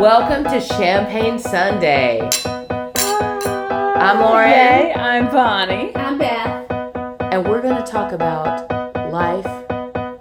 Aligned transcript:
Welcome 0.00 0.44
to 0.44 0.60
Champagne 0.60 1.38
Sunday. 1.38 2.20
I'm 2.44 4.20
Lauren, 4.20 4.48
Hey, 4.48 4.92
I'm 4.94 5.26
Bonnie. 5.30 5.94
I'm 5.96 6.18
Beth. 6.18 6.70
and 7.32 7.44
we're 7.48 7.60
going 7.62 7.82
to 7.82 7.90
talk 7.90 8.12
about 8.12 8.70
life. 9.12 9.46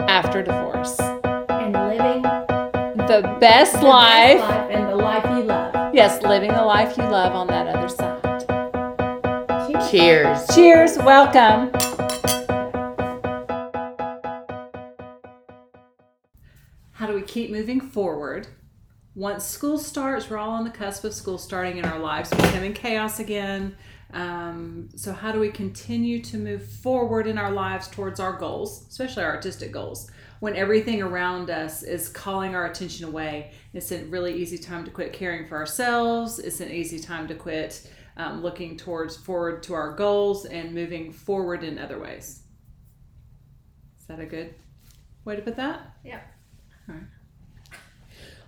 After 0.10 0.42
divorce. 0.42 1.00
And 1.00 1.74
living 1.74 2.24
The 2.24 3.38
best 3.40 3.74
the 3.80 3.86
life. 3.86 4.40
best 4.40 4.50
life 4.50 4.70
and 4.72 4.90
the 4.90 4.96
life 4.96 5.24
you 5.26 5.44
love. 5.44 5.94
Yes, 5.94 6.24
living 6.24 6.52
the 6.54 6.64
life 6.66 6.98
you 6.98 7.04
love 7.04 7.34
on 7.34 7.46
that 7.48 7.68
other 7.68 7.90
side. 7.90 8.24
Cheers. 9.92 10.48
Cheers. 10.48 10.56
Cheers, 10.56 10.98
welcome. 11.06 11.72
How 16.94 17.06
do 17.06 17.14
we 17.14 17.22
keep 17.22 17.52
moving 17.52 17.80
forward? 17.80 18.48
Once 19.18 19.44
school 19.44 19.80
starts, 19.80 20.30
we're 20.30 20.38
all 20.38 20.52
on 20.52 20.64
the 20.64 20.70
cusp 20.70 21.04
of 21.04 21.12
school 21.12 21.40
starting 21.40 21.78
in 21.78 21.86
our 21.86 21.98
lives, 21.98 22.30
becoming 22.30 22.72
chaos 22.72 23.20
again. 23.20 23.76
Um, 24.14 24.90
so, 24.96 25.12
how 25.12 25.32
do 25.32 25.40
we 25.40 25.50
continue 25.50 26.22
to 26.22 26.38
move 26.38 26.64
forward 26.64 27.26
in 27.26 27.40
our 27.40 27.50
lives 27.50 27.88
towards 27.88 28.20
our 28.20 28.34
goals, 28.34 28.86
especially 28.88 29.24
our 29.24 29.34
artistic 29.34 29.72
goals, 29.72 30.12
when 30.40 30.56
everything 30.56 31.02
around 31.02 31.50
us 31.50 31.82
is 31.82 32.10
calling 32.10 32.54
our 32.54 32.68
attention 32.68 33.08
away? 33.08 33.54
It's 33.74 33.92
a 33.92 34.06
really 34.06 34.36
easy 34.36 34.60
time 34.60 34.86
to 34.86 34.92
quit 34.92 35.14
caring 35.14 35.48
for 35.48 35.58
ourselves. 35.58 36.38
It's 36.38 36.62
an 36.62 36.70
easy 36.70 37.00
time 37.00 37.28
to 37.30 37.34
quit 37.34 37.92
um, 38.18 38.44
looking 38.44 38.78
towards 38.78 39.18
forward 39.18 39.64
to 39.64 39.74
our 39.74 39.96
goals 39.96 40.46
and 40.46 40.76
moving 40.76 41.12
forward 41.12 41.64
in 41.64 41.80
other 41.80 41.98
ways. 42.00 42.44
Is 44.00 44.06
that 44.06 44.20
a 44.20 44.28
good 44.28 44.54
way 45.26 45.36
to 45.36 45.42
put 45.42 45.56
that? 45.56 45.98
Yeah. 46.04 46.20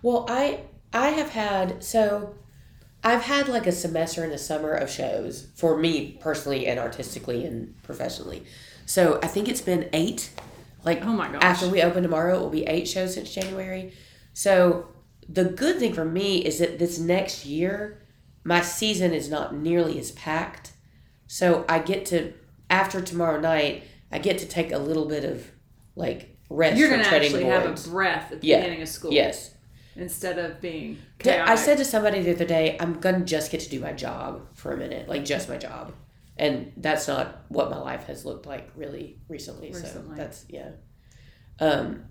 Well, 0.02 0.26
I 0.30 0.62
I 0.94 1.10
have 1.10 1.30
had 1.30 1.84
so 1.84 2.36
I've 3.04 3.22
had 3.22 3.48
like 3.48 3.68
a 3.68 3.72
semester 3.72 4.24
in 4.24 4.30
the 4.30 4.38
summer 4.38 4.74
of 4.74 4.90
shows 4.90 5.48
for 5.56 5.78
me 5.78 6.18
personally 6.20 6.68
and 6.68 6.80
artistically 6.80 7.46
and 7.46 7.82
professionally. 7.84 8.44
So 8.86 9.20
I 9.24 9.28
think 9.28 9.48
it's 9.48 9.62
been 9.62 9.90
eight. 9.94 10.32
Like 10.84 11.04
Oh 11.04 11.14
my 11.14 11.32
gosh. 11.32 11.42
after 11.44 11.68
we 11.70 11.82
open 11.82 12.04
tomorrow, 12.04 12.38
it 12.38 12.42
will 12.42 12.50
be 12.50 12.64
eight 12.66 12.88
shows 12.88 13.14
since 13.14 13.34
January. 13.34 13.94
So 14.34 14.88
the 15.28 15.46
good 15.46 15.78
thing 15.80 15.94
for 15.94 16.06
me 16.06 16.38
is 16.44 16.60
that 16.60 16.80
this 16.80 16.98
next 17.00 17.46
year, 17.46 18.02
my 18.44 18.62
season 18.62 19.14
is 19.14 19.30
not 19.30 19.56
nearly 19.56 20.00
as 20.00 20.12
packed. 20.12 20.72
So 21.28 21.66
I 21.70 21.80
get 21.80 22.06
to 22.08 22.34
after 22.70 23.02
tomorrow 23.02 23.40
night, 23.40 23.84
I 24.12 24.20
get 24.20 24.38
to 24.40 24.46
take 24.48 24.72
a 24.72 24.78
little 24.78 25.06
bit 25.06 25.24
of 25.24 25.46
like 25.96 26.38
rest 26.50 26.78
You're 26.78 26.90
treading 26.90 27.06
actually 27.26 27.44
have 27.46 27.66
a 27.66 27.90
breath 27.90 28.32
at 28.32 28.42
the 28.42 28.48
Yeah. 28.48 28.58
beginning 28.62 28.82
of 28.82 28.88
school. 28.90 29.12
Yes. 29.14 29.52
Instead 29.96 30.40
of 30.40 30.62
being 30.62 30.98
chaotic. 31.18 31.50
I 31.50 31.56
said 31.56 31.78
to 31.80 31.86
somebody 31.86 32.22
the 32.22 32.34
other 32.34 32.46
day, 32.46 32.78
I'm 32.80 33.00
gonna 33.00 33.26
just 33.26 33.52
get 33.52 33.62
to 33.62 33.70
do 33.70 33.80
my 33.80 33.92
job 33.92 34.48
for 34.54 34.72
a 34.72 34.78
minute, 34.78 35.10
like 35.10 35.26
just 35.26 35.50
my 35.50 35.58
job, 35.58 35.94
and 36.38 36.72
that's 36.78 37.08
not 37.08 37.44
what 37.50 37.70
my 37.70 37.78
life 37.78 38.06
has 38.06 38.26
looked 38.26 38.46
like 38.46 38.70
really 38.76 39.18
recently. 39.28 39.74
So 39.74 40.04
that's 40.16 40.46
yeah. 40.48 40.70
Um, 41.60 42.06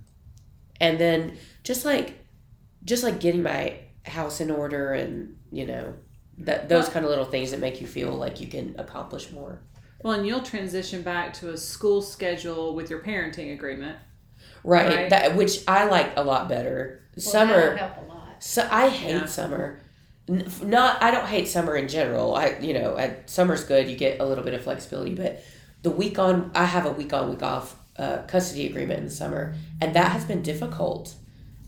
and 0.80 0.98
then 0.98 1.38
just 1.62 1.84
like, 1.84 2.18
just 2.84 3.02
like 3.02 3.20
getting 3.20 3.42
my 3.42 3.78
house 4.04 4.40
in 4.40 4.50
order, 4.50 4.92
and 4.92 5.36
you 5.50 5.66
know, 5.66 5.94
that 6.38 6.68
those 6.68 6.88
kind 6.88 7.04
of 7.04 7.10
little 7.10 7.24
things 7.24 7.52
that 7.52 7.60
make 7.60 7.80
you 7.80 7.86
feel 7.86 8.12
like 8.12 8.40
you 8.40 8.48
can 8.48 8.74
accomplish 8.78 9.30
more. 9.32 9.60
Well, 10.02 10.12
and 10.12 10.26
you'll 10.26 10.42
transition 10.42 11.02
back 11.02 11.32
to 11.34 11.50
a 11.50 11.56
school 11.56 12.02
schedule 12.02 12.74
with 12.74 12.90
your 12.90 13.00
parenting 13.00 13.52
agreement. 13.52 13.98
Right. 14.62 14.86
Right. 14.86 15.10
That 15.10 15.36
which 15.36 15.60
I 15.66 15.86
like 15.86 16.12
a 16.16 16.22
lot 16.22 16.48
better. 16.48 17.02
Well, 17.24 17.32
Summer. 17.32 17.74
that'll 17.74 17.76
help 17.76 17.96
a 18.08 18.12
lot. 18.12 18.42
So 18.42 18.68
I 18.70 18.88
hate 18.88 19.10
Yeah. 19.14 19.26
summer. 19.26 19.80
Not 20.28 21.02
I 21.02 21.10
don't 21.10 21.26
hate 21.26 21.48
summer 21.48 21.74
in 21.76 21.88
general. 21.88 22.34
I 22.34 22.58
you 22.60 22.74
know 22.74 22.96
I, 22.96 23.16
summer's 23.26 23.64
good. 23.64 23.88
You 23.88 23.96
get 23.96 24.20
a 24.20 24.26
little 24.26 24.44
bit 24.44 24.54
of 24.54 24.62
flexibility, 24.62 25.14
but 25.14 25.42
the 25.82 25.90
week 25.90 26.18
on 26.18 26.50
I 26.54 26.64
have 26.66 26.84
a 26.86 26.92
week 26.92 27.12
on 27.12 27.30
week 27.30 27.42
off 27.42 27.76
uh, 27.96 28.18
custody 28.28 28.66
agreement 28.66 28.98
in 29.00 29.04
the 29.06 29.10
summer, 29.10 29.54
and 29.80 29.94
that 29.94 30.12
has 30.12 30.24
been 30.24 30.42
difficult 30.42 31.14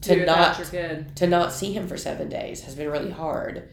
to 0.03 0.21
without 0.21 0.59
not 0.73 1.17
to 1.17 1.27
not 1.27 1.53
see 1.53 1.73
him 1.73 1.89
for 1.89 1.97
seven 1.97 2.29
days 2.29 2.63
has 2.65 2.75
been 2.75 2.91
really 2.91 3.11
hard. 3.11 3.69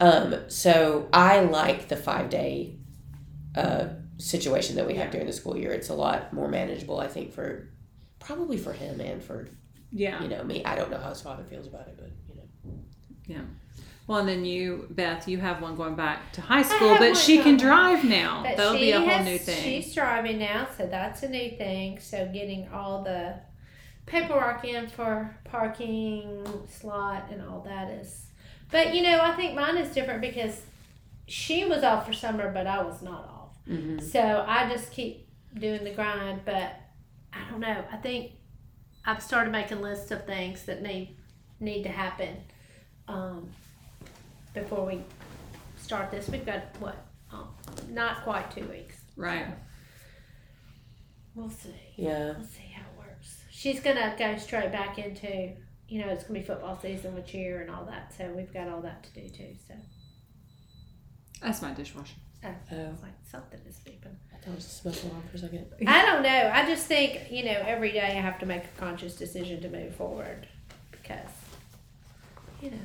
Um, 0.00 0.36
so 0.48 1.08
I 1.12 1.40
like 1.40 1.88
the 1.88 1.96
five 1.96 2.28
day 2.30 2.76
uh, 3.56 3.88
situation 4.18 4.76
that 4.76 4.86
we 4.86 4.94
have 4.94 5.10
during 5.10 5.26
the 5.26 5.32
school 5.32 5.56
year. 5.56 5.72
It's 5.72 5.88
a 5.88 5.94
lot 5.94 6.32
more 6.32 6.48
manageable, 6.48 7.00
I 7.00 7.08
think, 7.08 7.32
for 7.32 7.68
probably 8.20 8.58
for 8.58 8.72
him 8.72 9.00
and 9.00 9.22
for 9.22 9.48
Yeah. 9.92 10.22
you 10.22 10.28
know 10.28 10.44
me. 10.44 10.64
I 10.64 10.76
don't 10.76 10.90
know 10.90 10.98
how 10.98 11.10
his 11.10 11.22
father 11.22 11.44
feels 11.44 11.66
about 11.66 11.88
it, 11.88 11.96
but 11.96 12.10
you 12.28 12.34
know. 12.36 12.78
Yeah 13.26 13.42
well, 14.08 14.20
and 14.20 14.28
then 14.28 14.46
you, 14.46 14.86
Beth, 14.88 15.28
you 15.28 15.36
have 15.36 15.60
one 15.60 15.76
going 15.76 15.94
back 15.94 16.32
to 16.32 16.40
high 16.40 16.62
school, 16.62 16.96
but 16.98 17.14
she 17.14 17.36
can 17.36 17.44
going- 17.44 17.56
drive 17.58 18.04
now. 18.04 18.42
But 18.42 18.56
That'll 18.56 18.72
be 18.72 18.90
a 18.90 18.98
whole 18.98 19.06
has- 19.06 19.26
new 19.26 19.36
thing. 19.38 19.62
She's 19.62 19.94
driving 19.94 20.38
now, 20.38 20.66
so 20.78 20.86
that's 20.86 21.22
a 21.22 21.28
new 21.28 21.50
thing. 21.50 22.00
So 22.00 22.26
getting 22.32 22.68
all 22.72 23.04
the 23.04 23.34
paperwork 24.06 24.64
in 24.64 24.88
for 24.88 25.36
parking 25.44 26.42
slot 26.70 27.28
and 27.30 27.42
all 27.42 27.60
that 27.68 27.90
is. 27.90 28.28
But 28.70 28.94
you 28.94 29.02
know, 29.02 29.20
I 29.20 29.36
think 29.36 29.54
mine 29.54 29.76
is 29.76 29.92
different 29.94 30.22
because 30.22 30.62
she 31.26 31.66
was 31.66 31.84
off 31.84 32.06
for 32.06 32.14
summer, 32.14 32.50
but 32.50 32.66
I 32.66 32.82
was 32.82 33.02
not 33.02 33.28
off. 33.28 33.58
Mm-hmm. 33.68 33.98
So 33.98 34.42
I 34.48 34.70
just 34.70 34.90
keep 34.90 35.28
doing 35.54 35.84
the 35.84 35.90
grind, 35.90 36.40
but 36.46 36.80
I 37.34 37.50
don't 37.50 37.60
know. 37.60 37.84
I 37.92 37.98
think 37.98 38.32
I've 39.04 39.22
started 39.22 39.50
making 39.50 39.80
lists 39.80 40.10
of 40.10 40.24
things 40.26 40.64
that 40.64 40.82
need 40.82 41.16
need 41.60 41.82
to 41.82 41.88
happen 41.88 42.36
um, 43.08 43.50
before 44.54 44.84
we 44.86 45.02
start 45.76 46.10
this. 46.10 46.28
We've 46.28 46.44
got 46.46 46.62
what? 46.78 46.96
Um, 47.32 47.48
not 47.90 48.22
quite 48.24 48.50
two 48.50 48.64
weeks. 48.68 48.96
right. 49.16 49.46
We'll 51.34 51.50
see. 51.50 51.74
Yeah. 51.96 52.32
We'll 52.32 52.44
see 52.46 52.72
how 52.74 52.82
it 52.82 52.98
works. 53.08 53.42
She's 53.50 53.80
gonna 53.80 54.14
go 54.18 54.36
straight 54.38 54.72
back 54.72 54.98
into 54.98 55.52
you 55.88 56.00
know 56.00 56.08
it's 56.08 56.24
gonna 56.24 56.40
be 56.40 56.44
football 56.44 56.78
season 56.80 57.14
with 57.14 57.26
cheer 57.26 57.60
and 57.62 57.70
all 57.70 57.84
that. 57.84 58.12
So 58.16 58.30
we've 58.36 58.52
got 58.52 58.68
all 58.68 58.80
that 58.82 59.04
to 59.04 59.20
do 59.20 59.28
too. 59.28 59.54
So 59.66 59.74
That's 61.40 61.62
my 61.62 61.72
dishwasher. 61.72 62.14
Oh. 62.44 62.48
it's 62.70 63.02
like 63.02 63.12
something 63.30 63.58
is 63.68 63.76
beeping. 63.84 64.14
I 64.32 64.36
thought 64.36 64.52
it 64.52 64.54
was 64.56 64.66
a 64.66 64.68
smoke 64.68 64.94
alarm 65.04 65.22
for 65.30 65.36
a 65.36 65.40
second. 65.40 65.66
I 65.86 66.06
don't 66.06 66.22
know. 66.22 66.50
I 66.54 66.64
just 66.66 66.86
think, 66.86 67.30
you 67.30 67.44
know, 67.44 67.60
every 67.66 67.90
day 67.92 68.00
I 68.00 68.10
have 68.10 68.38
to 68.40 68.46
make 68.46 68.62
a 68.64 68.80
conscious 68.80 69.16
decision 69.16 69.60
to 69.62 69.68
move 69.68 69.94
forward 69.96 70.46
because, 70.92 71.30
you 72.62 72.70
know, 72.70 72.76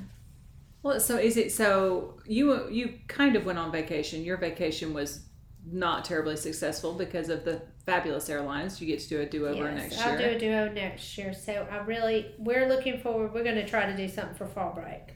Well, 0.81 0.99
so 0.99 1.17
is 1.17 1.37
it 1.37 1.51
So 1.51 2.19
you 2.25 2.67
you 2.69 2.99
kind 3.07 3.35
of 3.35 3.45
went 3.45 3.59
on 3.59 3.71
vacation. 3.71 4.23
Your 4.23 4.37
vacation 4.37 4.93
was 4.93 5.21
not 5.65 6.03
terribly 6.03 6.35
successful 6.35 6.93
because 6.93 7.29
of 7.29 7.45
the 7.45 7.61
fabulous 7.85 8.29
airlines. 8.29 8.81
You 8.81 8.87
get 8.87 8.99
to 9.01 9.07
do 9.09 9.21
a 9.21 9.25
do 9.25 9.47
over 9.47 9.65
yes, 9.65 9.75
next 9.77 9.99
I'll 10.01 10.19
year. 10.19 10.31
do 10.31 10.35
a 10.35 10.39
duo 10.39 10.73
next 10.73 11.17
year. 11.17 11.33
So 11.33 11.67
I 11.71 11.77
really, 11.77 12.33
we're 12.39 12.67
looking 12.67 12.99
forward. 12.99 13.33
We're 13.33 13.43
going 13.43 13.55
to 13.55 13.67
try 13.67 13.85
to 13.85 13.95
do 13.95 14.07
something 14.09 14.35
for 14.35 14.45
fall 14.47 14.73
break, 14.73 15.13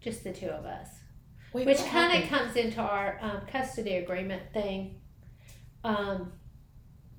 just 0.00 0.24
the 0.24 0.32
two 0.32 0.48
of 0.48 0.64
us, 0.64 0.88
Wait, 1.54 1.66
which 1.66 1.78
what 1.78 1.88
kind 1.90 2.12
of 2.12 2.28
happened? 2.28 2.54
comes 2.54 2.56
into 2.56 2.80
our 2.80 3.18
um, 3.22 3.40
custody 3.50 3.94
agreement 3.96 4.42
thing. 4.52 5.00
Um, 5.84 6.32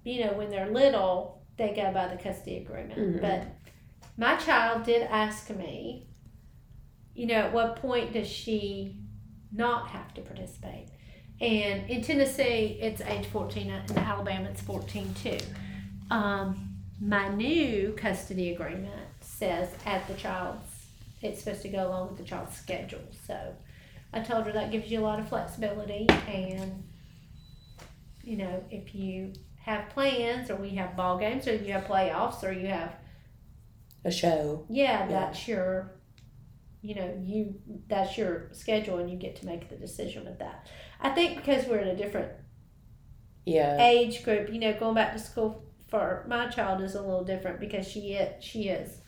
you 0.04 0.26
know, 0.26 0.34
when 0.34 0.50
they're 0.50 0.70
little, 0.70 1.42
they 1.58 1.74
go 1.76 1.92
by 1.94 2.08
the 2.10 2.18
custody 2.22 2.58
agreement, 2.58 3.00
Mhm. 3.00 3.22
but 3.22 3.46
my 4.18 4.36
child 4.36 4.84
did 4.84 5.04
ask 5.04 5.50
me, 5.50 6.08
you 7.14 7.28
know, 7.28 7.36
at 7.36 7.54
what 7.54 7.78
point 7.78 8.12
does 8.14 8.28
she 8.28 8.98
not 9.52 9.90
have 9.90 10.14
to 10.16 10.22
participate? 10.22 10.90
And 11.42 11.90
in 11.90 12.02
Tennessee, 12.02 12.78
it's 12.82 13.02
age 13.02 13.26
14, 13.28 13.70
and 13.72 13.90
in 13.90 13.98
Alabama, 13.98 14.50
it's 14.50 14.62
14 14.62 15.14
too. 15.14 15.38
Um, 16.12 16.76
my 17.00 17.30
new 17.30 17.94
custody 17.94 18.52
agreement 18.54 19.08
says 19.22 19.70
at 19.86 20.08
the 20.08 20.14
child's, 20.16 20.88
it's 21.22 21.42
supposed 21.44 21.62
to 21.64 21.70
go 21.70 21.88
along 21.88 22.10
with 22.10 22.18
the 22.18 22.24
child's 22.24 22.56
schedule. 22.56 23.02
So 23.28 23.54
I 24.16 24.22
told 24.22 24.46
her 24.46 24.52
that 24.54 24.72
gives 24.72 24.90
you 24.90 25.00
a 25.02 25.04
lot 25.04 25.20
of 25.20 25.28
flexibility. 25.30 26.08
And, 26.28 26.84
you 28.24 28.38
know, 28.38 28.64
if 28.72 28.96
you 28.96 29.34
have 29.58 29.90
plans 29.90 30.50
or 30.50 30.56
we 30.56 30.70
have 30.72 30.96
ball 30.96 31.18
games 31.18 31.48
or 31.48 31.56
you 31.56 31.74
have 31.74 31.84
playoffs 31.84 32.44
or 32.44 32.52
you 32.52 32.68
have 32.68 32.96
a 34.06 34.12
show. 34.12 34.66
yeah, 34.70 35.02
Yeah. 35.02 35.08
that's 35.08 35.48
your 35.48 35.92
you 36.84 36.94
know 36.94 37.20
you 37.20 37.56
that's 37.88 38.16
your 38.16 38.50
schedule 38.54 39.00
and 39.00 39.10
you 39.10 39.18
get 39.18 39.36
to 39.38 39.46
make 39.48 39.68
the 39.70 39.76
decision 39.76 40.24
with 40.24 40.38
that 40.38 40.68
i 41.02 41.10
think 41.10 41.36
because 41.36 41.66
we're 41.66 41.80
in 41.80 41.88
a 41.88 41.96
different 41.96 42.32
Yeah. 43.44 43.82
age 43.84 44.24
group 44.24 44.54
you 44.54 44.60
know 44.60 44.72
going 44.74 44.94
back 44.94 45.12
to 45.14 45.18
school 45.18 45.66
for 45.88 46.24
my 46.30 46.46
child 46.48 46.82
is 46.84 46.94
a 46.94 47.02
little 47.02 47.24
different 47.24 47.60
because 47.60 47.88
she 47.88 48.14
is 48.14 48.44
she 48.44 48.70
is 48.70 49.00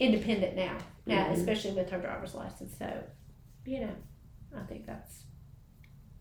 independent 0.00 0.56
now 0.56 0.76
now 1.06 1.26
Mhm. 1.26 1.34
especially 1.34 1.70
with 1.72 1.88
her 1.90 2.00
driver's 2.00 2.34
license 2.34 2.76
so 2.76 3.04
you 3.66 3.80
know 3.80 3.94
i 4.56 4.62
think 4.64 4.86
that's 4.86 5.24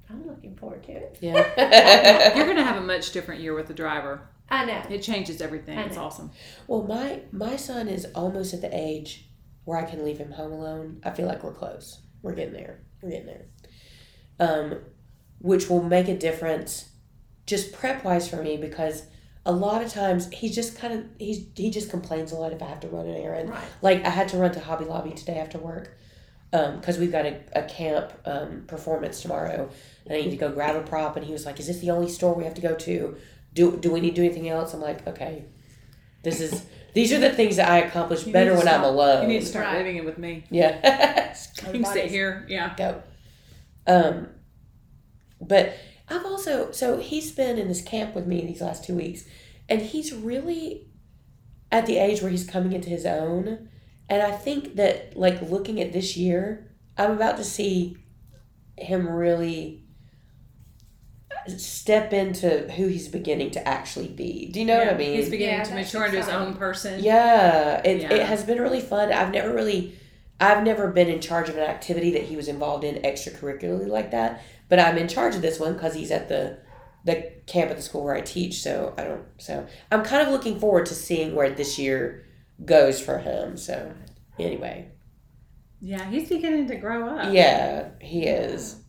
i'm 0.09 0.25
looking 0.27 0.55
forward 0.55 0.83
to 0.83 0.91
it 0.91 1.17
Yeah. 1.21 2.33
You're 2.35 2.45
going 2.45 2.57
to 2.57 2.63
have 2.63 2.77
a 2.77 2.81
much 2.85 3.11
different 3.11 3.41
year 3.41 3.53
with 3.53 3.67
the 3.67 3.73
driver. 3.73 4.21
i 4.49 4.65
know 4.65 4.81
It 4.89 5.01
changes 5.01 5.41
everything. 5.41 5.77
I 5.77 5.83
It's 5.83 5.97
awesome. 5.97 6.31
well, 6.67 6.83
my 6.83 7.21
my 7.31 7.55
son 7.55 7.87
is 7.87 8.05
almost 8.15 8.53
at 8.53 8.61
the 8.61 8.69
age 8.75 9.25
where 9.65 9.77
I 9.77 9.83
can 9.83 10.03
leave 10.03 10.17
him 10.17 10.31
home 10.31 10.51
alone, 10.51 10.99
I 11.03 11.11
feel 11.11 11.27
like 11.27 11.43
we're 11.43 11.53
close. 11.53 12.01
We're 12.23 12.33
getting 12.33 12.53
there. 12.53 12.79
We're 13.01 13.11
getting 13.11 13.27
there. 13.27 13.45
Um, 14.39 14.79
which 15.39 15.69
will 15.69 15.83
make 15.83 16.07
a 16.07 16.17
difference 16.17 16.89
just 17.45 17.71
prep 17.73 18.03
wise 18.03 18.27
for 18.27 18.41
me 18.41 18.57
because 18.57 19.03
a 19.45 19.51
lot 19.51 19.83
of 19.83 19.91
times 19.93 20.29
he's 20.31 20.55
just 20.55 20.77
kind 20.77 20.93
of 20.93 21.05
he's 21.19 21.45
he 21.55 21.69
just 21.69 21.89
complains 21.91 22.31
a 22.31 22.35
lot 22.35 22.51
if 22.51 22.61
I 22.63 22.65
have 22.67 22.79
to 22.81 22.87
run 22.87 23.07
an 23.07 23.15
errand. 23.15 23.49
Right. 23.49 23.63
Like 23.81 24.03
I 24.05 24.09
had 24.09 24.27
to 24.29 24.37
run 24.37 24.51
to 24.53 24.59
Hobby 24.59 24.85
Lobby 24.85 25.11
today 25.11 25.37
after 25.37 25.57
work 25.59 25.97
because 26.51 26.97
we've 26.97 27.11
got 27.11 27.25
a, 27.25 27.39
a 27.53 27.63
camp 27.63 28.11
um, 28.25 28.63
performance 28.67 29.21
tomorrow 29.21 29.69
and 30.05 30.13
I 30.17 30.21
need 30.21 30.31
to 30.31 30.35
go 30.37 30.51
grab 30.51 30.75
a 30.75 30.81
prop 30.81 31.15
and 31.15 31.25
he 31.25 31.31
was 31.31 31.45
like, 31.45 31.59
"Is 31.59 31.67
this 31.67 31.79
the 31.79 31.91
only 31.91 32.09
store 32.09 32.33
we 32.33 32.43
have 32.43 32.55
to 32.55 32.61
go 32.61 32.75
to? 32.75 33.15
Do 33.53 33.77
do 33.77 33.91
we 33.91 33.99
need 34.01 34.11
to 34.15 34.21
do 34.21 34.23
anything 34.25 34.49
else?" 34.49 34.73
I'm 34.73 34.81
like, 34.81 35.05
"Okay, 35.07 35.45
this 36.23 36.39
is 36.41 36.65
these 36.95 37.13
are 37.13 37.19
the 37.19 37.29
things 37.31 37.57
that 37.57 37.69
I 37.69 37.79
accomplish 37.79 38.25
You 38.25 38.33
better 38.33 38.51
need 38.55 38.61
to 38.61 38.65
when 38.65 38.73
I'm 38.75 38.83
alone." 38.83 39.21
You 39.23 39.27
need 39.27 39.41
to 39.41 39.45
start 39.45 39.65
Right. 39.65 39.77
living 39.77 39.97
it 39.97 40.05
with 40.05 40.17
me. 40.17 40.43
yeah. 40.49 41.35
You 41.67 41.71
can 41.73 41.85
sit 41.85 42.09
here. 42.09 42.45
Yeah. 42.49 42.73
go. 42.75 43.01
Um, 43.87 44.27
but 45.41 45.73
I've 46.09 46.25
also 46.25 46.71
so 46.71 46.97
he's 46.97 47.31
been 47.31 47.57
in 47.59 47.67
this 47.67 47.81
camp 47.81 48.15
with 48.15 48.25
me 48.27 48.45
these 48.45 48.61
last 48.61 48.83
two 48.83 48.95
weeks, 48.95 49.23
and 49.69 49.81
he's 49.81 50.13
really 50.13 50.87
at 51.71 51.85
the 51.85 51.97
age 51.97 52.21
where 52.21 52.31
he's 52.31 52.45
coming 52.49 52.73
into 52.73 52.89
his 52.89 53.05
own. 53.05 53.68
And 54.09 54.21
I 54.21 54.31
think 54.31 54.75
that 54.75 55.15
like 55.15 55.41
looking 55.41 55.79
at 55.79 55.93
this 55.93 56.17
year, 56.17 56.71
I'm 56.97 57.11
about 57.11 57.37
to 57.37 57.43
see 57.43 57.97
him 58.77 59.07
really 59.07 59.83
step 61.47 62.13
into 62.13 62.69
who 62.71 62.87
he's 62.87 63.07
beginning 63.07 63.51
to 63.51 63.67
actually 63.67 64.07
be. 64.07 64.49
Do 64.51 64.59
you 64.59 64.65
know 64.65 64.77
what 64.77 64.89
I 64.93 64.97
mean? 64.97 65.13
He's 65.15 65.29
beginning 65.29 65.55
Yeah, 65.59 65.63
to 65.63 65.73
mature 65.75 66.05
into 66.05 66.17
his 66.17 66.29
own 66.29 66.53
person. 66.55 67.03
Yeah, 67.03 67.81
it, 67.83 68.01
Yeah. 68.01 68.13
it 68.13 68.25
has 68.25 68.43
been 68.43 68.59
really 68.59 68.81
fun. 68.81 69.11
I've 69.11 69.31
never 69.31 69.53
really, 69.53 69.97
I've 70.39 70.63
never 70.63 70.89
been 70.89 71.07
in 71.07 71.21
charge 71.21 71.49
of 71.49 71.55
an 71.57 71.63
activity 71.63 72.11
that 72.11 72.23
he 72.23 72.35
was 72.35 72.47
involved 72.47 72.83
in 72.83 72.95
extracurricularly 73.03 73.87
like 73.87 74.11
that. 74.11 74.41
But 74.67 74.79
I'm 74.79 74.97
in 74.97 75.07
charge 75.07 75.35
of 75.35 75.41
this 75.41 75.59
one 75.59 75.73
because 75.73 75.93
he's 75.95 76.11
at 76.11 76.29
the 76.29 76.57
the 77.05 77.31
camp 77.47 77.71
at 77.71 77.77
the 77.77 77.81
school 77.81 78.03
where 78.03 78.13
I 78.13 78.21
teach. 78.21 78.61
So 78.61 78.93
I 78.97 79.03
don't. 79.05 79.23
So 79.37 79.65
I'm 79.91 80.03
kind 80.03 80.21
of 80.21 80.29
looking 80.33 80.59
forward 80.59 80.85
to 80.87 80.93
seeing 80.93 81.33
where 81.33 81.49
this 81.49 81.79
year 81.79 82.25
goes 82.65 82.99
for 83.01 83.17
him. 83.19 83.57
So 83.57 83.93
anyway, 84.37 84.91
Yeah, 85.81 86.09
he's 86.09 86.29
beginning 86.29 86.67
to 86.67 86.75
grow 86.75 87.07
up. 87.07 87.33
yeah, 87.33 87.89
he 88.01 88.25
is. 88.25 88.81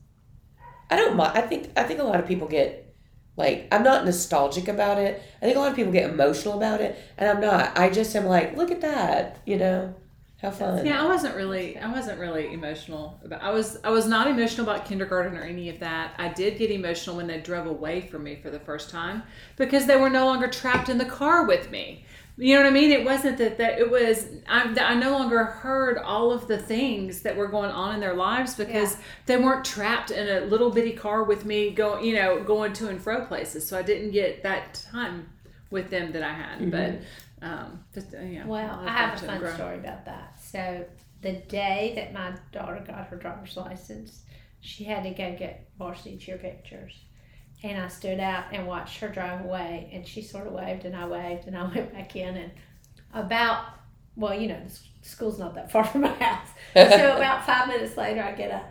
I 0.91 0.97
don't 0.97 1.17
mind. 1.17 1.37
I 1.39 1.43
think 1.43 1.71
I 1.77 1.85
think 1.85 2.01
a 2.01 2.05
lot 2.05 2.19
of 2.21 2.27
people 2.27 2.49
get 2.49 2.95
like 3.37 3.69
I'm 3.73 3.83
not 3.85 4.05
nostalgic 4.05 4.69
about 4.69 4.99
it. 4.99 5.23
I 5.41 5.45
think 5.45 5.57
a 5.57 5.61
lot 5.61 5.71
of 5.71 5.77
people 5.77 5.93
get 5.93 6.11
emotional 6.11 6.57
about 6.57 6.81
it, 6.81 6.99
and 7.17 7.29
I'm 7.31 7.41
not. 7.41 7.79
I 7.79 7.91
just 7.91 8.15
am 8.17 8.27
like, 8.27 8.57
look 8.57 8.71
at 8.73 8.81
that, 8.81 9.41
you 9.47 9.57
know, 9.57 9.95
how 10.43 10.51
fun. 10.51 10.85
Yeah, 10.85 11.01
I 11.01 11.07
wasn't 11.07 11.37
really 11.37 11.79
I 11.79 11.91
wasn't 11.93 12.19
really 12.19 12.53
emotional 12.53 13.21
about 13.25 13.41
I 13.41 13.51
was 13.51 13.79
I 13.85 13.91
was 13.91 14.07
not 14.09 14.27
emotional 14.27 14.69
about 14.69 14.85
kindergarten 14.85 15.37
or 15.39 15.43
any 15.43 15.69
of 15.69 15.79
that. 15.79 16.15
I 16.19 16.29
did 16.29 16.59
get 16.59 16.73
emotional 16.73 17.17
when 17.17 17.29
they 17.29 17.41
drove 17.41 17.67
away 17.67 18.01
from 18.01 18.25
me 18.25 18.35
for 18.43 18.51
the 18.51 18.59
first 18.61 18.91
time 18.91 19.23
because 19.57 19.87
they 19.87 19.97
were 19.97 20.11
no 20.11 20.27
longer 20.27 20.49
trapped 20.49 20.89
in 20.89 20.99
the 20.99 21.05
car 21.05 21.47
with 21.47 21.71
me. 21.71 22.05
You 22.41 22.57
know 22.57 22.63
what 22.63 22.71
I 22.71 22.73
mean? 22.73 22.91
It 22.91 23.05
wasn't 23.05 23.37
that, 23.39 23.59
that 23.59 23.79
it 23.79 23.91
was 23.91 24.27
I, 24.49 24.63
I 24.81 24.95
no 24.95 25.11
longer 25.11 25.45
heard 25.45 25.99
all 25.99 26.33
of 26.33 26.49
the 26.49 26.57
things 26.57 27.21
that 27.21 27.37
were 27.37 27.49
going 27.49 27.71
on 27.71 27.95
in 27.95 28.01
their 28.01 28.15
lives 28.15 28.55
because 28.55 28.97
they 29.27 29.37
weren't 29.37 29.65
trapped 29.65 30.11
in 30.11 30.27
a 30.27 30.47
little 30.47 30.71
bitty 30.71 30.93
car 30.93 31.23
with 31.25 31.45
me 31.45 31.71
going 31.71 32.05
you 32.05 32.15
know 32.15 32.43
going 32.43 32.73
to 32.75 32.89
and 32.89 33.01
fro 33.01 33.27
places. 33.27 33.69
So 33.69 33.79
I 33.79 33.83
didn't 33.83 34.13
get 34.13 34.43
that 34.43 34.83
time 34.91 35.29
with 35.71 35.91
them 35.91 36.13
that 36.13 36.23
I 36.23 36.33
had. 36.33 36.71
But 36.71 37.01
um, 37.43 37.85
just, 37.95 38.15
uh, 38.15 38.21
yeah. 38.21 38.47
Well, 38.47 38.81
I'll 38.81 38.89
I 38.89 38.93
have 38.93 39.23
a 39.23 39.27
fun 39.27 39.39
grow. 39.39 39.55
story 39.55 39.77
about 39.77 40.05
that. 40.07 40.41
So 40.41 40.85
the 41.23 41.33
day 41.33 41.93
that 41.97 42.13
my 42.13 42.33
daughter 42.53 42.83
got 42.87 43.07
her 43.09 43.17
driver's 43.17 43.57
license, 43.57 44.23
she 44.61 44.85
had 44.85 45.05
to 45.05 45.11
go 45.11 45.37
get 45.39 45.69
varsity 45.79 46.17
cheer 46.17 46.39
pictures. 46.39 46.95
And 47.63 47.79
I 47.81 47.89
stood 47.89 48.21
out 48.21 48.45
and 48.53 48.67
watched 48.67 48.99
her 49.01 49.09
drive 49.09 49.45
away, 49.45 49.91
and 49.93 50.07
she 50.07 50.23
sort 50.23 50.47
of 50.47 50.55
waved, 50.55 50.85
and 50.87 50.97
I 50.97 51.07
waved, 51.07 51.47
and 51.47 51.57
I 51.57 51.65
went 51.75 51.93
back 51.93 52.17
in. 52.17 52.37
And 52.37 52.51
about, 53.13 53.65
well, 54.17 54.35
you 54.39 54.49
know, 54.49 54.61
the 54.65 55.09
school's 55.09 55.39
not 55.39 55.55
that 55.57 55.71
far 55.73 55.85
from 55.85 56.03
my 56.03 56.15
house. 56.15 56.49
So 56.75 57.17
about 57.17 57.45
five 57.45 57.69
minutes 57.69 57.97
later, 57.97 58.23
I 58.23 58.33
get 58.33 58.51
a, 58.51 58.63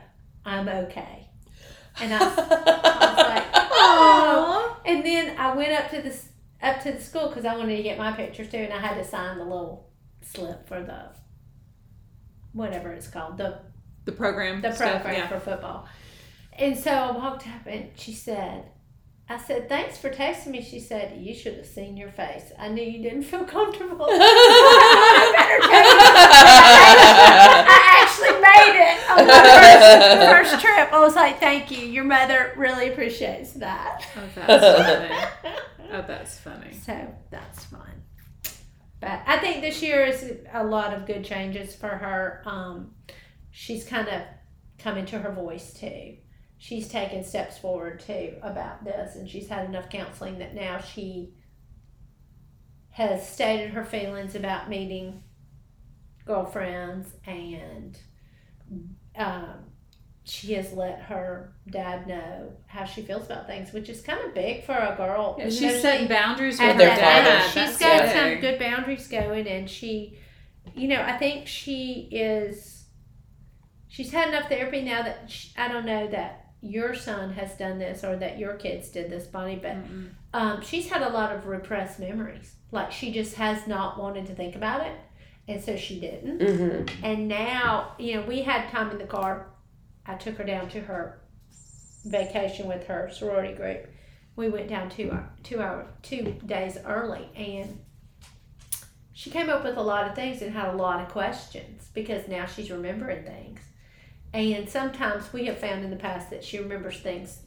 I'm 0.44 0.68
okay. 0.68 1.28
And 2.02 2.14
I, 2.14 2.18
I 2.18 2.30
was 2.30 2.38
like, 3.28 3.44
oh. 3.72 4.82
And 4.86 5.06
then 5.06 5.38
I 5.38 5.54
went 5.56 5.72
up 5.74 5.90
to 5.92 6.02
the 6.02 6.18
up 6.62 6.82
to 6.84 6.92
the 6.92 7.02
school 7.02 7.28
because 7.30 7.46
I 7.46 7.56
wanted 7.58 7.78
to 7.78 7.84
get 7.84 7.98
my 7.98 8.12
pictures 8.14 8.50
too, 8.50 8.58
and 8.58 8.74
I 8.74 8.80
had 8.80 8.96
to 8.96 9.04
sign 9.04 9.38
the 9.38 9.44
little 9.44 9.90
slip 10.22 10.68
for 10.68 10.82
the 10.82 11.12
whatever 12.54 12.92
it's 12.92 13.08
called 13.08 13.38
the 13.38 13.60
The 14.06 14.12
program. 14.14 14.62
the 14.62 14.72
stuff, 14.72 15.02
program 15.02 15.16
yeah. 15.22 15.28
for 15.28 15.40
football. 15.40 15.88
And 16.54 16.78
so 16.78 16.92
I 16.92 17.12
walked 17.12 17.48
up 17.48 17.66
and 17.68 17.90
she 17.96 18.14
said, 18.14 18.66
I 19.32 19.38
said, 19.38 19.70
thanks 19.70 19.96
for 19.96 20.10
texting 20.10 20.48
me. 20.48 20.62
She 20.64 20.80
said, 20.80 21.22
you 21.22 21.36
should 21.36 21.56
have 21.58 21.68
seen 21.68 21.96
your 21.96 22.10
face. 22.10 22.52
I 22.58 22.68
knew 22.70 22.84
you 22.84 23.04
didn't 23.04 23.22
feel 23.24 23.44
comfortable. 23.46 24.08
I 24.10 25.32
better 25.38 25.60
tell 25.68 25.86
you. 25.86 26.00
I 27.70 27.78
actually 28.02 28.34
made 28.42 28.76
it 28.82 28.98
on 29.12 29.28
my 29.28 29.40
first, 30.32 30.52
first 30.54 30.66
trip. 30.66 30.92
I 30.92 31.00
was 31.00 31.16
like, 31.16 31.40
thank 31.40 31.70
you. 31.70 31.86
Your 31.86 32.06
mother 32.06 32.54
really 32.58 32.92
appreciates 32.92 33.54
that. 33.54 34.04
Oh, 34.16 34.28
that's 34.36 34.66
funny. 34.88 35.54
Oh, 35.92 36.04
that's 36.08 36.40
funny. 36.40 36.74
So 36.74 37.16
that's 37.30 37.66
fun. 37.66 38.02
But 39.00 39.22
I 39.28 39.38
think 39.38 39.62
this 39.62 39.84
year 39.84 40.06
is 40.06 40.26
a 40.54 40.64
lot 40.64 40.92
of 40.94 41.06
good 41.06 41.24
changes 41.24 41.76
for 41.76 41.88
her. 41.90 42.42
Um, 42.46 42.96
she's 43.52 43.86
kind 43.86 44.08
of 44.08 44.24
coming 44.80 45.06
to 45.06 45.20
her 45.20 45.32
voice 45.32 45.72
too. 45.72 46.18
She's 46.62 46.90
taken 46.90 47.24
steps 47.24 47.58
forward 47.58 48.02
too 48.02 48.36
about 48.42 48.84
this, 48.84 49.16
and 49.16 49.30
she's 49.30 49.48
had 49.48 49.66
enough 49.66 49.90
counseling 49.90 50.40
that 50.40 50.54
now 50.54 50.80
she 50.80 51.34
has 52.90 53.28
stated 53.28 53.70
her 53.72 53.86
feelings 53.86 54.36
about 54.36 54.70
meeting 54.70 55.24
girlfriends, 56.26 57.08
and 57.26 57.98
um, 59.18 59.68
she 60.26 60.52
has 60.56 60.74
let 60.74 61.04
her 61.04 61.54
dad 61.72 62.08
know 62.08 62.52
how 62.68 62.84
she 62.84 63.04
feels 63.04 63.26
about 63.28 63.48
things, 63.48 63.72
which 63.72 63.88
is 63.88 64.02
kind 64.02 64.20
of 64.20 64.34
big 64.34 64.66
for 64.66 64.76
a 64.76 64.98
girl. 64.98 65.38
Yeah, 65.40 65.46
she's 65.46 65.82
setting 65.82 66.10
boundaries 66.10 66.60
with 66.60 66.74
her 66.74 66.78
dad. 66.78 67.46
age. 67.46 67.52
She's 67.54 67.78
got 67.78 68.02
big. 68.02 68.12
some 68.12 68.42
good 68.42 68.60
boundaries 68.60 69.08
going, 69.08 69.48
and 69.48 69.70
she, 69.70 70.20
you 70.76 70.90
know, 70.90 71.02
I 71.02 71.18
think 71.18 71.48
she 71.48 72.10
is. 72.12 72.84
She's 73.88 74.12
had 74.12 74.28
enough 74.28 74.50
therapy 74.50 74.82
now 74.82 75.04
that 75.04 75.32
sh 75.32 75.48
I 75.58 75.70
don't 75.70 75.86
know 75.86 76.08
that 76.10 76.49
your 76.62 76.94
son 76.94 77.34
has 77.34 77.54
done 77.56 77.80
this 77.80 78.04
or 78.04 78.16
that 78.18 78.38
your 78.38 78.54
kids 78.56 78.90
did 78.90 79.10
this, 79.10 79.26
Bonnie, 79.28 79.56
but 79.56 79.76
Mm-mm. 79.76 80.10
um, 80.34 80.62
she's 80.62 80.90
had 80.90 81.02
a 81.02 81.10
lot 81.10 81.34
of 81.34 81.48
repressed 81.48 82.00
memories. 82.00 82.56
Like 82.72 82.92
she 82.92 83.12
just 83.12 83.36
has 83.36 83.66
not 83.68 83.98
wanted 84.00 84.28
to 84.28 84.36
think 84.36 84.56
about 84.56 84.86
it, 84.86 84.96
and 85.48 85.64
so 85.64 85.76
she 85.78 86.00
didn't. 86.00 86.42
hmm 86.42 86.86
And 87.04 87.28
now, 87.28 87.94
you 87.98 88.16
know, 88.16 88.22
we 88.28 88.42
had 88.42 88.70
time 88.70 88.92
in 88.92 88.98
the 88.98 89.06
car. 89.06 89.48
I 90.06 90.16
took 90.16 90.36
her 90.38 90.44
down 90.44 90.70
to 90.70 90.82
her 90.82 91.22
vacation 92.06 92.68
with 92.68 92.86
her 92.88 93.10
sorority 93.12 93.54
group. 93.54 93.88
We 94.36 94.50
went 94.50 94.68
down 94.70 94.90
two 94.90 95.12
hour, 95.12 95.30
two 95.44 95.62
hour, 95.62 95.86
two 96.02 96.36
days 96.46 96.78
early, 96.86 97.30
and 97.36 97.80
she 99.14 99.30
came 99.30 99.50
up 99.50 99.64
with 99.64 99.78
a 99.78 99.82
lot 99.82 100.08
of 100.08 100.16
things 100.16 100.42
and 100.42 100.54
had 100.54 100.74
a 100.74 100.78
lot 100.78 101.02
of 101.02 101.10
questions 101.10 101.90
because 101.94 102.28
now 102.28 102.46
she's 102.46 102.72
remembering 102.72 103.24
things. 103.26 103.60
And 104.34 104.70
sometimes 104.70 105.32
we 105.34 105.46
have 105.46 105.58
found 105.58 105.84
in 105.84 105.90
the 105.90 105.96
past 105.96 106.30
that 106.30 106.44
she 106.44 106.60
remembers 106.60 107.00
things 107.00 107.40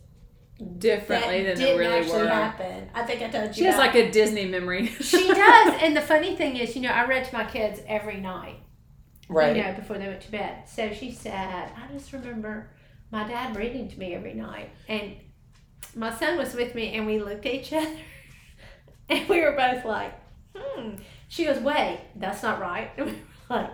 Differently 0.79 1.43
that 1.43 1.57
than 1.57 1.59
they 1.59 1.65
didn't 1.65 1.79
really 1.79 2.01
actually 2.01 2.23
were. 2.23 2.29
happen. 2.29 2.89
I 2.95 3.03
think 3.05 3.23
I 3.23 3.29
told 3.29 3.49
you. 3.49 3.55
She 3.55 3.65
has 3.65 3.79
like 3.79 3.95
a 3.95 4.11
Disney 4.11 4.45
memory. 4.47 4.87
she 5.01 5.27
does. 5.29 5.75
And 5.83 5.97
the 5.97 6.01
funny 6.01 6.37
thing 6.37 6.57
is, 6.57 6.77
you 6.77 6.83
know, 6.83 6.91
I 6.91 7.07
read 7.07 7.25
to 7.25 7.35
my 7.35 7.45
kids 7.45 7.81
every 7.89 8.21
night 8.21 8.57
Right. 9.29 9.57
you 9.57 9.63
know, 9.63 9.73
before 9.73 9.99
they 9.99 10.07
went 10.07 10.21
to 10.23 10.31
bed. 10.31 10.69
So 10.69 10.93
she 10.93 11.11
said, 11.11 11.71
I 11.75 11.93
just 11.93 12.13
remember 12.13 12.71
my 13.11 13.27
dad 13.27 13.57
reading 13.57 13.89
to 13.89 13.99
me 13.99 14.15
every 14.15 14.35
night. 14.35 14.71
And 14.89 15.15
my 15.97 16.15
son 16.15 16.37
was 16.39 16.55
with 16.55 16.75
me, 16.75 16.95
and 16.95 17.07
we 17.07 17.19
looked 17.21 17.45
at 17.47 17.55
each 17.55 17.73
other, 17.73 17.89
and 19.09 19.29
we 19.29 19.41
were 19.41 19.53
both 19.53 19.85
like, 19.85 20.13
hmm. 20.55 20.95
She 21.29 21.45
goes, 21.45 21.59
wait, 21.61 21.99
that's 22.17 22.43
not 22.43 22.61
right. 22.61 22.91
And 22.97 23.07
we 23.07 23.13
were 23.13 23.19
like, 23.57 23.71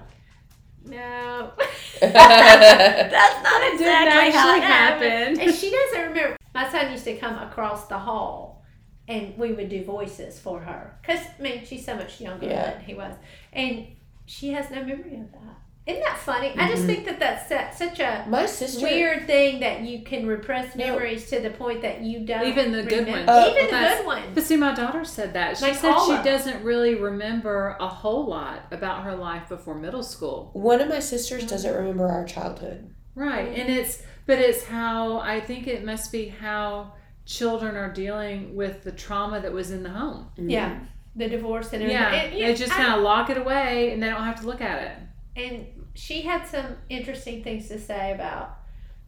no. 0.84 1.52
that's 2.00 3.42
not 3.42 3.72
exactly 3.72 4.30
how 4.32 4.50
actually 4.54 4.58
it 4.58 4.62
happened. 4.64 5.36
happen. 5.38 5.40
And 5.40 5.54
she 5.54 5.70
doesn't 5.70 6.00
remember. 6.08 6.36
My 6.54 6.68
son 6.70 6.90
used 6.92 7.04
to 7.04 7.16
come 7.16 7.36
across 7.38 7.86
the 7.88 7.98
hall, 7.98 8.64
and 9.06 9.36
we 9.38 9.52
would 9.52 9.68
do 9.68 9.84
voices 9.84 10.38
for 10.40 10.60
her. 10.60 10.98
Because, 11.02 11.20
I 11.38 11.42
mean, 11.42 11.64
she's 11.64 11.84
so 11.84 11.94
much 11.94 12.20
younger 12.20 12.46
Yeah. 12.46 12.72
than 12.72 12.80
he 12.84 12.94
was. 12.94 13.14
And 13.52 13.86
she 14.26 14.50
has 14.52 14.70
no 14.70 14.82
memory 14.84 15.14
of 15.16 15.32
that. 15.32 15.58
Isn't 15.88 16.02
that 16.04 16.18
funny? 16.18 16.52
I 16.58 16.68
just 16.68 16.82
Mhm. 16.82 16.86
think 16.86 17.04
that 17.06 17.18
that's 17.18 17.78
such 17.78 17.98
a 18.00 18.24
My 18.28 18.44
sister. 18.44 18.84
weird 18.84 19.26
thing 19.26 19.60
that 19.60 19.80
you 19.80 20.02
can 20.02 20.26
repress 20.26 20.76
No. 20.76 20.86
memories 20.86 21.30
to 21.30 21.40
the 21.40 21.48
point 21.48 21.80
that 21.80 22.02
you 22.02 22.20
don't 22.26 22.46
Even 22.46 22.72
the 22.72 22.82
good 22.82 23.06
remember. 23.06 23.32
ones. 23.32 23.46
Uh, 23.46 23.50
Even 23.56 23.64
the 23.70 23.88
good 23.96 24.06
ones. 24.06 24.26
But 24.34 24.42
see, 24.44 24.56
my 24.56 24.74
daughter 24.74 25.02
said 25.06 25.32
that. 25.32 25.56
She 25.56 25.64
Like 25.64 25.76
said 25.76 25.94
she 26.06 26.22
doesn't 26.22 26.62
really 26.62 26.94
remember 26.94 27.74
a 27.80 27.88
whole 27.88 28.26
lot 28.26 28.66
about 28.70 29.04
her 29.04 29.14
life 29.16 29.48
before 29.48 29.74
middle 29.74 30.02
school. 30.02 30.50
One 30.52 30.82
of 30.82 30.88
my 30.90 31.00
sisters 31.00 31.44
doesn't 31.46 31.74
remember 31.74 32.06
our 32.06 32.24
childhood. 32.26 32.90
Right. 33.14 33.48
And 33.56 33.70
it's, 33.70 34.02
but 34.26 34.38
it's 34.38 34.64
how, 34.66 35.20
I 35.20 35.40
think 35.40 35.66
it 35.66 35.84
must 35.86 36.12
be 36.12 36.28
how 36.28 36.92
children 37.24 37.76
are 37.76 37.90
dealing 37.90 38.54
with 38.54 38.84
the 38.84 38.92
trauma 38.92 39.40
that 39.40 39.52
was 39.54 39.70
in 39.70 39.82
the 39.82 39.90
home. 39.90 40.28
Yeah, 40.36 40.80
the 41.16 41.28
divorce 41.30 41.72
and 41.72 41.82
everything. 41.82 42.02
Yeah. 42.02 42.12
And, 42.24 42.34
you 42.38 42.46
They 42.46 42.54
just 42.54 42.72
kind 42.72 42.92
of 42.92 43.00
lock 43.00 43.30
it 43.30 43.38
away 43.38 43.90
and 43.92 44.02
they 44.02 44.10
don't 44.10 44.22
have 44.22 44.38
to 44.42 44.46
look 44.46 44.60
at 44.60 44.82
it. 44.82 44.92
And 45.38 45.66
she 45.94 46.22
had 46.22 46.46
some 46.46 46.76
interesting 46.88 47.42
things 47.42 47.68
to 47.68 47.78
say 47.78 48.12
about 48.12 48.58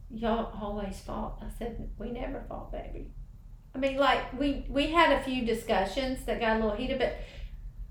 y'all 0.09 0.51
always 0.61 0.99
fought. 0.99 1.41
I 1.41 1.49
said 1.57 1.89
we 1.97 2.11
never 2.11 2.43
fought, 2.47 2.71
baby. 2.71 3.11
I 3.75 3.77
mean, 3.77 3.97
like 3.97 4.39
we 4.39 4.65
we 4.69 4.87
had 4.87 5.11
a 5.11 5.23
few 5.23 5.45
discussions 5.45 6.25
that 6.25 6.39
got 6.39 6.57
a 6.57 6.59
little 6.59 6.75
heated, 6.75 6.99
but 6.99 7.17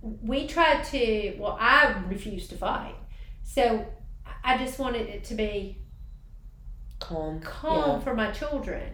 we 0.03 0.47
tried 0.47 0.85
to. 0.85 1.37
Well, 1.39 1.57
I 1.61 2.03
refused 2.09 2.51
to 2.51 2.57
fight, 2.57 2.97
so 3.43 3.87
I 4.43 4.59
just 4.59 4.79
wanted 4.79 5.09
it 5.09 5.25
to 5.25 5.35
be 5.35 5.79
Calm. 6.99 7.41
calm 7.41 8.01
for 8.01 8.15
my 8.15 8.31
children. 8.31 8.93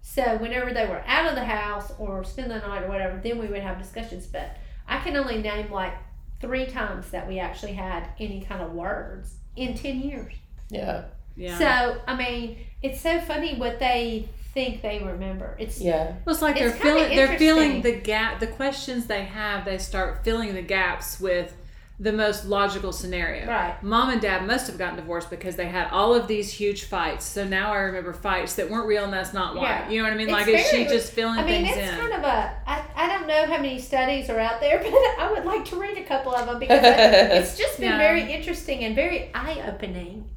So 0.00 0.36
whenever 0.38 0.72
they 0.72 0.86
were 0.86 1.02
out 1.06 1.28
of 1.28 1.34
the 1.34 1.44
house 1.44 1.92
or 1.98 2.24
spend 2.24 2.50
the 2.50 2.58
night 2.58 2.82
or 2.82 2.88
whatever, 2.88 3.20
then 3.22 3.38
we 3.38 3.46
would 3.46 3.62
have 3.62 3.78
discussions. 3.78 4.26
But 4.26 4.56
I 4.88 4.98
can 5.00 5.16
only 5.16 5.42
name 5.42 5.70
like 5.70 5.94
three 6.40 6.66
times 6.66 7.10
that 7.10 7.26
we 7.26 7.38
actually 7.38 7.72
had 7.72 8.08
any 8.18 8.40
kind 8.40 8.62
of 8.62 8.72
words 8.72 9.36
in 9.56 9.74
ten 9.74 10.00
years. 10.00 10.34
Yeah. 10.70 11.04
Yeah. 11.36 11.58
So 11.58 12.00
I 12.06 12.16
mean, 12.16 12.58
it's 12.82 13.00
so 13.00 13.20
funny 13.20 13.56
what 13.56 13.78
they 13.78 14.28
think 14.54 14.82
they 14.82 14.98
remember. 15.00 15.56
It's 15.58 15.80
Yeah. 15.80 16.14
Well, 16.24 16.34
it's 16.34 16.42
like 16.42 16.56
they're 16.56 16.68
It's 16.70 16.78
kinda 16.78 17.00
feeling 17.00 17.16
they're 17.16 17.38
feeling 17.38 17.82
the 17.82 17.92
gap 17.92 18.40
the 18.40 18.46
questions 18.46 19.06
they 19.06 19.24
have 19.24 19.64
they 19.64 19.78
start 19.78 20.24
filling 20.24 20.54
the 20.54 20.62
gaps 20.62 21.20
with 21.20 21.54
the 22.00 22.12
most 22.12 22.44
logical 22.46 22.92
scenario. 22.92 23.44
right. 23.48 23.82
Mom 23.82 24.10
and 24.10 24.20
dad 24.20 24.46
must 24.46 24.68
have 24.68 24.78
gotten 24.78 24.94
divorced 24.94 25.30
because 25.30 25.56
they 25.56 25.66
had 25.66 25.88
all 25.90 26.14
of 26.14 26.28
these 26.28 26.52
huge 26.52 26.84
fights. 26.84 27.24
So 27.24 27.44
now 27.44 27.72
I 27.72 27.78
remember 27.78 28.12
fights 28.12 28.54
that 28.54 28.70
weren't 28.70 28.86
real 28.86 29.02
and 29.02 29.12
that's 29.12 29.34
not 29.34 29.56
why. 29.56 29.62
Yeah. 29.64 29.88
You 29.90 29.98
know 29.98 30.04
what 30.04 30.12
I 30.12 30.16
mean? 30.16 30.28
It's 30.28 30.32
like 30.32 30.46
is 30.48 30.68
she 30.68 30.84
just 30.84 31.12
filling 31.12 31.40
I 31.40 31.44
mean, 31.44 31.64
things 31.64 31.76
it's 31.76 31.90
in? 31.92 31.98
kind 31.98 32.12
of 32.12 32.20
a. 32.22 32.56
I, 32.68 32.84
I 32.94 33.08
don't 33.08 33.26
know 33.26 33.46
how 33.46 33.60
many 33.60 33.80
studies 33.80 34.30
are 34.30 34.38
out 34.38 34.60
there, 34.60 34.78
but 34.82 34.92
I 34.92 35.28
would 35.32 35.44
like 35.44 35.64
to 35.66 35.76
read 35.76 35.98
a 35.98 36.04
couple 36.04 36.32
of 36.32 36.46
them 36.46 36.60
because 36.60 36.84
I- 36.84 36.88
it's 37.38 37.58
just 37.58 37.80
been 37.80 37.88
Yeah. 37.90 37.98
very 37.98 38.32
interesting 38.32 38.84
and 38.84 38.94
very 38.94 39.30
eye 39.34 39.64
opening. 39.68 40.30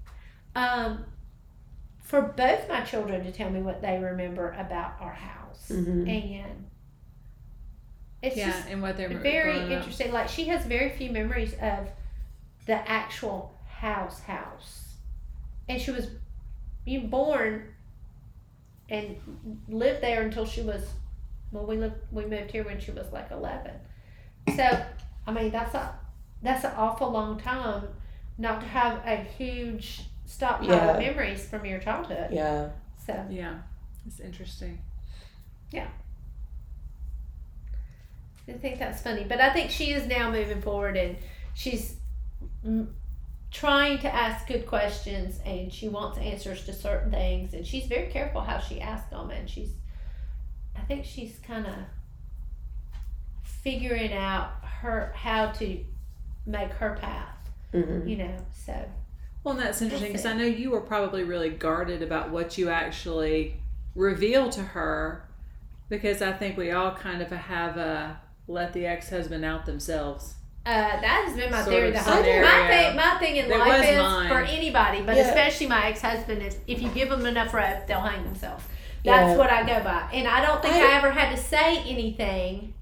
Um, 0.55 1.05
for 2.01 2.21
both 2.23 2.67
my 2.69 2.81
children 2.81 3.23
to 3.23 3.31
tell 3.31 3.49
me 3.51 3.61
what 3.61 3.81
they 3.83 3.99
remember 3.99 4.49
about 4.57 4.95
our 4.99 5.13
house, 5.13 5.69
Mhm. 5.71 6.09
and 6.09 6.65
it's 8.21 8.35
yeah, 8.37 8.51
just 8.51 8.67
and 8.69 8.81
what 8.81 8.97
they're 8.97 9.09
very 9.09 9.53
growing 9.57 9.73
up. 9.73 9.79
interesting. 9.79 10.11
Like 10.11 10.29
she 10.29 10.45
has 10.45 10.65
very 10.65 10.89
few 10.91 11.11
memories 11.11 11.53
of 11.61 11.87
the 12.67 12.75
actual 12.89 13.57
house 13.67 14.21
house, 14.21 14.93
and 15.67 15.81
she 15.81 15.91
was 15.91 16.07
being 16.85 17.09
born 17.09 17.65
and 18.89 19.15
lived 19.69 20.01
there 20.01 20.21
until 20.23 20.45
she 20.45 20.61
was 20.61 20.83
well 21.51 21.65
we 21.65 21.77
lived 21.77 21.95
we 22.11 22.25
moved 22.25 22.51
here 22.51 22.63
when 22.63 22.79
she 22.79 22.91
was 22.91 23.11
like 23.13 23.31
11 23.31 23.71
so 24.55 24.83
i 25.27 25.31
mean 25.31 25.49
that's 25.51 25.73
a 25.75 25.93
that's 26.41 26.63
an 26.65 26.71
awful 26.75 27.09
long 27.09 27.39
time 27.39 27.83
not 28.37 28.59
to 28.59 28.67
have 28.67 28.99
a 29.05 29.15
huge 29.17 30.01
stockpile 30.25 30.69
Yeah. 30.69 30.91
of 30.91 30.99
memories 30.99 31.45
from 31.47 31.65
your 31.65 31.79
childhood 31.79 32.31
Yeah. 32.31 32.69
so 33.05 33.25
Yeah, 33.29 33.59
it's 34.05 34.19
interesting. 34.19 34.79
I 38.47 38.53
think 38.53 38.79
that's 38.79 39.01
funny, 39.01 39.23
but 39.23 39.39
I 39.39 39.51
think 39.51 39.71
she 39.71 39.91
is 39.91 40.07
now 40.07 40.31
moving 40.31 40.61
forward 40.61 40.97
and 40.97 41.15
she's 41.53 41.95
mm, 42.65 42.87
trying 43.51 43.99
to 43.99 44.13
ask 44.13 44.47
good 44.47 44.65
questions 44.65 45.39
and 45.45 45.71
she 45.71 45.89
wants 45.89 46.17
answers 46.17 46.65
to 46.65 46.73
certain 46.73 47.11
things 47.11 47.53
and 47.53 47.65
she's 47.65 47.85
very 47.85 48.07
careful 48.11 48.41
how 48.41 48.59
she 48.59 48.81
asks 48.81 49.09
them 49.09 49.29
and 49.29 49.49
she's, 49.49 49.73
I 50.75 50.81
think 50.81 51.05
she's 51.05 51.39
kind 51.45 51.65
of 51.67 51.75
figuring 53.43 54.13
out 54.13 54.51
her 54.63 55.13
how 55.15 55.51
to 55.51 55.83
make 56.45 56.71
her 56.71 56.97
path, 56.99 57.35
hmm 57.71 58.07
you 58.07 58.17
know. 58.17 58.35
So 58.53 58.73
Well, 59.43 59.55
and 59.55 59.63
that's 59.63 59.81
interesting 59.81 60.11
because 60.11 60.25
I 60.25 60.33
know 60.33 60.45
you 60.45 60.71
were 60.71 60.81
probably 60.81 61.23
really 61.23 61.49
guarded 61.49 62.01
about 62.01 62.31
what 62.31 62.57
you 62.57 62.69
actually 62.69 63.57
reveal 63.95 64.49
to 64.49 64.61
her 64.61 65.27
because 65.89 66.21
I 66.21 66.31
think 66.31 66.57
we 66.57 66.71
all 66.71 66.95
kind 66.95 67.21
of 67.21 67.29
have 67.29 67.77
a 67.77 68.19
let 68.51 68.73
the 68.73 68.85
ex 68.85 69.09
husband 69.09 69.43
out 69.45 69.65
themselves. 69.65 70.35
uh, 70.65 70.69
that 70.69 71.23
has 71.27 71.35
been 71.35 71.49
my 71.51 71.63
Sort 71.63 71.73
theory 71.73 71.91
the 71.91 71.97
whole 71.99 72.13
time. 72.21 72.21
My 72.23 72.49
scenario. 72.51 72.67
thing, 72.87 72.95
my 72.95 73.17
thing 73.19 73.35
in 73.37 73.49
That 73.49 73.59
life 73.59 73.89
is 73.89 73.97
mine. 73.97 74.27
for 74.29 74.39
anybody, 74.41 75.01
but 75.01 75.15
Yeah. 75.15 75.23
especially 75.29 75.67
my 75.67 75.87
ex 75.87 76.01
husband 76.01 76.43
is 76.43 76.57
if 76.67 76.81
you 76.81 76.89
give 76.89 77.09
them 77.09 77.25
enough 77.25 77.51
rope, 77.53 77.87
they'll 77.87 77.99
hang 78.01 78.23
themselves. 78.23 78.63
That's 79.03 79.31
Yeah. 79.31 79.37
what 79.37 79.49
I 79.49 79.63
go 79.63 79.83
by, 79.83 80.03
and 80.13 80.27
I 80.27 80.45
don't 80.45 80.61
think 80.61 80.75
I, 80.75 80.91
I- 80.93 80.97
ever 80.97 81.09
had 81.11 81.35
to 81.35 81.41
say 81.41 81.79
anything. 81.87 82.75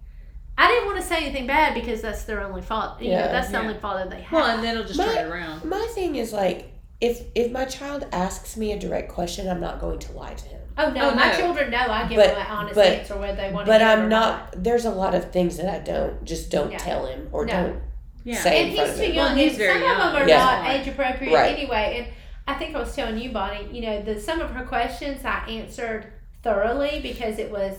I 0.57 0.67
didn't 0.67 0.87
want 0.87 0.97
to 0.99 1.05
say 1.05 1.23
anything 1.23 1.47
bad 1.47 1.73
because 1.73 2.01
that's 2.01 2.23
their 2.23 2.41
only 2.43 2.61
fault. 2.61 3.01
You 3.01 3.11
know, 3.11 3.17
Yeah. 3.19 3.27
that's 3.31 3.47
the 3.47 3.53
Yeah. 3.53 3.59
only 3.61 3.75
fault 3.75 3.95
that 3.99 4.09
they 4.09 4.21
have. 4.23 4.31
Well, 4.33 4.45
and 4.45 4.61
then 4.61 4.75
it'll 4.75 4.85
just 4.85 4.97
My- 4.99 5.05
turn 5.05 5.27
it 5.27 5.29
around. 5.31 5.63
My 5.63 5.87
thing 5.95 6.17
is 6.17 6.33
like, 6.33 6.65
if 6.99 7.21
if 7.33 7.49
my 7.53 7.63
child 7.63 8.05
asks 8.11 8.57
me 8.57 8.73
a 8.73 8.77
direct 8.77 9.09
question, 9.09 9.49
I'm 9.49 9.61
not 9.61 9.79
going 9.79 9.99
to 9.99 10.11
lie 10.11 10.33
to 10.33 10.45
him. 10.49 10.58
Oh 10.79 10.91
no, 10.91 11.11
Oh, 11.11 11.15
my 11.15 11.31
no. 11.31 11.37
children 11.37 11.69
know 11.71 11.77
I 11.89 12.07
give 12.07 12.17
But- 12.17 12.27
them 12.29 12.39
an 12.39 12.47
honest 12.47 12.75
but- 12.75 12.87
answer 12.87 13.17
whether 13.17 13.35
they 13.35 13.51
want 13.51 13.65
to. 13.65 13.71
But 13.71 13.81
hear 13.81 13.89
I'm 13.89 14.09
not. 14.09 14.63
There's 14.63 14.85
a 14.85 14.91
lot 14.91 15.13
of 15.13 15.31
things 15.31 15.57
that 15.57 15.67
I 15.67 15.79
don't 15.79 16.23
just 16.23 16.49
don't 16.49 16.71
No. 16.71 16.77
tell 16.77 17.05
him 17.05 17.29
or 17.31 17.45
No. 17.45 17.53
don't 17.53 17.81
Yeah. 18.23 18.37
say 18.37 18.61
and 18.63 18.69
in 18.71 18.75
he's 18.77 18.89
of 18.89 18.95
too 18.97 19.05
young. 19.11 19.15
Well, 19.15 19.35
he's 19.35 19.49
and 19.51 19.57
very 19.57 19.73
some 19.81 19.91
of 19.91 19.97
them 19.97 20.13
young. 20.13 20.21
are 20.23 20.27
Yeah. 20.27 20.37
not 20.37 20.69
age 20.75 20.87
appropriate 20.87 21.33
Right. 21.33 21.57
anyway. 21.57 21.95
And 21.99 22.07
I 22.47 22.57
think 22.57 22.75
I 22.75 22.79
was 22.79 22.95
telling 22.95 23.17
you, 23.17 23.31
Bonnie. 23.31 23.67
You 23.71 23.81
know, 23.81 24.01
the 24.01 24.19
some 24.19 24.39
of 24.41 24.51
her 24.51 24.65
questions 24.65 25.23
I 25.23 25.45
answered 25.49 26.07
thoroughly 26.43 26.99
because 27.01 27.37
it 27.39 27.51
was 27.51 27.73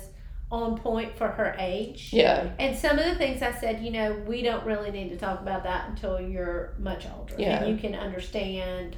on 0.53 0.77
point 0.77 1.17
for 1.17 1.29
her 1.29 1.55
age. 1.61 2.11
Yeah. 2.13 2.49
And 2.59 2.77
some 2.77 2.99
of 2.99 3.05
the 3.05 3.15
things 3.15 3.41
I 3.43 3.53
said, 3.53 3.81
you 3.81 3.93
know, 3.93 4.13
we 4.27 4.43
don't 4.43 4.65
really 4.65 4.91
need 4.91 5.11
to 5.11 5.17
talk 5.17 5.41
about 5.41 5.63
that 5.63 5.89
until 5.89 6.21
you're 6.21 6.75
much 6.79 7.07
older 7.17 7.35
Yeah. 7.39 7.63
and 7.63 7.71
you 7.71 7.77
can 7.77 7.95
understand 7.99 8.97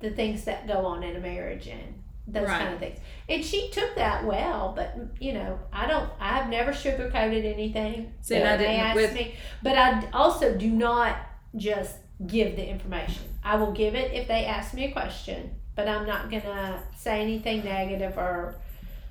the 0.00 0.10
things 0.10 0.44
that 0.44 0.66
go 0.66 0.86
on 0.86 1.02
in 1.02 1.16
a 1.16 1.20
marriage 1.20 1.66
and 1.66 2.02
those 2.28 2.46
Right. 2.48 2.60
kind 2.60 2.74
of 2.74 2.80
things. 2.80 2.98
And 3.28 3.44
she 3.44 3.70
took 3.70 3.94
that 3.96 4.24
well, 4.24 4.72
but 4.74 4.96
you 5.20 5.32
know, 5.32 5.58
I 5.72 5.86
don't. 5.86 6.10
I've 6.20 6.48
never 6.48 6.72
sugarcoated 6.72 7.44
anything. 7.44 8.12
See, 8.20 8.34
and 8.36 8.44
I 8.44 8.50
when 8.52 8.58
they 8.58 8.64
didn't 8.66 8.80
ask 8.80 8.96
with- 8.96 9.14
me, 9.14 9.34
but 9.62 9.78
I 9.78 10.08
also 10.12 10.56
do 10.56 10.70
not 10.70 11.16
just 11.54 11.98
give 12.26 12.56
the 12.56 12.66
information. 12.68 13.22
I 13.44 13.56
will 13.56 13.72
give 13.72 13.94
it 13.94 14.12
if 14.12 14.26
they 14.26 14.44
ask 14.46 14.74
me 14.74 14.86
a 14.86 14.92
question, 14.92 15.54
but 15.74 15.86
I'm 15.88 16.06
not 16.06 16.30
gonna 16.30 16.82
say 16.96 17.20
anything 17.22 17.64
negative 17.64 18.16
or, 18.18 18.56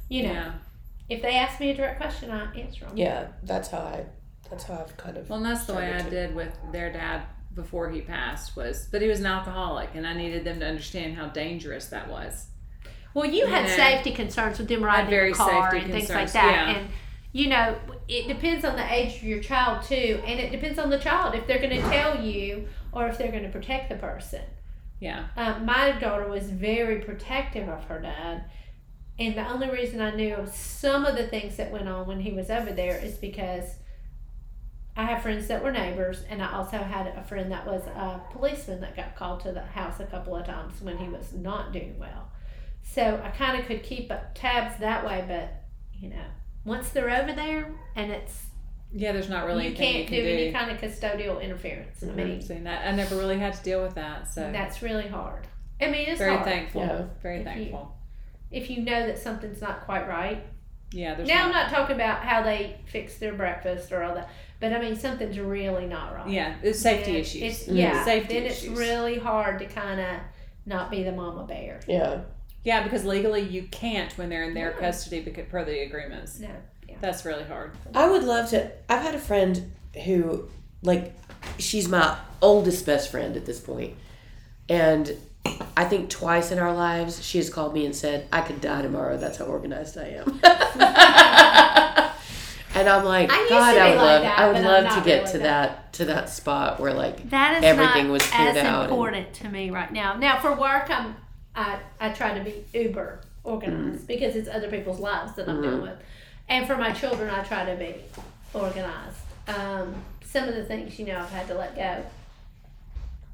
you 0.09 0.23
know, 0.23 0.33
yeah. 0.33 0.51
if 1.07 1.21
they 1.21 1.35
ask 1.35 1.59
me 1.59 1.69
a 1.69 1.75
direct 1.75 1.99
question, 2.01 2.31
I 2.31 2.53
answer 2.55 2.85
them. 2.85 2.97
Yeah. 2.97 3.27
That's 3.43 3.69
how 3.69 3.79
I. 3.79 4.05
That's 4.49 4.63
how 4.65 4.75
I've 4.75 4.95
kind 4.97 5.17
of. 5.17 5.29
Well, 5.29 5.37
and 5.37 5.45
that's 5.47 5.65
the 5.65 5.73
way 5.73 5.95
I 5.95 5.99
to. 6.01 6.09
did 6.09 6.35
with 6.35 6.55
their 6.71 6.91
dad 6.91 7.23
before 7.55 7.89
he 7.89 8.01
passed 8.01 8.55
was, 8.55 8.87
but 8.91 9.01
he 9.01 9.07
was 9.07 9.19
an 9.21 9.25
alcoholic, 9.25 9.89
and 9.95 10.05
I 10.05 10.13
needed 10.13 10.43
them 10.43 10.59
to 10.59 10.67
understand 10.67 11.15
how 11.15 11.27
dangerous 11.27 11.87
that 11.87 12.09
was. 12.09 12.47
Well, 13.15 13.25
you 13.25 13.47
had 13.47 13.65
Yeah. 13.65 13.75
safety 13.75 14.11
concerns 14.11 14.59
with 14.59 14.67
them 14.67 14.83
riding 14.83 15.09
the 15.31 15.33
car 15.35 15.73
and 15.73 15.91
things 15.91 16.09
like 16.09 16.31
that. 16.33 16.67
yeah. 16.67 16.75
And 16.77 16.89
you 17.31 17.49
know, 17.49 17.75
it 18.07 18.27
depends 18.27 18.63
on 18.63 18.75
the 18.77 18.93
age 18.93 19.17
of 19.17 19.23
your 19.23 19.41
child 19.41 19.83
too, 19.83 20.21
and 20.25 20.39
it 20.39 20.51
depends 20.51 20.77
on 20.79 20.89
the 20.89 20.99
child 20.99 21.33
if 21.35 21.45
they're 21.47 21.57
going 21.59 21.81
to 21.81 21.89
tell 21.89 22.21
you 22.23 22.67
or 22.93 23.07
if 23.07 23.17
they're 23.17 23.31
going 23.31 23.43
to 23.43 23.49
protect 23.49 23.89
the 23.89 23.95
person. 23.95 24.41
Yeah. 24.99 25.25
Um, 25.35 25.65
my 25.65 25.91
daughter 25.93 26.27
was 26.29 26.49
very 26.49 26.99
protective 27.01 27.67
of 27.67 27.83
her 27.85 27.99
dad, 27.99 28.45
and 29.19 29.35
the 29.35 29.45
only 29.45 29.69
reason 29.69 29.99
I 30.01 30.11
knew 30.15 30.35
of 30.35 30.49
some 30.53 31.05
of 31.05 31.17
the 31.17 31.27
things 31.27 31.57
that 31.57 31.71
went 31.71 31.89
on 31.89 32.07
when 32.07 32.21
he 32.21 32.31
was 32.31 32.49
over 32.49 32.71
there 32.71 32.97
is 32.97 33.17
because 33.17 33.79
I 34.95 35.03
have 35.03 35.21
friends 35.21 35.47
that 35.47 35.61
were 35.61 35.73
neighbors, 35.73 36.23
and 36.29 36.41
I 36.41 36.53
also 36.53 36.77
had 36.77 37.07
a 37.07 37.23
friend 37.23 37.51
that 37.51 37.65
was 37.67 37.85
a 37.87 38.21
policeman 38.31 38.79
that 38.79 38.95
got 38.95 39.15
called 39.17 39.41
to 39.41 39.51
the 39.51 39.61
house 39.61 39.99
a 39.99 40.05
couple 40.05 40.35
of 40.37 40.45
times 40.45 40.81
when 40.81 40.97
he 40.97 41.09
was 41.09 41.33
not 41.33 41.73
doing 41.73 41.97
well. 41.99 42.29
So 42.87 43.19
I 43.23 43.29
kind 43.31 43.59
of 43.59 43.65
could 43.65 43.83
keep 43.83 44.11
up 44.11 44.35
tabs 44.35 44.79
that 44.79 45.05
way, 45.05 45.23
but 45.27 45.63
you 45.93 46.09
know, 46.09 46.25
once 46.63 46.89
they're 46.89 47.09
over 47.09 47.33
there 47.33 47.71
and 47.95 48.11
it's 48.11 48.43
Yeah, 48.93 49.11
there's 49.11 49.29
not 49.29 49.45
really 49.45 49.63
you 49.65 49.69
anything 49.71 49.93
can't 49.93 50.11
you 50.11 50.17
do, 50.21 50.27
can 50.27 50.37
do. 50.37 50.43
any 50.43 50.51
kind 50.53 50.71
of 50.71 50.77
custodial 50.79 51.41
interference. 51.41 52.03
I 52.03 52.07
mean, 52.07 52.41
Seen 52.41 52.63
that. 52.63 52.87
I 52.87 52.91
never 52.95 53.15
really 53.17 53.39
had 53.39 53.53
to 53.55 53.63
deal 53.63 53.81
with 53.83 53.95
that, 53.95 54.29
so 54.31 54.49
that's 54.51 54.81
really 54.81 55.07
hard. 55.07 55.47
I 55.81 55.87
mean, 55.87 56.07
it's 56.07 56.19
very 56.19 56.33
hard. 56.35 56.45
thankful. 56.45 56.81
Yeah. 56.81 57.03
Very 57.21 57.39
If 57.39 57.45
you- 57.47 57.53
thankful. 57.53 57.97
if 58.51 58.69
you 58.69 58.83
know 58.83 59.07
that 59.07 59.17
something's 59.17 59.61
not 59.61 59.81
quite 59.85 60.07
right, 60.07 60.45
Yeah, 60.93 61.15
there's 61.15 61.27
now 61.27 61.45
I'm 61.45 61.51
not. 61.51 61.71
not 61.71 61.75
talking 61.77 61.95
about 61.95 62.19
how 62.23 62.43
they 62.43 62.77
fix 62.85 63.17
their 63.17 63.33
breakfast 63.33 63.91
or 63.91 64.03
all 64.03 64.15
that, 64.15 64.29
but 64.61 64.71
I 64.71 64.79
mean 64.79 64.95
something's 64.95 65.37
really 65.39 65.85
not 65.87 66.15
right. 66.15 66.29
Yeah, 66.29 66.55
it's 66.63 66.79
safety 66.79 67.11
Then 67.13 67.21
issues. 67.21 67.41
It's, 67.41 67.67
Mhm. 67.67 67.75
yeah, 67.77 68.05
Safety 68.05 68.35
then 68.35 68.43
issues. 68.45 68.69
it's 68.69 68.79
really 68.79 69.17
hard 69.19 69.59
to 69.59 69.65
kind 69.65 69.99
of 69.99 70.07
not 70.65 70.89
be 70.89 71.03
the 71.03 71.11
mama 71.11 71.43
bear. 71.45 71.81
Yeah. 71.87 72.21
Yeah, 72.65 72.83
because 72.83 73.05
legally 73.05 73.41
you 73.41 73.63
can't 73.71 74.11
when 74.17 74.29
they're 74.29 74.43
in 74.43 74.53
their 74.53 74.71
No. 74.73 74.79
custody 74.79 75.21
because 75.21 75.45
per 75.49 75.63
the 75.63 75.79
agreements. 75.83 76.39
No. 76.39 76.49
That's 76.99 77.23
really 77.25 77.43
hard. 77.43 77.71
I 77.93 78.09
would 78.09 78.23
love 78.23 78.49
to. 78.49 78.71
I've 78.89 79.01
had 79.01 79.15
a 79.15 79.19
friend 79.19 79.71
who, 80.05 80.49
like, 80.81 81.13
she's 81.59 81.87
my 81.87 82.17
oldest 82.41 82.85
best 82.85 83.11
friend 83.11 83.35
at 83.37 83.45
this 83.45 83.59
point, 83.59 83.93
and 84.69 85.11
I 85.77 85.85
think 85.85 86.09
twice 86.09 86.51
in 86.51 86.59
our 86.59 86.73
lives 86.73 87.23
she 87.23 87.37
has 87.37 87.49
called 87.49 87.73
me 87.73 87.85
and 87.85 87.95
said, 87.95 88.27
"I 88.31 88.41
could 88.41 88.61
die 88.61 88.81
tomorrow. 88.81 89.17
That's 89.17 89.37
how 89.37 89.45
organized 89.45 89.97
I 89.97 90.21
am." 90.23 90.39
and 92.75 92.89
I'm 92.89 93.05
like, 93.05 93.29
I 93.31 93.45
God, 93.49 93.77
I 93.77 93.89
would 93.89 93.97
like 93.97 93.99
love, 94.05 94.21
that, 94.23 94.39
I 94.39 94.47
would 94.51 94.63
love 94.63 94.95
to 94.95 95.01
get 95.05 95.19
really 95.21 95.31
to 95.33 95.37
that. 95.39 95.43
that 95.43 95.93
to 95.93 96.05
that 96.05 96.29
spot 96.29 96.79
where 96.79 96.93
like 96.93 97.29
That 97.29 97.57
is 97.57 97.63
Everything 97.63 98.05
not 98.07 98.13
was 98.13 98.23
cleared 98.23 98.57
as 98.57 98.65
out 98.65 98.83
and- 98.83 98.91
important 98.91 99.33
to 99.35 99.49
me 99.49 99.69
right 99.69 99.91
now. 99.91 100.15
Now 100.15 100.39
for 100.39 100.53
work, 100.55 100.89
I'm 100.89 101.15
I 101.55 101.79
I 101.99 102.09
try 102.09 102.37
to 102.37 102.43
be 102.43 102.65
uber 102.77 103.21
organized 103.43 103.97
Mm-hmm. 103.97 104.05
because 104.07 104.35
it's 104.35 104.49
other 104.49 104.69
people's 104.69 104.99
lives 104.99 105.35
that 105.35 105.47
I'm 105.47 105.61
dealing 105.61 105.81
with, 105.81 105.97
and 106.49 106.65
for 106.67 106.75
my 106.77 106.91
children, 106.91 107.29
I 107.29 107.43
try 107.43 107.65
to 107.65 107.75
be 107.75 107.95
organized. 108.53 109.17
Um, 109.47 109.95
some 110.23 110.49
of 110.49 110.55
the 110.55 110.65
things 110.65 110.97
you 110.99 111.05
know 111.05 111.19
I've 111.19 111.29
had 111.29 111.47
to 111.47 111.53
let 111.53 111.75
go, 111.75 112.03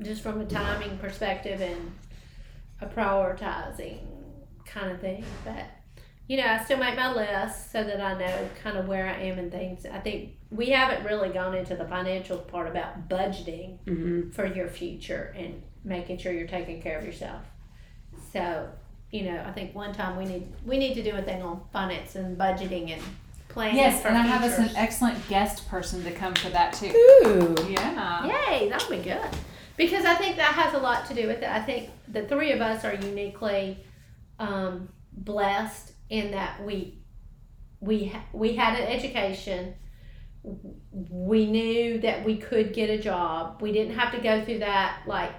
just 0.02 0.22
from 0.22 0.42
a 0.42 0.46
timing 0.46 0.98
perspective 0.98 1.62
and 1.62 1.92
a 2.82 2.88
prioritizing 2.88 4.00
kind 4.66 4.92
of 4.92 5.00
thing. 5.00 5.24
But 5.46 5.66
you 6.28 6.38
know, 6.38 6.46
I 6.46 6.64
still 6.64 6.78
make 6.78 6.96
my 6.96 7.14
list 7.14 7.72
so 7.72 7.84
that 7.84 8.00
I 8.00 8.18
know 8.18 8.50
kind 8.64 8.78
of 8.78 8.88
where 8.88 9.08
I 9.08 9.20
am 9.24 9.38
and 9.40 9.52
things. 9.52 9.86
I 9.86 10.00
think 10.00 10.32
we 10.50 10.70
haven't 10.70 11.06
really 11.06 11.30
gone 11.30 11.56
into 11.56 11.76
the 11.76 11.86
financial 11.86 12.38
part 12.38 12.68
about 12.68 13.10
budgeting 13.10 13.80
mhm. 13.86 14.34
for 14.34 14.46
your 14.46 14.68
future 14.68 15.34
and 15.38 15.62
making 15.84 16.18
sure 16.20 16.32
you're 16.32 16.48
taking 16.48 16.82
care 16.82 16.98
of 17.00 17.06
yourself. 17.06 17.42
So, 18.32 18.70
you 19.12 19.24
know, 19.24 19.44
I 19.46 19.52
think 19.52 19.76
one 19.76 19.94
time 19.94 20.18
we 20.18 20.26
need 20.26 20.48
we 20.66 20.78
need 20.78 20.94
to 20.96 21.04
do 21.04 21.16
a 21.16 21.22
thing 21.22 21.42
on 21.42 21.62
finance 21.74 22.16
and 22.16 22.38
budgeting 22.38 22.92
and 22.92 23.02
planning 23.50 23.76
Yes, 23.76 24.02
for 24.02 24.08
and 24.08 24.18
I 24.18 24.22
have 24.22 24.44
us 24.44 24.58
an 24.58 24.64
futures. 24.66 24.78
excellent 24.78 25.28
guest 25.30 25.68
person 25.68 26.04
to 26.06 26.12
come 26.12 26.34
for 26.36 26.50
that 26.50 26.74
too. 26.74 26.88
Ooh. 26.88 27.56
Yeah. 27.70 28.26
Yay, 28.26 28.70
that'll 28.70 28.90
be 28.90 29.04
good. 29.04 29.22
Because 29.78 30.06
I 30.06 30.14
think 30.16 30.36
that 30.38 30.54
has 30.54 30.74
a 30.74 30.78
lot 30.78 31.06
to 31.08 31.14
do 31.14 31.28
with 31.28 31.40
it. 31.42 31.50
I 31.50 31.62
think 31.62 31.90
the 32.08 32.24
three 32.24 32.52
of 32.52 32.62
us 32.62 32.86
are 32.86 32.94
uniquely 32.94 33.84
um, 34.40 34.88
blessed 35.12 35.94
in 36.10 36.32
that 36.32 36.64
we 36.64 37.00
we 37.82 38.06
ha- 38.06 38.24
we 38.32 38.56
had 38.56 38.80
an 38.80 38.88
education. 38.88 39.74
We 40.44 41.46
knew 41.48 42.00
that 42.00 42.24
we 42.26 42.38
could 42.38 42.74
get 42.74 42.90
a 42.90 42.98
job. 42.98 43.62
We 43.62 43.72
didn't 43.72 43.96
have 43.96 44.12
to 44.14 44.20
go 44.22 44.44
through 44.46 44.60
that 44.60 45.02
like 45.06 45.34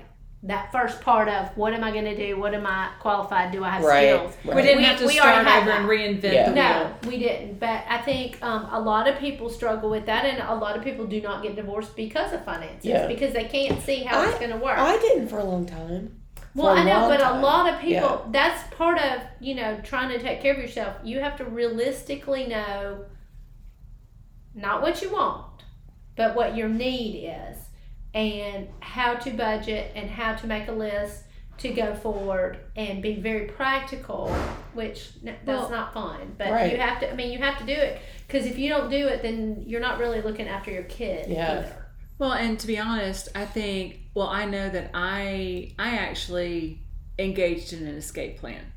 that 0.44 0.72
first 0.72 1.00
part 1.00 1.28
of 1.28 1.56
what 1.56 1.72
am 1.72 1.84
I 1.84 1.92
going 1.92 2.04
to 2.04 2.16
do? 2.16 2.37
What 2.38 2.52
am 2.52 2.66
I 2.66 2.90
qualified? 2.99 3.52
Do 3.52 3.62
I 3.62 3.70
have 3.70 3.84
Right. 3.84 4.08
skills? 4.08 4.37
right. 4.44 4.56
We 4.56 4.62
didn't 4.62 4.78
We- 4.78 4.84
have 4.84 4.99
to 4.99 5.06
we 5.06 5.20
already 5.20 5.40
start 5.40 5.46
had 5.46 5.62
over 5.62 5.70
and 5.70 5.88
reinvent 5.88 6.32
Yeah. 6.32 6.49
the 6.49 6.52
wheel. 6.54 6.62
No, 6.64 6.94
we 7.08 7.18
didn't. 7.18 7.61
But 7.61 7.84
I 7.88 7.99
think 7.99 8.42
um, 8.42 8.68
a 8.72 8.80
lot 8.80 9.06
of 9.06 9.18
people 9.18 9.49
struggle 9.49 9.88
with 9.88 10.06
that, 10.06 10.25
and 10.25 10.42
a 10.42 10.54
lot 10.54 10.76
of 10.76 10.82
people 10.82 11.06
do 11.06 11.20
not 11.20 11.42
get 11.44 11.54
divorced 11.54 11.94
because 11.94 12.32
of 12.32 12.44
finances 12.44 12.84
Yeah. 12.84 13.06
because 13.06 13.32
they 13.32 13.44
can't 13.44 13.80
see 13.82 14.02
how 14.02 14.22
it's 14.25 14.38
going 14.38 14.50
to 14.50 14.56
work. 14.56 14.78
I 14.78 14.99
didn't 14.99 15.28
for 15.28 15.38
a 15.38 15.44
long 15.44 15.64
time. 15.64 16.18
well, 16.56 16.68
I 16.70 16.82
know, 16.82 17.00
long 17.02 17.08
but 17.08 17.20
a 17.20 17.38
lot 17.38 17.72
of 17.72 17.78
people. 17.80 18.22
Yeah. 18.25 18.30
That's 18.32 18.75
part 18.75 18.99
of 18.99 19.20
you 19.40 19.54
know 19.54 19.78
trying 19.84 20.08
to 20.11 20.18
take 20.18 20.40
care 20.42 20.52
of 20.54 20.58
yourself. 20.58 20.96
You 21.04 21.20
have 21.20 21.37
to 21.37 21.44
realistically 21.44 22.46
know 22.49 23.04
not 24.54 24.82
what 24.82 25.00
you 25.02 25.11
want, 25.12 25.46
but 26.16 26.34
what 26.34 26.56
your 26.56 26.68
need 26.68 27.26
is, 27.28 27.56
and 28.14 28.69
how 28.81 29.14
to 29.14 29.31
budget 29.31 29.92
and 29.95 30.09
how 30.11 30.35
to 30.35 30.47
make 30.47 30.69
a 30.69 30.73
list 30.73 31.25
to 31.59 31.69
go 31.71 31.95
forward 31.95 32.59
and 32.76 33.02
be 33.02 33.14
very 33.21 33.47
practical, 33.47 34.28
which 34.75 35.11
n- 35.25 35.37
that's 35.45 35.47
Well, 35.47 35.71
not 35.71 35.95
fun. 35.95 36.35
But 36.37 36.50
Right. 36.50 36.73
you 36.73 36.78
have 36.78 37.00
to. 37.00 37.11
I 37.11 37.14
mean, 37.14 37.31
you 37.31 37.38
have 37.38 37.59
to 37.59 37.64
do 37.64 37.73
it 37.73 38.00
because 38.26 38.47
if 38.47 38.59
you 38.59 38.69
don't 38.69 38.90
do 38.90 39.07
it, 39.09 39.23
then 39.23 39.62
you're 39.66 39.81
not 39.81 39.99
really 39.99 40.21
looking 40.23 40.49
after 40.49 40.71
your 40.71 40.83
kid 40.85 41.28
Yeah. 41.31 41.52
either. 41.52 41.87
Well, 42.19 42.33
and 42.33 42.59
to 42.59 42.66
be 42.66 42.78
honest, 42.78 43.28
I 43.35 43.45
think 43.45 43.99
well, 44.14 44.28
I 44.28 44.45
know 44.45 44.69
that 44.69 44.90
I 44.95 45.73
I 45.78 45.97
actually 45.97 46.81
engaged 47.19 47.73
in 47.73 47.87
an 47.87 47.97
escape 47.97 48.39
plan. 48.39 48.73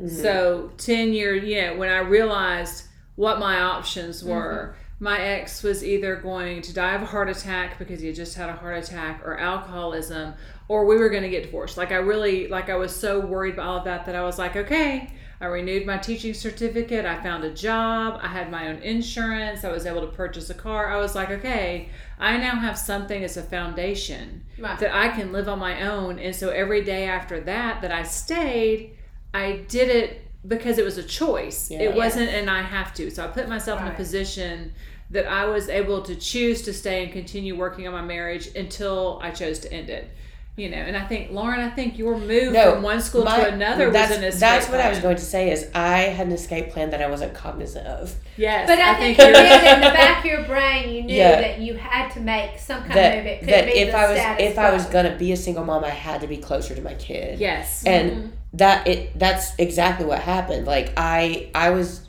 Mhm. 0.00 0.10
So 0.10 0.72
ten 0.76 1.12
years, 1.12 1.44
you 1.44 1.60
know, 1.60 1.76
when 1.76 1.88
I 1.88 1.98
realized 2.00 2.84
what 3.16 3.38
my 3.38 3.60
options 3.60 4.22
were, 4.24 4.76
my 5.00 5.20
ex 5.20 5.62
was 5.62 5.84
either 5.84 6.16
going 6.16 6.60
to 6.62 6.74
die 6.74 6.94
of 6.94 7.02
a 7.02 7.06
heart 7.06 7.28
attack 7.28 7.78
because 7.78 8.00
he 8.00 8.08
had 8.08 8.16
just 8.16 8.36
had 8.36 8.48
a 8.48 8.54
heart 8.54 8.82
attack, 8.84 9.22
or 9.24 9.38
alcoholism, 9.38 10.34
or 10.66 10.86
we 10.86 10.96
were 10.96 11.08
going 11.08 11.22
to 11.22 11.28
get 11.28 11.44
divorced. 11.44 11.76
Like 11.76 11.92
I 11.92 11.96
really, 11.96 12.48
like 12.48 12.68
I 12.68 12.76
was 12.76 12.94
so 12.94 13.20
worried 13.20 13.54
about 13.54 13.66
all 13.68 13.78
of 13.78 13.84
that 13.84 14.06
that 14.06 14.16
I 14.16 14.22
was 14.22 14.38
like, 14.38 14.56
okay. 14.56 15.12
I 15.40 15.46
renewed 15.46 15.86
my 15.86 15.98
teaching 15.98 16.34
certificate. 16.34 17.06
I 17.06 17.22
found 17.22 17.44
a 17.44 17.54
job. 17.54 18.18
I 18.20 18.26
had 18.26 18.50
my 18.50 18.66
own 18.70 18.78
insurance. 18.78 19.62
I 19.62 19.70
was 19.70 19.86
able 19.86 20.00
to 20.00 20.08
purchase 20.08 20.50
a 20.50 20.54
car. 20.54 20.92
I 20.92 20.96
was 20.96 21.14
like, 21.14 21.30
okay, 21.30 21.90
I 22.18 22.38
now 22.38 22.56
have 22.56 22.76
something 22.76 23.22
as 23.22 23.36
a 23.36 23.42
foundation 23.44 24.44
Right. 24.58 24.76
that 24.80 24.92
I 24.92 25.10
can 25.10 25.30
live 25.30 25.48
on 25.48 25.60
my 25.60 25.82
own. 25.88 26.18
And 26.18 26.34
so 26.34 26.48
every 26.48 26.82
day 26.82 27.04
after 27.06 27.38
that, 27.42 27.82
that 27.82 27.92
I 27.92 28.02
stayed, 28.02 28.96
I 29.32 29.64
did 29.68 29.90
it 29.90 30.22
because 30.46 30.78
it 30.78 30.84
was 30.84 30.98
a 30.98 31.02
choice. 31.02 31.70
Yeah. 31.70 31.80
It 31.80 31.94
wasn't 31.94 32.28
and 32.30 32.48
I 32.50 32.62
have 32.62 32.94
to. 32.94 33.10
So 33.10 33.24
I 33.24 33.28
put 33.28 33.48
myself 33.48 33.80
in 33.80 33.88
a 33.88 33.94
position 33.94 34.72
that 35.10 35.26
I 35.26 35.46
was 35.46 35.68
able 35.68 36.02
to 36.02 36.14
choose 36.14 36.62
to 36.62 36.72
stay 36.72 37.02
and 37.04 37.12
continue 37.12 37.56
working 37.56 37.86
on 37.86 37.92
my 37.94 38.02
marriage 38.02 38.48
until 38.54 39.18
I 39.22 39.30
chose 39.30 39.58
to 39.60 39.72
end 39.72 39.88
it. 39.90 40.10
You 40.56 40.68
know, 40.68 40.76
and 40.76 40.96
I 40.96 41.04
think 41.06 41.30
Lauren, 41.30 41.60
I 41.60 41.70
think 41.70 41.96
your 41.98 42.18
move 42.18 42.52
No, 42.52 42.72
from 42.72 42.82
one 42.82 43.00
school 43.00 43.22
My- 43.22 43.36
to 43.44 43.52
another 43.52 43.90
that's, 43.92 44.10
was 44.10 44.18
an 44.18 44.24
escape. 44.24 44.40
That's 44.40 44.68
what 44.68 44.80
I 44.80 44.88
was 44.90 44.98
going 44.98 45.14
to 45.14 45.22
say. 45.22 45.52
Is 45.52 45.70
I 45.72 45.98
had 46.00 46.26
an 46.26 46.32
escape 46.32 46.70
plan 46.70 46.90
that 46.90 47.00
I 47.00 47.08
wasn't 47.08 47.32
cognizant 47.32 47.86
of. 47.86 48.12
Yes, 48.36 48.68
But 48.68 48.80
I, 48.80 48.94
think, 48.96 49.18
you're 49.18 49.28
you 49.28 49.32
knew 49.34 49.38
in 49.74 49.80
the 49.82 49.86
back 49.86 50.18
of 50.18 50.24
your 50.24 50.42
brain, 50.46 50.92
you 50.92 51.02
knew 51.04 51.14
Yeah. 51.14 51.40
that 51.40 51.60
you 51.60 51.74
had 51.74 52.10
to 52.14 52.20
make 52.20 52.58
some 52.58 52.80
kind 52.80 52.92
That 52.94 53.18
of 53.18 53.24
move. 53.24 53.32
It 53.32 53.38
could 53.40 53.48
that 53.50 53.66
be 53.66 53.70
if 53.78 53.92
the 53.92 53.96
I 53.98 54.10
was 54.10 54.18
status 54.18 54.50
if 54.50 54.58
I 54.58 54.72
was 54.72 54.86
gonna 54.86 55.16
be 55.16 55.30
a 55.30 55.36
single 55.36 55.64
mom, 55.64 55.84
I 55.84 55.90
had 55.90 56.20
to 56.22 56.26
be 56.26 56.38
closer 56.38 56.74
to 56.74 56.82
my 56.82 56.94
kid. 56.94 57.38
yes. 57.38 57.84
and 57.86 58.10
Mhm. 58.10 58.30
That 58.54 58.86
it 58.86 59.18
that's 59.18 59.52
exactly 59.58 60.06
what 60.06 60.20
happened. 60.20 60.66
Like 60.66 60.92
I 60.96 61.50
I 61.54 61.70
was 61.70 62.06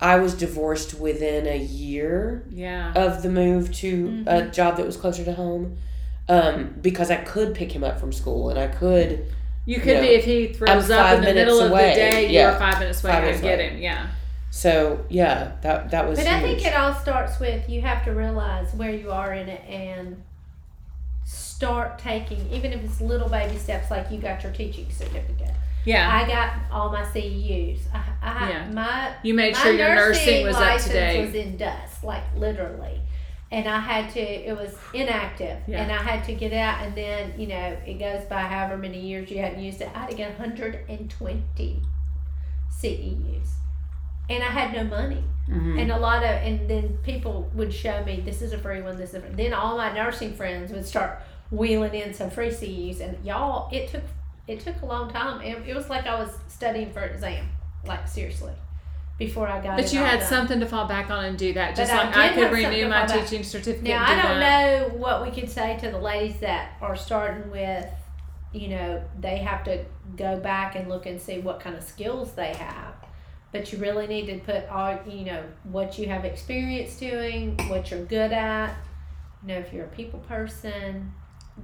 I 0.00 0.16
was 0.16 0.34
divorced 0.34 0.94
within 0.98 1.46
a 1.46 1.58
year 1.58 2.44
yeah. 2.50 2.92
of 2.94 3.22
the 3.22 3.28
move 3.28 3.72
to 3.76 4.24
a 4.26 4.32
Mm-hmm. 4.32 4.50
job 4.52 4.76
that 4.78 4.86
was 4.86 4.96
closer 4.96 5.24
to 5.24 5.32
home. 5.34 5.76
Um, 6.28 6.76
because 6.80 7.10
I 7.10 7.16
could 7.16 7.54
pick 7.56 7.72
him 7.72 7.82
up 7.82 7.98
from 7.98 8.12
school 8.12 8.50
and 8.50 8.58
I 8.58 8.68
could 8.68 9.26
You 9.66 9.80
could 9.80 9.94
Yeah. 9.96 10.00
be 10.00 10.06
if 10.08 10.24
he 10.24 10.46
throws 10.52 10.88
up 10.90 11.14
in 11.14 11.20
the 11.20 11.26
minutes 11.26 11.36
middle 11.52 11.60
of 11.60 11.70
the 11.70 11.76
day. 11.76 12.30
Yeah. 12.30 12.50
You're 12.50 12.58
five 12.58 12.78
minutes 12.78 13.02
away 13.02 13.12
Five 13.12 13.20
to 13.22 13.26
minutes 13.26 13.42
get 13.42 13.54
away. 13.58 13.68
him. 13.70 13.78
Yeah. 13.82 14.06
so 14.50 15.04
yeah, 15.08 15.52
that 15.62 15.90
that 15.90 16.08
was 16.08 16.18
But 16.18 16.28
I 16.28 16.40
think 16.40 16.64
it 16.64 16.74
all 16.74 16.94
starts 16.94 17.38
with 17.40 17.68
you 17.68 17.80
have 17.82 18.04
to 18.04 18.12
realize 18.12 18.72
where 18.74 18.90
you 18.92 19.10
are 19.10 19.34
in 19.34 19.48
it 19.48 19.62
and 19.68 20.22
start 21.60 21.98
taking, 21.98 22.50
even 22.50 22.72
if 22.72 22.82
it's 22.82 23.02
little 23.02 23.28
baby 23.28 23.54
steps, 23.58 23.90
like 23.90 24.10
you 24.10 24.16
got 24.18 24.42
your 24.42 24.50
teaching 24.50 24.86
certificate. 24.90 25.50
Yeah. 25.84 26.08
I 26.10 26.26
got 26.26 26.54
all 26.72 26.90
my 26.90 27.02
CEUs. 27.02 27.80
I, 27.92 28.02
I 28.22 28.48
Yeah. 28.50 28.68
my 28.70 29.12
You 29.22 29.34
made 29.34 29.52
my 29.52 29.60
sure 29.62 29.72
your 29.74 29.94
nursing 29.94 30.46
was 30.46 30.56
up 30.56 30.80
to 30.80 30.88
date. 30.90 31.20
was 31.26 31.34
in 31.34 31.58
dust, 31.58 32.02
like 32.02 32.22
literally. 32.34 33.02
And 33.52 33.68
I 33.68 33.78
had 33.78 34.10
to, 34.14 34.20
it 34.20 34.56
was 34.56 34.74
inactive. 34.94 35.58
Yeah. 35.66 35.82
And 35.82 35.92
I 35.92 36.02
had 36.02 36.24
to 36.24 36.34
get 36.34 36.54
out, 36.54 36.82
and 36.82 36.94
then, 36.94 37.34
you 37.38 37.48
know, 37.48 37.76
it 37.86 37.98
goes 37.98 38.24
by 38.24 38.40
however 38.42 38.78
many 38.78 38.98
years 39.00 39.30
you 39.30 39.38
hadn't 39.42 39.62
used 39.62 39.82
it. 39.82 39.90
I 39.94 39.98
had 40.00 40.10
to 40.10 40.16
get 40.16 40.30
120 40.38 41.82
CEUs. 42.80 43.48
And 44.30 44.42
I 44.42 44.46
had 44.46 44.72
no 44.72 44.84
money. 44.84 45.24
Mhm. 45.48 45.80
And 45.82 45.90
a 45.90 45.98
lot 45.98 46.18
of, 46.22 46.30
and 46.30 46.70
then 46.70 46.98
people 47.02 47.50
would 47.54 47.74
show 47.74 48.04
me, 48.04 48.20
this 48.24 48.40
is 48.40 48.52
a 48.52 48.58
free 48.58 48.80
one, 48.80 48.96
this 48.96 49.10
is 49.10 49.16
a 49.16 49.20
free. 49.20 49.34
Then 49.34 49.52
all 49.52 49.76
my 49.76 49.92
nursing 49.92 50.32
friends 50.34 50.70
would 50.72 50.86
start 50.86 51.20
wheeling 51.50 51.94
in 51.94 52.14
some 52.14 52.30
free 52.30 52.48
CEUs. 52.50 53.00
And 53.00 53.24
y'all, 53.24 53.68
it 53.72 53.88
took, 53.88 54.02
it 54.46 54.60
took 54.60 54.80
a 54.82 54.86
long 54.86 55.10
time. 55.10 55.40
It, 55.42 55.66
it 55.68 55.74
was 55.74 55.88
like 55.90 56.06
I 56.06 56.18
was 56.18 56.30
studying 56.48 56.92
for 56.92 57.00
an 57.00 57.14
exam. 57.14 57.48
Like, 57.84 58.06
seriously. 58.08 58.52
Before 59.18 59.46
I 59.46 59.60
got 59.60 59.76
But 59.76 59.84
it 59.86 59.92
you 59.92 59.98
had 60.00 60.20
done. 60.20 60.28
something 60.28 60.60
to 60.60 60.66
fall 60.66 60.86
back 60.86 61.10
on 61.10 61.26
and 61.26 61.36
do 61.38 61.52
that. 61.52 61.76
Just 61.76 61.92
But 61.92 62.06
like 62.06 62.16
I, 62.16 62.28
did 62.34 62.36
could 62.50 62.52
renew 62.52 62.88
my 62.88 63.04
teaching 63.04 63.42
certificate. 63.42 63.84
Now 63.84 64.06
do 64.06 64.12
I 64.12 64.22
don't 64.22 64.40
that. 64.40 64.88
know 64.88 64.96
what 64.96 65.22
we 65.22 65.30
could 65.30 65.50
say 65.50 65.76
to 65.80 65.90
the 65.90 65.98
ladies 65.98 66.40
that 66.40 66.72
are 66.80 66.96
starting 66.96 67.50
with, 67.50 67.84
you 68.54 68.68
know, 68.68 69.02
they 69.20 69.36
have 69.38 69.62
to 69.64 69.84
go 70.16 70.38
back 70.40 70.74
and 70.74 70.88
look 70.88 71.04
and 71.04 71.20
see 71.20 71.38
what 71.38 71.60
kind 71.60 71.76
of 71.76 71.82
skills 71.84 72.32
they 72.32 72.54
have. 72.54 72.94
But 73.52 73.70
you 73.72 73.78
really 73.78 74.06
need 74.06 74.26
to 74.28 74.38
put 74.38 74.66
all, 74.70 74.98
you 75.06 75.26
know, 75.26 75.42
what 75.64 75.98
you 75.98 76.06
have 76.08 76.24
experience 76.24 76.96
doing, 76.96 77.58
what 77.68 77.90
you're 77.90 78.04
good 78.06 78.32
at. 78.32 78.74
You 79.42 79.48
know, 79.48 79.58
if 79.60 79.70
you're 79.70 79.84
a 79.84 79.88
people 79.88 80.20
person, 80.20 81.12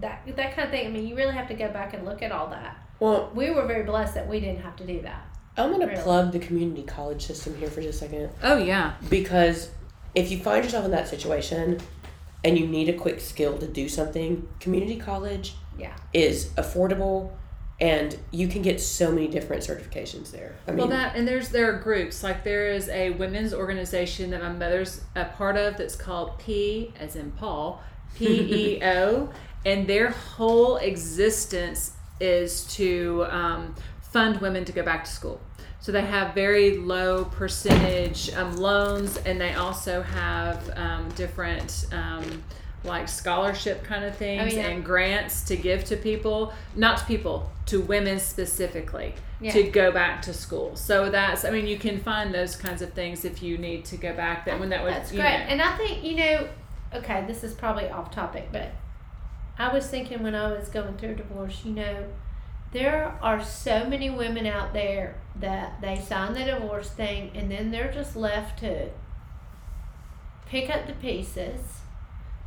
that 0.00 0.22
that 0.36 0.54
kind 0.54 0.66
of 0.66 0.70
thing. 0.70 0.86
I 0.86 0.90
mean, 0.90 1.06
you 1.06 1.16
really 1.16 1.34
have 1.34 1.48
to 1.48 1.54
go 1.54 1.68
back 1.68 1.94
and 1.94 2.04
look 2.04 2.22
at 2.22 2.32
all 2.32 2.48
that. 2.48 2.76
well, 3.00 3.30
We 3.34 3.50
were 3.50 3.66
very 3.66 3.84
blessed 3.84 4.14
that 4.14 4.26
we 4.28 4.40
didn't 4.40 4.62
have 4.62 4.76
to 4.76 4.86
do 4.86 5.00
that. 5.02 5.26
I'm 5.56 5.70
gonna 5.70 5.86
Really? 5.86 6.02
plug 6.02 6.32
the 6.32 6.38
community 6.38 6.82
college 6.82 7.24
system 7.26 7.56
here 7.56 7.68
for 7.70 7.80
just 7.80 8.02
a 8.02 8.04
second 8.08 8.30
Oh 8.42 8.58
yeah. 8.58 8.94
because 9.08 9.70
if 10.14 10.30
you 10.30 10.38
find 10.38 10.62
yourself 10.64 10.84
in 10.84 10.90
that 10.90 11.08
situation 11.08 11.78
and 12.44 12.58
you 12.58 12.66
need 12.66 12.88
a 12.88 12.92
quick 12.92 13.20
skill 13.20 13.56
to 13.58 13.66
do 13.66 13.88
something, 13.88 14.46
community 14.60 14.96
college 14.96 15.54
Yeah. 15.78 15.94
is 16.12 16.50
affordable 16.56 17.30
and 17.80 18.18
you 18.30 18.48
can 18.48 18.62
get 18.62 18.80
so 18.80 19.10
many 19.12 19.28
different 19.28 19.62
certifications 19.62 20.30
there. 20.30 20.54
I 20.66 20.70
mean, 20.70 20.78
Well, 20.78 20.88
that 20.88 21.16
and 21.16 21.26
there's 21.28 21.50
there 21.50 21.70
are 21.74 21.78
groups 21.78 22.22
like 22.22 22.44
there 22.44 22.68
is 22.68 22.88
a 22.88 23.10
women's 23.10 23.52
organization 23.52 24.30
that 24.30 24.42
my 24.42 24.50
mother's 24.52 25.02
a 25.14 25.26
part 25.26 25.56
of 25.58 25.76
that's 25.76 25.96
called 25.96 26.38
P 26.38 26.92
as 26.98 27.16
in 27.16 27.32
Paul 27.32 27.82
P 28.14 28.24
E 28.78 28.82
O, 28.82 29.28
and 29.66 29.86
their 29.86 30.10
whole 30.10 30.76
existence 30.76 31.92
is 32.20 32.64
to 32.76 33.26
um, 33.28 33.74
fund 34.00 34.40
women 34.40 34.64
to 34.64 34.72
go 34.72 34.82
back 34.82 35.04
to 35.04 35.10
school. 35.10 35.40
So 35.80 35.92
they 35.92 36.02
have 36.02 36.34
very 36.34 36.78
low 36.78 37.26
percentage 37.26 38.32
um, 38.32 38.56
loans, 38.56 39.18
and 39.18 39.40
they 39.40 39.52
also 39.52 40.00
have 40.02 40.70
um, 40.76 41.10
different. 41.10 41.86
Um, 41.92 42.42
like 42.84 43.08
scholarship 43.08 43.82
kind 43.82 44.04
of 44.04 44.16
things 44.16 44.54
yeah. 44.54 44.68
and 44.68 44.84
grants 44.84 45.42
to 45.46 45.56
give 45.56 45.84
to 45.84 45.96
people, 45.96 46.52
not 46.76 46.98
to 46.98 47.04
people, 47.04 47.50
to 47.66 47.80
women 47.80 48.20
specifically 48.20 49.12
Yeah. 49.40 49.50
to 49.52 49.64
go 49.64 49.90
back 49.90 50.22
to 50.22 50.32
school. 50.32 50.76
So 50.76 51.10
that's, 51.10 51.44
I 51.44 51.50
mean, 51.50 51.66
you 51.66 51.78
can 51.78 51.98
find 51.98 52.32
those 52.32 52.54
kinds 52.54 52.82
of 52.82 52.92
things 52.92 53.24
if 53.24 53.42
you 53.42 53.58
need 53.58 53.84
to 53.86 53.96
go 53.96 54.14
back. 54.14 54.44
That 54.44 54.60
when 54.60 54.68
that 54.68 54.84
would, 54.84 54.92
That's 54.92 55.10
great. 55.10 55.22
know. 55.22 55.24
And 55.24 55.60
I 55.60 55.76
think, 55.76 56.04
you 56.04 56.16
know, 56.16 56.48
okay, 56.94 57.24
this 57.26 57.42
is 57.42 57.54
probably 57.54 57.88
off 57.88 58.12
topic, 58.12 58.48
but 58.52 58.70
I 59.58 59.72
was 59.72 59.86
thinking 59.86 60.22
when 60.22 60.34
I 60.34 60.52
was 60.52 60.68
going 60.68 60.96
through 60.96 61.16
divorce, 61.16 61.62
you 61.64 61.72
know, 61.72 62.06
there 62.72 63.16
are 63.22 63.42
so 63.42 63.86
many 63.86 64.10
women 64.10 64.46
out 64.46 64.72
there 64.72 65.16
that 65.36 65.80
they 65.80 65.98
sign 65.98 66.34
the 66.34 66.44
divorce 66.44 66.90
thing 66.90 67.30
and 67.34 67.50
then 67.50 67.70
they're 67.70 67.92
just 67.92 68.16
left 68.16 68.58
to 68.60 68.90
pick 70.46 70.68
up 70.68 70.86
the 70.86 70.92
pieces. 70.92 71.60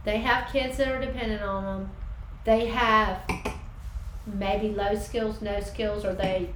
They 0.06 0.18
have 0.20 0.52
kids 0.52 0.78
that 0.78 0.88
are 0.88 1.04
dependent 1.04 1.42
on 1.42 1.64
them. 1.64 1.92
They 2.46 2.68
have 2.68 3.22
maybe 4.26 4.70
low 4.70 4.96
skills, 4.96 5.42
no 5.42 5.60
skills, 5.62 6.06
or 6.06 6.14
they 6.14 6.54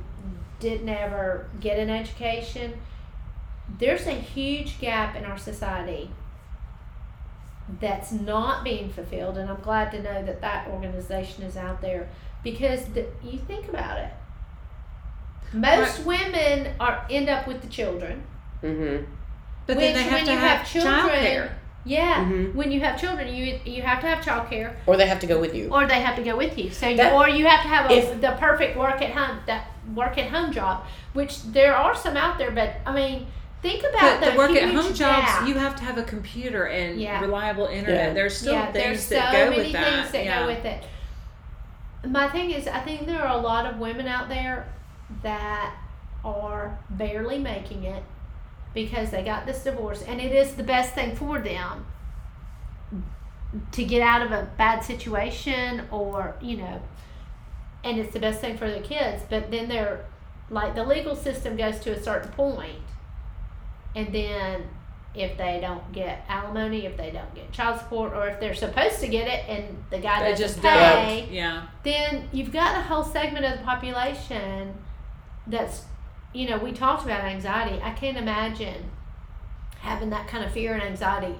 didn't 0.59 0.89
ever 0.89 1.49
get 1.59 1.79
an 1.79 1.89
education 1.89 2.73
there's 3.79 4.05
a 4.07 4.11
huge 4.11 4.79
gap 4.79 5.15
in 5.15 5.25
our 5.25 5.37
society 5.37 6.09
that's 7.79 8.11
not 8.11 8.63
being 8.63 8.89
fulfilled 8.89 9.37
and 9.37 9.49
i'm 9.49 9.61
glad 9.61 9.91
to 9.91 10.01
know 10.01 10.23
that 10.25 10.41
that 10.41 10.67
organization 10.67 11.43
is 11.43 11.55
out 11.57 11.81
there 11.81 12.09
because 12.43 12.85
the, 12.87 13.05
you 13.23 13.37
think 13.39 13.67
about 13.69 13.97
it 13.97 14.11
most 15.53 16.05
women 16.05 16.73
are 16.79 17.05
end 17.09 17.29
up 17.29 17.47
with 17.47 17.61
the 17.61 17.67
children 17.67 18.23
mm-hmm. 18.61 19.03
but 19.67 19.77
which 19.77 19.85
then 19.85 19.93
they 19.93 20.03
have 20.03 20.11
when 20.13 20.25
to 20.25 20.31
you 20.31 20.37
have, 20.37 20.57
have 20.59 20.67
children 20.67 20.93
childcare. 21.09 21.51
yeah 21.85 22.25
Mhm. 22.25 22.53
when 22.55 22.71
you 22.71 22.79
have 22.81 22.99
children 22.99 23.33
you 23.33 23.59
you 23.65 23.81
have 23.81 24.01
to 24.01 24.07
have 24.07 24.23
childcare 24.25 24.75
Or 24.87 24.97
they 24.97 25.07
have 25.07 25.19
to 25.19 25.27
go 25.27 25.39
with 25.39 25.53
you. 25.55 25.69
or 25.69 25.85
they 25.85 26.01
have 26.01 26.15
to 26.15 26.23
go 26.23 26.35
with 26.35 26.57
you 26.57 26.71
so 26.71 26.87
you, 26.87 26.97
That- 26.97 27.13
or 27.13 27.29
you 27.29 27.45
have 27.45 27.61
to 27.61 27.67
have 27.67 27.89
a, 27.91 27.93
if- 27.93 28.21
the 28.21 28.31
perfect 28.39 28.77
work 28.77 29.01
at 29.01 29.11
home 29.11 29.39
that 29.45 29.67
work 29.93 30.17
at 30.17 30.29
home 30.31 30.51
job 30.51 30.85
which 31.13 31.43
there 31.43 31.75
are 31.75 31.95
some 31.95 32.17
out 32.17 32.37
there 32.37 32.51
but 32.51 32.75
i 32.85 32.91
mean 32.93 33.27
think 33.63 33.83
about 33.83 34.19
But 34.19 34.31
the 34.31 34.37
work 34.37 34.51
at 34.51 34.69
home 34.73 34.93
jobs, 34.93 35.25
gap. 35.25 35.47
you 35.47 35.55
have 35.55 35.75
to 35.77 35.83
have 35.83 35.97
a 35.97 36.03
computer 36.03 36.65
and 36.67 36.99
Yeah. 37.01 37.19
reliable 37.21 37.65
internet. 37.65 38.09
Yeah. 38.09 38.13
There's 38.13 38.37
still 38.37 38.53
yeah, 38.53 38.71
things 38.71 39.07
there's 39.07 39.09
that 39.09 39.31
so 39.31 39.37
go 39.45 39.49
many 39.49 39.63
with 39.63 39.73
that. 39.73 39.93
things 39.93 40.11
that 40.11 40.25
yeah. 40.25 40.39
go 40.41 40.47
with 40.47 40.65
it. 40.65 40.83
My 42.07 42.27
thing 42.29 42.51
is, 42.51 42.67
I 42.67 42.79
think 42.81 43.07
there 43.07 43.23
are 43.25 43.35
a 43.35 43.41
lot 43.41 43.65
of 43.65 43.79
women 43.79 44.07
out 44.07 44.27
there 44.29 44.67
that 45.23 45.73
are 46.25 46.77
barely 46.89 47.39
making 47.39 47.83
it 47.85 48.03
because 48.73 49.09
they 49.11 49.23
got 49.23 49.45
this 49.45 49.63
divorce, 49.63 50.01
and 50.03 50.19
it 50.19 50.31
is 50.31 50.55
the 50.55 50.63
best 50.63 50.93
thing 50.93 51.15
for 51.15 51.39
them 51.39 51.85
to 53.71 53.83
get 53.85 54.01
out 54.01 54.21
of 54.21 54.31
a 54.31 54.49
bad 54.57 54.83
situation, 54.83 55.83
or 55.91 56.35
you 56.41 56.57
know, 56.57 56.81
and 57.83 57.99
it's 57.99 58.11
the 58.13 58.19
best 58.19 58.41
thing 58.41 58.57
for 58.57 58.69
their 58.69 58.81
kids. 58.81 59.23
But 59.29 59.51
then 59.51 59.69
they're 59.69 60.03
like 60.49 60.75
the 60.75 60.83
legal 60.83 61.15
system 61.15 61.55
goes 61.55 61.79
to 61.81 61.91
a 61.91 62.01
certain 62.01 62.31
point, 62.31 62.79
and 63.95 64.13
then 64.13 64.63
if 65.15 65.37
they 65.37 65.59
don't 65.61 65.91
get 65.91 66.25
alimony, 66.27 66.85
if 66.85 66.97
they 66.97 67.11
don't 67.11 67.33
get 67.35 67.51
child 67.51 67.79
support, 67.79 68.13
or 68.13 68.27
if 68.27 68.39
they're 68.39 68.55
supposed 68.55 68.99
to 68.99 69.07
get 69.07 69.27
it 69.27 69.47
and 69.47 69.83
the 69.91 69.99
guy 69.99 70.23
They 70.23 70.31
doesn't 70.31 70.47
just 70.47 70.61
pay, 70.61 71.21
don't. 71.21 71.31
Yeah. 71.31 71.67
then 71.83 72.27
you've 72.31 72.51
got 72.51 72.75
a 72.77 72.81
whole 72.81 73.03
segment 73.03 73.45
of 73.45 73.59
the 73.59 73.63
population 73.63 74.73
that's, 75.45 75.83
you 76.33 76.49
know, 76.49 76.57
we 76.57 76.71
talked 76.71 77.03
about 77.03 77.23
anxiety. 77.23 77.79
I 77.83 77.91
can't 77.91 78.17
imagine 78.17 78.89
having 79.79 80.09
that 80.09 80.27
kind 80.27 80.43
of 80.43 80.51
fear 80.51 80.73
and 80.73 80.81
anxiety 80.81 81.35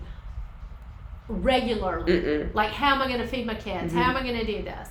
regularly. 1.28 2.14
Mm-mm. 2.14 2.54
Like, 2.54 2.72
how 2.72 2.94
am 2.94 3.02
I 3.02 3.08
going 3.08 3.22
to 3.22 3.28
feed 3.28 3.48
my 3.48 3.56
kids? 3.56 3.94
How 3.94 4.02
mm-hmm. 4.02 4.10
am 4.10 4.18
I 4.18 4.24
going 4.24 4.40
to 4.40 4.46
do 4.46 4.62
this? 4.62 4.90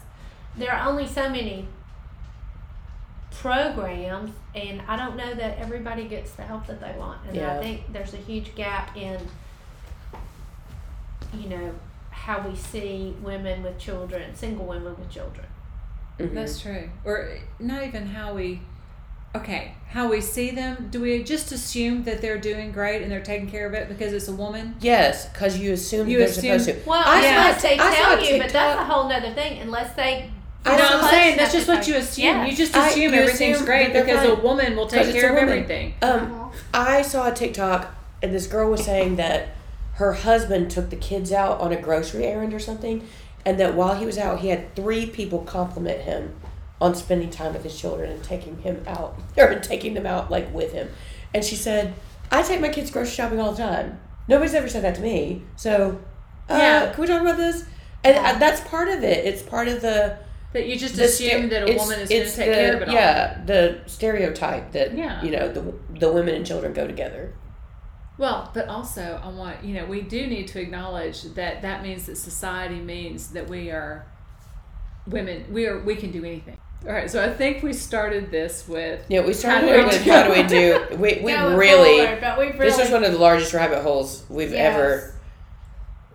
There 0.57 0.73
are 0.73 0.89
only 0.89 1.07
so 1.07 1.29
many 1.29 1.69
programs, 3.35 4.31
and 4.55 4.83
I 4.89 4.97
don't 4.97 5.17
know 5.17 5.35
that 5.35 5.59
everybody 5.59 6.05
gets 6.05 6.33
the 6.33 6.43
help 6.43 6.67
that 6.67 6.81
they 6.81 6.93
want. 6.99 7.21
And 7.27 7.37
Yeah. 7.37 7.57
I 7.57 7.61
think 7.63 7.93
there's 7.93 8.15
a 8.15 8.19
huge 8.19 8.55
gap 8.55 8.97
in, 8.97 9.19
you 11.35 11.49
know, 11.49 11.75
how 12.11 12.47
we 12.47 12.55
see 12.57 13.15
women 13.23 13.63
with 13.63 13.79
children, 13.79 14.35
single 14.35 14.67
women 14.67 14.95
with 14.99 15.11
children. 15.11 15.47
Mhm. 16.19 16.35
That's 16.35 16.61
true. 16.61 16.91
Or 17.05 17.29
not 17.59 17.83
even 17.85 18.07
how 18.07 18.35
we 18.35 18.61
okay, 19.35 19.73
how 19.89 20.09
we 20.09 20.21
see 20.21 20.51
them. 20.51 20.89
Do 20.91 21.01
we 21.01 21.23
just 21.25 21.53
assume 21.53 22.05
that 22.05 22.21
they're 22.21 22.37
doing 22.37 22.71
great 22.71 23.01
and 23.01 23.11
they're 23.11 23.23
taking 23.23 23.49
care 23.51 23.67
of 23.67 23.73
it 23.73 23.89
because 23.89 24.13
it's 24.13 24.29
a 24.29 24.33
woman? 24.35 24.77
Yes, 24.81 25.27
because 25.33 25.57
you 25.59 25.73
assume 25.73 26.07
You 26.07 26.19
they're 26.19 26.29
assume- 26.29 26.59
supposed 26.61 26.85
to. 26.85 26.89
Well, 26.91 27.03
I 27.03 27.17
unless 27.27 27.63
saw- 27.63 27.69
they 27.69 27.79
I 27.79 27.95
saw 27.95 28.03
tell 28.11 28.19
a 28.19 28.31
you, 28.31 28.39
but 28.43 28.51
that's 28.53 28.79
a 28.81 28.85
whole 28.85 29.09
nother 29.09 29.33
thing. 29.33 29.61
Unless 29.63 29.95
they. 29.97 30.31
I 30.65 30.77
know 30.77 30.85
saw- 30.89 31.01
I'm 31.01 31.11
saying 31.11 31.37
that's 31.39 31.53
just 31.53 31.67
what 31.69 31.87
you 31.89 31.97
assume. 31.97 32.25
Yeah. 32.25 32.45
You 32.47 32.57
just 32.57 32.77
I- 32.77 32.89
assume 32.89 33.15
you 33.15 33.21
everything's 33.21 33.57
assume 33.57 33.67
great 33.67 33.93
that 33.93 34.07
they're 34.07 34.17
because 34.17 34.39
a 34.39 34.41
woman 34.43 34.77
will 34.77 34.87
take 34.87 35.13
care 35.13 35.31
of 35.31 35.35
woman. 35.35 35.49
everything. 35.51 35.95
Um, 36.03 36.51
I 36.73 37.03
saw 37.03 37.29
a 37.29 37.33
TikTok, 37.35 37.93
and 38.23 38.33
this 38.33 38.47
girl 38.47 38.71
was 38.71 38.85
saying 38.85 39.17
that 39.17 39.49
her 39.95 40.13
husband 40.13 40.71
took 40.71 40.91
the 40.91 40.97
kids 40.97 41.33
out 41.33 41.61
on 41.61 41.73
a 41.73 41.81
grocery 41.81 42.25
errand 42.27 42.55
or 42.55 42.59
something, 42.59 43.07
and 43.45 43.59
that 43.59 43.75
while 43.75 43.95
he 43.97 44.07
was 44.07 44.17
out, 44.19 44.41
he 44.41 44.49
had 44.49 44.75
three 44.77 45.07
people 45.07 45.41
compliment 45.41 46.03
him 46.03 46.35
on 46.81 46.95
spending 46.95 47.31
time 47.31 47.53
with 47.53 47.63
his 47.65 47.79
children 47.79 48.11
and 48.11 48.23
taking 48.25 48.59
him 48.63 48.83
out 48.87 49.17
or 49.37 49.55
taking 49.59 49.95
them 49.95 50.07
out 50.07 50.31
like 50.31 50.53
with 50.55 50.73
him. 50.73 50.89
And 51.35 51.45
she 51.45 51.57
said, 51.57 51.95
"I 52.31 52.43
take 52.43 52.61
my 52.61 52.69
kids 52.69 52.91
grocery 52.91 53.13
shopping 53.15 53.41
all 53.41 53.53
the 53.53 53.59
time. 53.63 53.99
Nobody's 54.29 54.55
ever 54.55 54.69
said 54.69 54.83
that 54.85 54.95
to 54.95 55.01
me. 55.01 55.43
So, 55.57 55.99
uh, 56.49 56.57
Yeah. 56.57 56.93
can 56.93 57.01
we 57.01 57.07
talk 57.09 57.21
about 57.21 57.37
this?" 57.37 57.65
And 58.05 58.15
Yeah. 58.17 58.31
uh, 58.33 58.39
that's 58.39 58.61
part 58.63 58.89
of 58.89 59.03
it. 59.05 59.25
It's 59.25 59.43
part 59.43 59.69
of 59.69 59.81
the 59.83 60.17
That 60.53 60.67
you 60.69 60.79
just 60.79 60.99
assume 60.99 61.29
ster- 61.29 61.49
that 61.49 61.63
a 61.63 61.67
it's- 61.71 61.81
woman 61.81 62.01
is 62.01 62.09
going 62.11 62.25
to 62.25 62.31
take 62.31 62.47
the- 62.49 62.55
care 62.55 62.77
of 62.77 62.83
it 62.83 62.89
all. 62.89 62.95
Yeah, 62.95 63.41
the 63.47 63.79
stereotype 63.87 64.73
that 64.73 64.97
Yeah. 64.97 65.23
you 65.23 65.31
know 65.31 65.49
the 65.51 65.73
the 65.99 66.13
women 66.13 66.35
and 66.35 66.47
children 66.47 66.73
go 66.73 66.87
together. 66.87 67.33
Well, 68.19 68.51
but 68.53 68.69
also 68.69 69.19
I 69.25 69.29
want 69.29 69.65
you 69.65 69.75
know 69.75 69.87
we 69.87 70.03
do 70.03 70.27
need 70.27 70.49
to 70.49 70.61
acknowledge 70.61 71.23
that 71.35 71.63
that 71.63 71.83
means 71.83 72.07
that 72.07 72.17
society 72.17 72.81
means 72.81 73.29
that 73.29 73.49
we 73.49 73.71
are 73.71 74.05
women. 75.07 75.47
We 75.51 75.67
are 75.67 75.79
we 75.81 75.97
can 75.97 76.11
do 76.13 76.25
anything. 76.25 76.59
All 76.87 76.93
right, 76.93 77.09
so 77.09 77.23
I 77.25 77.31
think 77.33 77.63
we 77.63 77.73
started 77.73 78.31
this 78.33 78.67
with 78.69 79.05
Yeah, 79.09 79.21
we 79.21 79.33
started 79.33 79.71
How 79.71 79.87
with 79.87 80.05
how 80.05 80.23
do 80.25 80.33
we 80.33 80.43
do? 80.43 80.85
We 80.97 81.21
we 81.25 81.33
really 81.33 82.05
forward, 82.07 82.39
we've 82.39 82.59
this 82.59 82.77
really 82.77 82.83
was 82.83 82.91
one 82.91 83.05
of 83.05 83.13
the 83.13 83.19
largest 83.19 83.55
rabbit 83.55 83.83
holes 83.83 84.25
we've 84.29 84.51
Yes. 84.53 84.75
ever. 84.75 85.12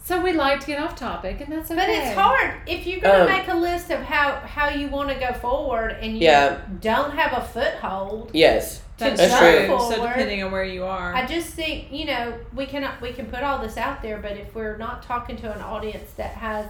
So 0.07 0.21
we 0.21 0.31
like 0.31 0.61
to 0.61 0.67
get 0.67 0.79
off 0.81 0.95
topic, 0.95 1.41
and 1.41 1.51
that's 1.51 1.69
okay. 1.69 1.79
But 1.81 1.89
it's 1.89 2.15
hard 2.15 2.53
if 2.65 2.87
you're 2.87 3.01
going 3.01 3.13
to 3.27 3.33
Um, 3.33 3.37
make 3.37 3.47
a 3.49 3.53
list 3.53 3.91
of 3.91 3.99
how 4.03 4.35
how 4.55 4.69
you 4.69 4.87
want 4.87 5.09
to 5.09 5.15
go 5.15 5.33
forward 5.33 5.97
and 6.01 6.13
you 6.17 6.19
Yeah. 6.29 6.59
don't 6.79 7.11
have 7.13 7.33
a 7.33 7.41
foothold. 7.45 8.31
Yes, 8.33 8.81
That's, 8.97 9.19
That's 9.19 9.37
true. 9.37 9.65
true. 9.67 9.79
So 9.95 10.01
depending 10.07 10.43
on 10.43 10.51
where 10.51 10.63
you 10.63 10.85
are, 10.85 11.13
I 11.13 11.25
just 11.25 11.49
think 11.49 11.91
you 11.91 12.05
know 12.05 12.33
we 12.55 12.65
can 12.65 12.89
we 13.01 13.11
can 13.11 13.25
put 13.25 13.43
all 13.43 13.59
this 13.59 13.75
out 13.75 14.01
there, 14.01 14.17
but 14.19 14.31
if 14.43 14.55
we're 14.55 14.77
not 14.77 15.03
talking 15.03 15.35
to 15.43 15.51
an 15.53 15.61
audience 15.61 16.09
that 16.15 16.31
has 16.35 16.65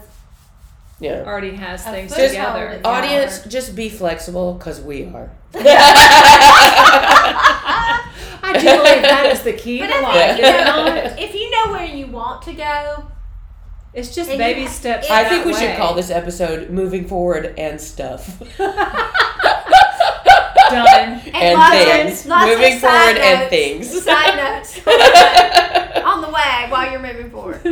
yeah. 1.00 1.24
already 1.28 1.56
has 1.56 1.86
A 1.86 1.92
things 1.92 2.10
foothold 2.16 2.32
together. 2.32 2.70
is- 2.72 2.82
Audience, 2.84 3.44
just 3.46 3.76
be 3.76 3.88
flexible 3.88 4.56
because 4.56 4.82
we 4.82 5.06
are. 5.06 5.30
I 8.44 8.54
do 8.54 8.66
believe 8.66 9.02
that 9.04 9.26
is 9.32 9.42
the 9.44 9.54
key 9.54 9.80
But 9.80 9.88
to 9.88 9.94
I 9.96 10.14
think, 10.14 10.40
is 10.40 10.46
you 10.46 10.66
know, 10.66 11.16
if 11.20 11.34
you 11.36 11.52
know 11.52 11.72
where 11.74 11.86
you 11.86 12.08
want 12.08 12.42
to 12.44 12.54
go, 12.54 13.06
It's 13.98 14.14
just 14.14 14.30
And 14.30 14.38
baby 14.38 14.62
you- 14.62 14.68
steps. 14.68 15.10
I 15.10 15.24
think 15.28 15.44
we 15.46 15.54
way. 15.54 15.60
should 15.60 15.76
call 15.78 15.96
this 15.96 16.12
episode 16.12 16.70
"Moving 16.70 17.08
Forward 17.08 17.54
and 17.58 17.82
Stuff." 17.82 18.40
done. 20.70 21.22
and 21.34 21.58
lots 21.58 21.76
of- 21.76 21.82
things. 21.84 22.26
lots 22.26 22.44
of 22.52 22.58
Moving 22.58 22.80
side 22.80 23.16
forward 23.16 23.18
and 23.18 23.50
things. 23.50 24.04
side 24.04 24.36
notes 24.38 24.78
on 26.06 26.22
the 26.22 26.28
way 26.28 26.66
while 26.70 26.92
you're 26.92 27.00
moving 27.02 27.30
forward. 27.32 27.66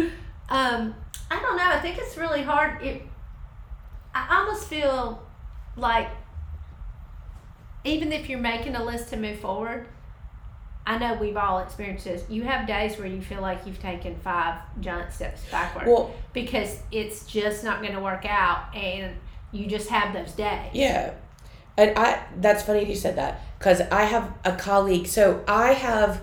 Um, 0.49 0.95
I 1.29 1.39
don't 1.41 1.57
know. 1.57 1.63
I 1.67 1.79
think 1.79 1.97
it's 1.97 2.17
really 2.17 2.41
hard. 2.41 2.81
It, 2.83 3.01
I 4.13 4.37
almost 4.39 4.67
feel 4.67 5.21
like 5.75 6.09
even 7.83 8.11
if 8.11 8.29
you're 8.29 8.39
making 8.39 8.75
a 8.75 8.83
list 8.83 9.09
to 9.09 9.17
move 9.17 9.39
forward, 9.39 9.87
I 10.87 10.97
know 10.97 11.15
we've 11.15 11.37
all 11.37 11.59
experienced 11.59 12.05
this. 12.05 12.23
You 12.29 12.43
have 12.43 12.67
days 12.67 12.97
where 12.97 13.07
you 13.07 13.21
feel 13.21 13.41
like 13.41 13.65
you've 13.65 13.79
taken 13.79 14.15
five 14.17 14.59
giant 14.81 15.11
steps 15.11 15.41
backward 15.49 15.87
Well, 15.87 16.13
because 16.31 16.77
it's 16.91 17.25
just 17.25 17.63
not 17.63 17.81
going 17.81 17.93
to 17.93 17.99
work 17.99 18.25
out, 18.25 18.75
and 18.75 19.15
you 19.51 19.65
just 19.67 19.89
have 19.89 20.13
those 20.13 20.33
days. 20.33 20.71
Yeah. 20.73 21.13
And 21.77 21.97
I 21.97 22.23
that's 22.37 22.63
funny 22.63 22.87
you 22.87 22.95
said 22.95 23.17
that 23.17 23.41
cuz 23.59 23.81
I 23.91 24.03
have 24.03 24.31
a 24.45 24.53
colleague 24.53 25.07
so 25.07 25.43
I 25.45 25.73
have 25.73 26.21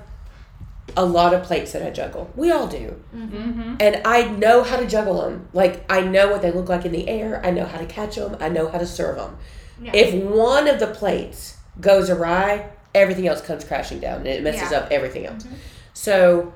a 0.96 1.04
lot 1.04 1.34
of 1.34 1.42
plates 1.42 1.72
that 1.72 1.82
I 1.82 1.90
juggle. 1.90 2.30
We 2.36 2.50
all 2.50 2.66
do. 2.66 3.02
Mm-hmm. 3.14 3.76
And 3.80 4.00
I 4.04 4.24
know 4.24 4.62
how 4.62 4.76
to 4.76 4.86
juggle 4.86 5.22
them. 5.22 5.48
Like 5.52 5.84
I 5.90 6.00
know 6.02 6.30
what 6.30 6.42
they 6.42 6.50
look 6.50 6.68
like 6.68 6.84
in 6.84 6.92
the 6.92 7.08
air. 7.08 7.44
I 7.44 7.50
know 7.50 7.66
how 7.66 7.78
to 7.78 7.86
catch 7.86 8.16
them. 8.16 8.36
I 8.40 8.48
know 8.48 8.68
how 8.68 8.78
to 8.78 8.86
serve 8.86 9.16
them. 9.16 9.36
Yeah. 9.82 9.92
If 9.94 10.14
one 10.14 10.68
of 10.68 10.80
the 10.80 10.86
plates 10.86 11.56
goes 11.80 12.08
awry, 12.10 12.70
everything 12.94 13.26
else 13.26 13.40
comes 13.40 13.64
crashing 13.64 13.98
down 14.00 14.18
and 14.18 14.26
it 14.26 14.42
messes 14.42 14.70
Yeah. 14.70 14.78
up 14.78 14.88
everything 14.90 15.26
else. 15.26 15.44
Mhm. 15.44 15.52
So 15.94 16.52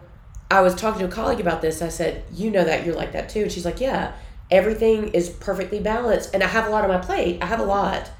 I 0.51 0.61
was 0.61 0.75
talking 0.75 1.01
to 1.01 1.07
a 1.07 1.09
colleague 1.11 1.40
about 1.40 1.62
this. 1.62 1.83
I 1.83 1.88
said, 1.88 2.22
You 2.33 2.51
know 2.51 2.64
that 2.64 2.85
you're 2.85 2.94
like 2.94 3.12
that 3.12 3.29
too. 3.29 3.42
And 3.42 3.53
she's 3.53 3.64
like, 3.64 3.81
Yeah, 3.81 4.12
everything 4.51 5.09
is 5.09 5.29
perfectly 5.29 5.81
balanced. 5.81 6.31
And 6.35 6.42
I 6.42 6.46
have 6.46 6.66
a 6.66 6.70
lot 6.70 6.85
on 6.85 6.88
my 6.90 6.99
plate. 6.99 7.38
I 7.42 7.46
have 7.46 7.61
a 7.61 7.64
lot. 7.64 8.11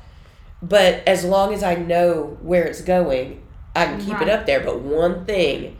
But 0.63 1.03
as 1.07 1.25
long 1.25 1.53
as 1.55 1.63
I 1.63 1.75
know 1.75 2.39
where 2.43 2.65
it's 2.65 2.81
going, 2.81 3.43
I 3.75 3.85
can 3.85 4.01
keep 4.01 4.15
Right. 4.15 4.23
it 4.23 4.31
up 4.31 4.47
there. 4.47 4.61
But 4.61 4.81
one 4.81 5.25
thing 5.27 5.77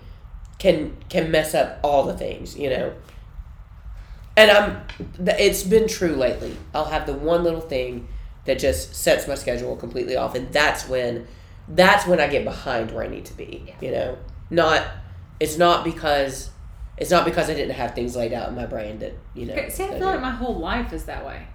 can 0.59 0.97
can 1.09 1.31
mess 1.31 1.55
up 1.55 1.79
all 1.83 2.05
the 2.05 2.15
things, 2.17 2.57
you 2.57 2.71
know. 2.71 2.93
And 4.37 4.51
I'm 4.51 4.83
it's 5.39 5.63
been 5.63 5.89
true 5.89 6.15
lately. 6.15 6.57
I'll 6.75 6.85
have 6.87 7.07
the 7.07 7.13
one 7.15 7.43
little 7.43 7.61
thing 7.61 8.09
that 8.45 8.59
just 8.59 8.95
sets 8.95 9.27
my 9.27 9.35
schedule 9.35 9.75
completely 9.77 10.15
off 10.17 10.35
and 10.37 10.53
that's 10.53 10.89
when 10.89 11.27
that's 11.69 12.07
when 12.07 12.21
I 12.21 12.29
get 12.29 12.45
behind 12.45 12.91
where 12.93 13.05
I 13.05 13.09
need 13.09 13.25
to 13.27 13.35
be, 13.37 13.65
Yeah. 13.67 13.75
you 13.81 13.91
know. 13.93 14.19
Not 14.51 14.87
it's 15.41 15.59
not 15.59 15.85
because 15.85 16.51
it's 16.97 17.11
not 17.11 17.25
because 17.25 17.51
I 17.51 17.55
didn't 17.55 17.75
have 17.75 17.95
things 17.95 18.17
laid 18.17 18.33
out 18.33 18.49
in 18.49 18.55
my 18.55 18.65
brain 18.67 18.99
that, 19.01 19.13
you 19.35 19.47
know. 19.47 19.55
See, 19.69 19.85
I 19.85 19.99
feel 19.99 20.09
I 20.09 20.13
like 20.13 20.21
my 20.21 20.31
whole 20.31 20.57
life 20.57 20.93
is 20.93 21.05
that 21.05 21.27
way. 21.27 21.47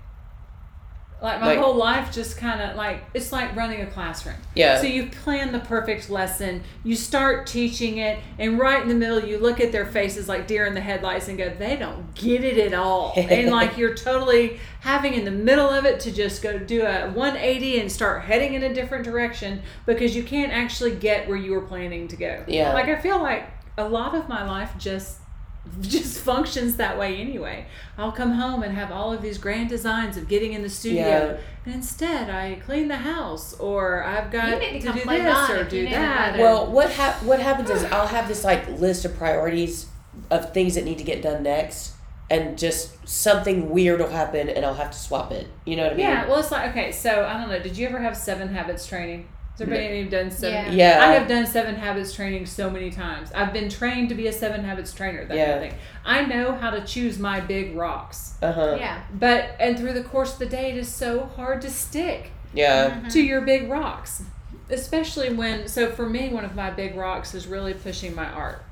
Like 1.21 1.39
my 1.39 1.47
Like- 1.49 1.59
whole 1.59 1.75
life 1.75 2.11
just 2.11 2.35
kind 2.35 2.59
of 2.61 2.75
like 2.75 3.03
it's 3.13 3.31
like 3.31 3.55
running 3.55 3.81
a 3.81 3.85
classroom. 3.85 4.37
Yeah. 4.55 4.81
So 4.81 4.87
you 4.87 5.05
plan 5.07 5.51
the 5.51 5.59
perfect 5.59 6.09
lesson, 6.09 6.63
you 6.83 6.95
start 6.95 7.45
teaching 7.45 7.99
it, 7.99 8.17
and 8.39 8.57
right 8.57 8.81
in 8.81 8.89
the 8.89 8.95
middle, 8.95 9.19
you 9.23 9.37
look 9.37 9.59
at 9.59 9.71
their 9.71 9.85
faces 9.85 10.27
like 10.27 10.47
deer 10.47 10.65
in 10.65 10.73
the 10.73 10.81
headlights 10.81 11.27
and 11.27 11.37
go, 11.37 11.49
"They 11.49 11.75
don't 11.75 12.15
get 12.15 12.43
it 12.43 12.57
at 12.57 12.73
all." 12.73 13.13
and 13.17 13.51
like 13.51 13.77
you're 13.77 13.93
totally 13.93 14.59
having 14.79 15.13
in 15.13 15.23
the 15.23 15.31
middle 15.31 15.69
of 15.69 15.85
it 15.85 15.99
to 16.01 16.11
just 16.11 16.41
go 16.41 16.57
do 16.57 16.81
a 16.81 17.11
180 17.11 17.79
and 17.79 17.91
start 17.91 18.23
heading 18.23 18.55
in 18.55 18.63
a 18.63 18.73
different 18.73 19.03
direction 19.03 19.61
because 19.85 20.15
you 20.15 20.23
can't 20.23 20.51
actually 20.51 20.95
get 20.95 21.27
where 21.27 21.37
you 21.37 21.51
were 21.51 21.61
planning 21.61 22.07
to 22.07 22.15
go. 22.15 22.43
Yeah. 22.47 22.73
Like 22.73 22.87
I 22.89 22.95
feel 22.99 23.21
like 23.21 23.43
a 23.77 23.87
lot 23.87 24.15
of 24.15 24.27
my 24.27 24.43
life 24.43 24.71
just 24.79 25.19
just 25.81 26.19
functions 26.21 26.75
that 26.77 26.97
way 26.97 27.17
anyway. 27.17 27.65
I'll 27.97 28.11
come 28.11 28.31
home 28.31 28.63
and 28.63 28.73
have 28.75 28.91
all 28.91 29.13
of 29.13 29.21
these 29.21 29.37
grand 29.37 29.69
designs 29.69 30.17
of 30.17 30.27
getting 30.27 30.53
in 30.53 30.63
the 30.63 30.69
studio, 30.69 31.05
Yeah. 31.07 31.37
and 31.65 31.75
instead 31.75 32.29
I 32.29 32.55
clean 32.65 32.87
the 32.87 32.97
house, 32.97 33.53
or 33.59 34.03
I've 34.03 34.31
got 34.31 34.45
to 34.59 34.59
to 34.59 34.79
do 34.79 34.91
this 34.91 35.05
mine 35.05 35.21
or 35.51 35.63
do 35.63 35.83
that. 35.89 36.29
another- 36.35 36.43
Well, 36.43 36.65
what 36.71 36.89
hap- 36.91 37.21
what 37.23 37.39
happens 37.39 37.69
is 37.69 37.83
I'll 37.85 38.07
have 38.07 38.27
this 38.27 38.43
like 38.43 38.67
list 38.79 39.05
of 39.05 39.15
priorities 39.17 39.85
of 40.29 40.51
things 40.53 40.75
that 40.75 40.83
need 40.83 40.97
to 40.97 41.03
get 41.03 41.21
done 41.21 41.43
next, 41.43 41.93
and 42.29 42.57
just 42.57 43.07
something 43.07 43.69
weird 43.69 43.99
will 43.99 44.09
happen, 44.09 44.49
and 44.49 44.65
I'll 44.65 44.73
have 44.73 44.91
to 44.91 44.97
swap 44.97 45.31
it. 45.31 45.47
You 45.65 45.75
know 45.75 45.83
what 45.83 45.93
I 45.93 45.95
mean? 45.95 46.05
yeah, 46.05 46.27
well, 46.27 46.39
it's 46.39 46.51
like 46.51 46.71
okay. 46.71 46.91
So 46.91 47.25
I 47.25 47.33
don't 47.39 47.49
know. 47.49 47.59
Did 47.59 47.77
you 47.77 47.87
ever 47.87 47.99
have 47.99 48.17
Seven 48.17 48.47
Habits 48.55 48.87
training? 48.87 49.27
Has 49.61 49.69
everybody 49.69 49.99
any 49.99 50.09
done 50.09 50.31
seven? 50.31 50.75
Yeah. 50.77 50.97
Yeah. 50.99 51.05
I 51.05 51.13
have 51.13 51.27
done 51.27 51.45
Seven 51.45 51.75
Habits 51.75 52.13
training 52.13 52.45
so 52.45 52.69
many 52.69 52.89
times. 52.91 53.31
I've 53.33 53.53
been 53.53 53.69
trained 53.69 54.09
to 54.09 54.15
be 54.15 54.27
a 54.27 54.33
Seven 54.33 54.63
Habits 54.63 54.93
trainer. 54.93 55.19
That 55.25 55.27
kind 55.29 55.39
Yeah. 55.39 55.55
of 55.55 55.61
thing. 55.61 55.73
I 56.05 56.25
know 56.25 56.53
how 56.53 56.71
to 56.71 56.81
choose 56.85 57.19
my 57.19 57.39
big 57.39 57.75
rocks. 57.75 58.35
Uh 58.41 58.51
huh. 58.51 58.75
Yeah. 58.79 59.01
But 59.13 59.55
and 59.59 59.77
through 59.77 59.93
the 59.93 60.03
course 60.03 60.33
of 60.33 60.39
the 60.39 60.45
day, 60.47 60.71
it 60.71 60.77
is 60.77 60.87
so 60.93 61.25
hard 61.35 61.61
to 61.61 61.69
stick. 61.69 62.31
Yeah. 62.53 62.89
Mm-hmm. 62.89 63.07
to 63.09 63.21
your 63.21 63.41
big 63.41 63.69
rocks 63.69 64.23
especially 64.69 65.33
when 65.33 65.67
so 65.67 65.91
for 65.91 66.07
me 66.09 66.29
one 66.29 66.45
of 66.45 66.55
my 66.55 66.69
big 66.71 66.95
rocks 66.95 67.33
is 67.33 67.45
really 67.47 67.73
pushing 67.73 68.15
my 68.15 68.25
art 68.29 68.63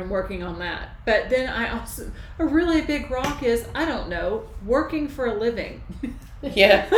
i'm 0.00 0.10
working 0.10 0.42
on 0.42 0.58
that. 0.58 0.90
But 1.04 1.30
then 1.30 1.48
i 1.48 1.78
also 1.78 2.10
a 2.38 2.46
really 2.46 2.82
big 2.82 3.10
rock 3.10 3.42
is 3.42 3.66
i 3.74 3.84
don't 3.84 4.08
know 4.08 4.44
working 4.64 5.08
for 5.08 5.26
a 5.26 5.34
living. 5.34 5.82
Yeah. 6.40 6.88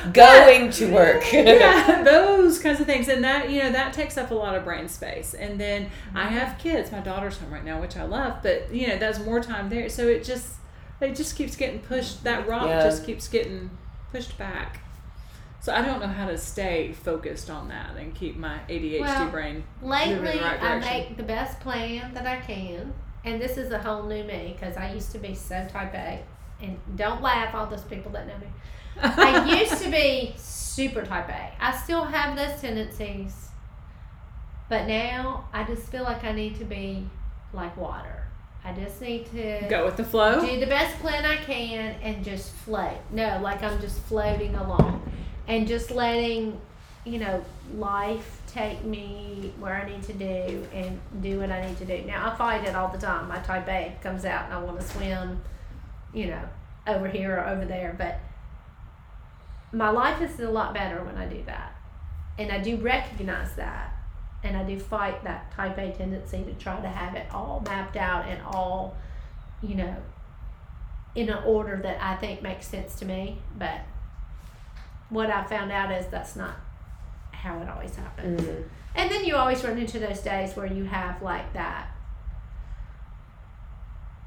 Going 0.12 0.70
to 0.70 0.90
work. 0.90 1.30
yeah 1.32 2.02
those 2.02 2.58
kinds 2.58 2.80
of 2.80 2.86
things. 2.86 3.08
And 3.08 3.22
that 3.24 3.50
you 3.50 3.62
know 3.62 3.72
that 3.72 3.92
takes 3.92 4.16
up 4.16 4.30
a 4.30 4.34
lot 4.34 4.54
of 4.54 4.64
brain 4.64 4.88
space. 4.88 5.34
And 5.34 5.60
then 5.60 5.90
i 6.14 6.24
mm-hmm. 6.24 6.34
have 6.34 6.58
kids. 6.58 6.90
My 6.90 7.00
daughter's 7.00 7.36
home 7.36 7.52
right 7.52 7.64
now 7.64 7.78
which 7.80 7.96
i 7.96 8.04
love. 8.04 8.42
But 8.42 8.72
you 8.72 8.88
know 8.88 8.96
that's 8.96 9.18
more 9.18 9.40
time 9.40 9.68
there. 9.68 9.90
So 9.90 10.08
it 10.08 10.24
just 10.24 10.54
it 11.00 11.14
just 11.14 11.36
keeps 11.36 11.56
getting 11.56 11.80
pushed. 11.80 12.24
That 12.24 12.48
rock 12.48 12.66
Yeah. 12.66 12.82
just 12.82 13.04
keeps 13.04 13.28
getting 13.28 13.70
pushed 14.12 14.38
back 14.38 14.80
so 15.66 15.74
i 15.74 15.82
don't 15.82 15.98
know 15.98 16.06
how 16.06 16.28
to 16.28 16.38
stay 16.38 16.92
focused 16.92 17.50
on 17.50 17.66
that 17.66 17.96
and 17.96 18.14
keep 18.14 18.36
my 18.36 18.60
adhd 18.68 19.00
Well, 19.00 19.30
brain 19.30 19.64
Lately, 19.82 20.38
the 20.38 20.44
right 20.44 20.62
I 20.62 20.78
make 20.78 21.16
the 21.16 21.24
best 21.24 21.58
plan 21.58 22.14
that 22.14 22.24
I 22.24 22.36
can, 22.36 22.94
and 23.24 23.40
this 23.42 23.58
is 23.58 23.72
a 23.72 23.78
whole 23.80 24.04
new 24.04 24.22
me 24.22 24.54
because 24.54 24.76
I 24.76 24.92
used 24.92 25.10
to 25.10 25.18
be 25.18 25.34
so 25.34 25.66
type 25.68 25.92
A. 25.94 26.22
And 26.62 26.78
don't 26.94 27.20
laugh, 27.20 27.52
all 27.52 27.66
those 27.66 27.82
people 27.82 28.12
that 28.12 28.28
know 28.28 28.38
me. 28.38 28.46
I 29.02 29.60
used 29.60 29.82
to 29.82 29.90
be 29.90 30.34
super 30.36 31.04
type 31.04 31.28
A. 31.28 31.50
I 31.60 31.76
still 31.76 32.04
have 32.04 32.36
those 32.36 32.60
tendencies, 32.60 33.48
but 34.68 34.86
now 34.86 35.48
I 35.52 35.64
just 35.64 35.90
feel 35.90 36.04
like 36.04 36.22
I 36.22 36.30
need 36.30 36.56
to 36.60 36.64
be 36.64 37.08
like 37.52 37.76
water. 37.76 38.22
I 38.64 38.72
just 38.72 39.00
need 39.00 39.26
to 39.32 39.66
go 39.68 39.84
with 39.84 39.96
the 39.96 40.04
flow 40.04 40.44
do 40.44 40.60
the 40.60 40.66
best 40.66 40.98
plan 41.00 41.24
I 41.24 41.36
can 41.36 41.96
and 42.02 42.24
just 42.24 42.52
float. 42.52 42.98
No, 43.10 43.40
like 43.42 43.64
I'm 43.64 43.80
just 43.80 43.98
floating 44.02 44.54
along 44.54 45.02
and 45.48 45.66
just 45.66 45.90
letting, 45.90 46.60
you 47.04 47.18
know, 47.18 47.44
life 47.74 48.42
take 48.46 48.82
me 48.84 49.52
where 49.58 49.74
I 49.74 49.88
need 49.88 50.02
to 50.04 50.12
do 50.12 50.66
and 50.72 50.98
do 51.20 51.40
what 51.40 51.50
I 51.50 51.66
need 51.66 51.78
to 51.78 51.84
do. 51.84 52.06
Now 52.06 52.30
I 52.30 52.36
fight 52.36 52.66
it 52.66 52.74
all 52.74 52.88
the 52.88 52.98
time. 52.98 53.28
My 53.28 53.38
type 53.38 53.68
A 53.68 53.96
comes 54.02 54.24
out 54.24 54.46
and 54.46 54.54
I 54.54 54.62
want 54.62 54.80
to 54.80 54.86
swim, 54.86 55.40
you 56.14 56.28
know, 56.28 56.42
over 56.86 57.08
here 57.08 57.36
or 57.36 57.46
over 57.46 57.64
there, 57.64 57.94
but 57.98 58.20
my 59.72 59.90
life 59.90 60.22
is 60.22 60.38
a 60.40 60.50
lot 60.50 60.72
better 60.74 61.02
when 61.04 61.16
I 61.16 61.26
do 61.26 61.42
that. 61.46 61.76
And 62.38 62.52
I 62.52 62.60
do 62.60 62.76
recognize 62.76 63.54
that. 63.56 63.92
And 64.44 64.56
I 64.56 64.62
do 64.62 64.78
fight 64.78 65.24
that 65.24 65.50
type 65.52 65.76
A 65.78 65.90
tendency 65.92 66.44
to 66.44 66.52
try 66.54 66.80
to 66.80 66.88
have 66.88 67.14
it 67.14 67.26
all 67.32 67.62
mapped 67.66 67.96
out 67.96 68.26
and 68.26 68.40
all, 68.42 68.96
you 69.62 69.74
know, 69.74 69.96
in 71.14 71.30
an 71.30 71.42
order 71.44 71.80
that 71.82 72.02
I 72.02 72.16
think 72.16 72.42
makes 72.42 72.68
sense 72.68 72.94
to 72.96 73.04
me. 73.04 73.38
But 73.58 73.80
what 75.10 75.30
I 75.30 75.44
found 75.44 75.70
out 75.72 75.90
is 75.92 76.06
that's 76.08 76.36
not 76.36 76.56
how 77.32 77.58
it 77.60 77.68
always 77.68 77.94
happens. 77.94 78.40
Mhm. 78.40 78.64
And 78.94 79.10
then 79.10 79.24
you 79.24 79.36
always 79.36 79.62
run 79.64 79.78
into 79.78 79.98
those 79.98 80.20
days 80.20 80.56
where 80.56 80.66
you 80.66 80.84
have 80.84 81.20
like 81.22 81.52
that. 81.52 81.88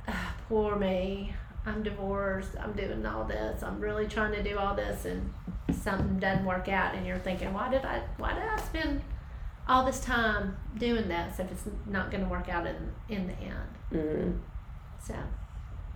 "Ah, 0.08 0.34
poor 0.48 0.76
me. 0.76 1.34
I'm 1.66 1.84
divorced. 1.84 2.56
I'm 2.60 2.74
doing 2.74 3.06
all 3.06 3.26
this. 3.26 3.62
I'm 3.64 3.80
really 3.80 4.08
trying 4.08 4.32
to 4.32 4.42
do 4.44 4.58
all 4.58 4.74
this, 4.76 5.06
and 5.06 5.34
something 5.72 6.18
doesn't 6.20 6.46
work 6.46 6.68
out, 6.70 6.96
and 6.96 7.06
you're 7.06 7.18
thinking, 7.18 7.54
why 7.54 7.70
did 7.70 7.86
I? 7.86 8.02
Why 8.18 8.34
did 8.34 8.44
I 8.44 8.58
spend 8.58 9.02
all 9.68 9.86
this 9.86 10.00
time 10.04 10.58
doing 10.78 11.08
this 11.08 11.40
if 11.40 11.52
it's 11.52 11.68
not 11.86 12.10
going 12.10 12.24
to 12.24 12.30
work 12.30 12.50
out 12.50 12.66
in 12.66 12.94
in 13.10 13.28
the 13.28 13.34
end? 13.34 13.70
Mhm. 13.92 14.40
So 15.00 15.16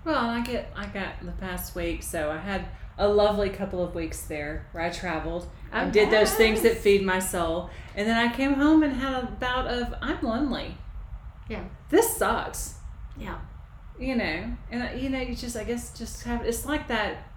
Well, 0.04 0.30
I 0.30 0.41
get 0.41 0.69
I 0.76 0.86
got 0.88 1.13
the 1.22 1.32
past 1.32 1.76
week, 1.76 2.04
so 2.04 2.30
I 2.32 2.38
had 2.38 2.65
a 2.98 3.08
lovely 3.08 3.50
couple 3.50 3.84
of 3.84 3.96
weeks 3.96 4.22
there 4.22 4.68
where 4.72 4.84
I 4.84 4.90
traveled 4.90 5.48
and 5.72 5.90
Oh, 5.90 5.92
did 5.92 6.12
those 6.12 6.32
oh, 6.34 6.38
things 6.38 6.62
that 6.62 6.78
feed 6.78 7.04
my 7.04 7.20
soul, 7.20 7.70
and 7.96 8.08
then 8.08 8.16
I 8.16 8.34
came 8.34 8.54
home 8.54 8.84
and 8.84 8.94
had 8.94 9.24
a 9.24 9.28
bout 9.28 9.68
of 9.68 9.94
I'm 10.02 10.22
lonely. 10.22 10.78
Yeah. 11.50 11.64
This 11.90 12.16
sucks. 12.16 12.76
yeah, 13.18 13.40
You 14.00 14.16
know, 14.16 14.56
and 14.72 15.02
you 15.02 15.10
know, 15.10 15.20
you 15.20 15.36
just 15.36 15.56
I 15.56 15.64
guess 15.64 15.98
just 15.98 16.24
have 16.24 16.46
it's 16.46 16.66
like 16.66 16.88
that 16.88 17.30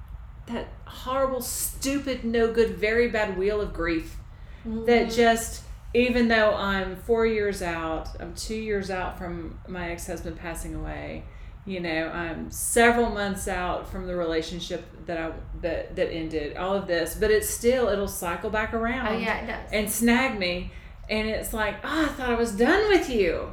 that 0.47 0.69
horrible, 0.85 1.41
stupid, 1.41 2.25
no 2.25 2.53
good, 2.53 2.77
very 2.77 3.09
bad 3.09 3.37
wheel 3.37 3.61
of 3.61 3.73
grief 3.73 4.17
that 4.65 5.07
mm-hmm. 5.07 5.17
just 5.17 5.63
even 5.95 6.29
though 6.29 6.55
I'm 6.55 6.97
four 6.97 7.27
years 7.27 7.63
out, 7.63 8.09
I'm 8.21 8.35
two 8.35 8.57
years 8.57 8.91
out 8.91 9.19
from 9.19 9.59
my 9.67 9.91
ex 9.91 10.07
husband 10.07 10.37
passing 10.37 10.75
away. 10.75 11.25
You 11.67 11.81
know, 11.81 12.09
I'm 12.09 12.49
several 12.51 13.11
months 13.11 13.49
out 13.49 13.91
from 13.91 14.07
the 14.07 14.15
relationship 14.15 14.85
that 15.07 15.19
I 15.19 15.33
that 15.63 15.97
that 15.97 16.13
ended. 16.13 16.57
All 16.57 16.75
of 16.75 16.87
this, 16.87 17.17
but 17.17 17.33
it's 17.33 17.49
still 17.51 17.89
it'll 17.89 18.07
cycle 18.07 18.51
back 18.51 18.73
around 18.73 19.09
oh 19.09 19.19
yeah, 19.19 19.39
it 19.43 19.47
does. 19.49 19.73
and 19.73 19.91
snag 19.91 20.39
me, 20.39 20.71
and 21.11 21.29
it's 21.29 21.53
like, 21.53 21.77
oh, 21.83 22.05
I 22.05 22.07
thought 22.07 22.31
I 22.31 22.35
was 22.35 22.53
done 22.53 22.89
with 22.89 23.11
you, 23.11 23.53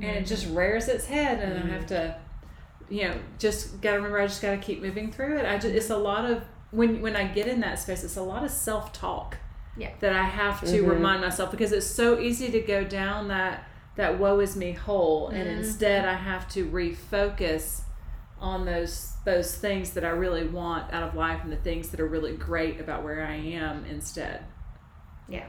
and 0.00 0.16
it 0.16 0.26
just 0.26 0.46
mm-hmm. 0.46 0.56
rears 0.56 0.88
its 0.88 1.06
head, 1.06 1.38
and 1.38 1.52
I 1.52 1.72
have 1.72 1.86
mm-hmm. 1.86 1.94
to, 1.94 2.16
you 2.90 3.04
know, 3.04 3.14
just 3.38 3.80
gotta 3.80 3.98
remember 3.98 4.18
I 4.20 4.26
just 4.26 4.42
gotta 4.42 4.56
keep 4.56 4.82
moving 4.82 5.12
through 5.12 5.38
it. 5.38 5.46
I 5.46 5.54
just 5.54 5.74
it's 5.74 5.90
a 5.90 5.96
lot 5.96 6.28
of 6.28 6.42
when 6.72 7.00
when 7.00 7.14
I 7.14 7.24
get 7.28 7.46
in 7.46 7.60
that 7.60 7.78
space, 7.78 8.02
it's 8.02 8.16
a 8.16 8.22
lot 8.22 8.44
of 8.44 8.50
self 8.50 8.92
talk 8.92 9.36
Yeah. 9.76 9.90
that 10.00 10.12
I 10.12 10.24
have 10.24 10.60
to 10.62 10.82
Mhm. 10.82 10.88
remind 10.88 11.20
myself 11.20 11.52
because 11.52 11.70
it's 11.70 11.86
so 11.86 12.18
easy 12.18 12.50
to 12.50 12.60
go 12.60 12.82
down 12.82 13.28
that 13.28 13.68
that 13.96 14.18
woe 14.18 14.40
is 14.40 14.56
me 14.56 14.72
hole 14.72 15.28
and 15.28 15.46
Mhm. 15.48 15.58
instead 15.58 16.04
I 16.04 16.14
have 16.14 16.48
to 16.50 16.68
refocus 16.70 17.82
on 18.40 18.64
those 18.64 19.08
those 19.24 19.54
things 19.56 19.92
that 19.92 20.04
I 20.04 20.08
really 20.08 20.44
want 20.46 20.92
out 20.92 21.04
of 21.04 21.14
life 21.14 21.44
and 21.44 21.52
the 21.52 21.56
things 21.56 21.90
that 21.90 22.00
are 22.00 22.06
really 22.08 22.36
great 22.36 22.80
about 22.80 23.04
where 23.04 23.24
I 23.24 23.34
am 23.36 23.84
instead. 23.84 24.44
Yeah. 25.28 25.44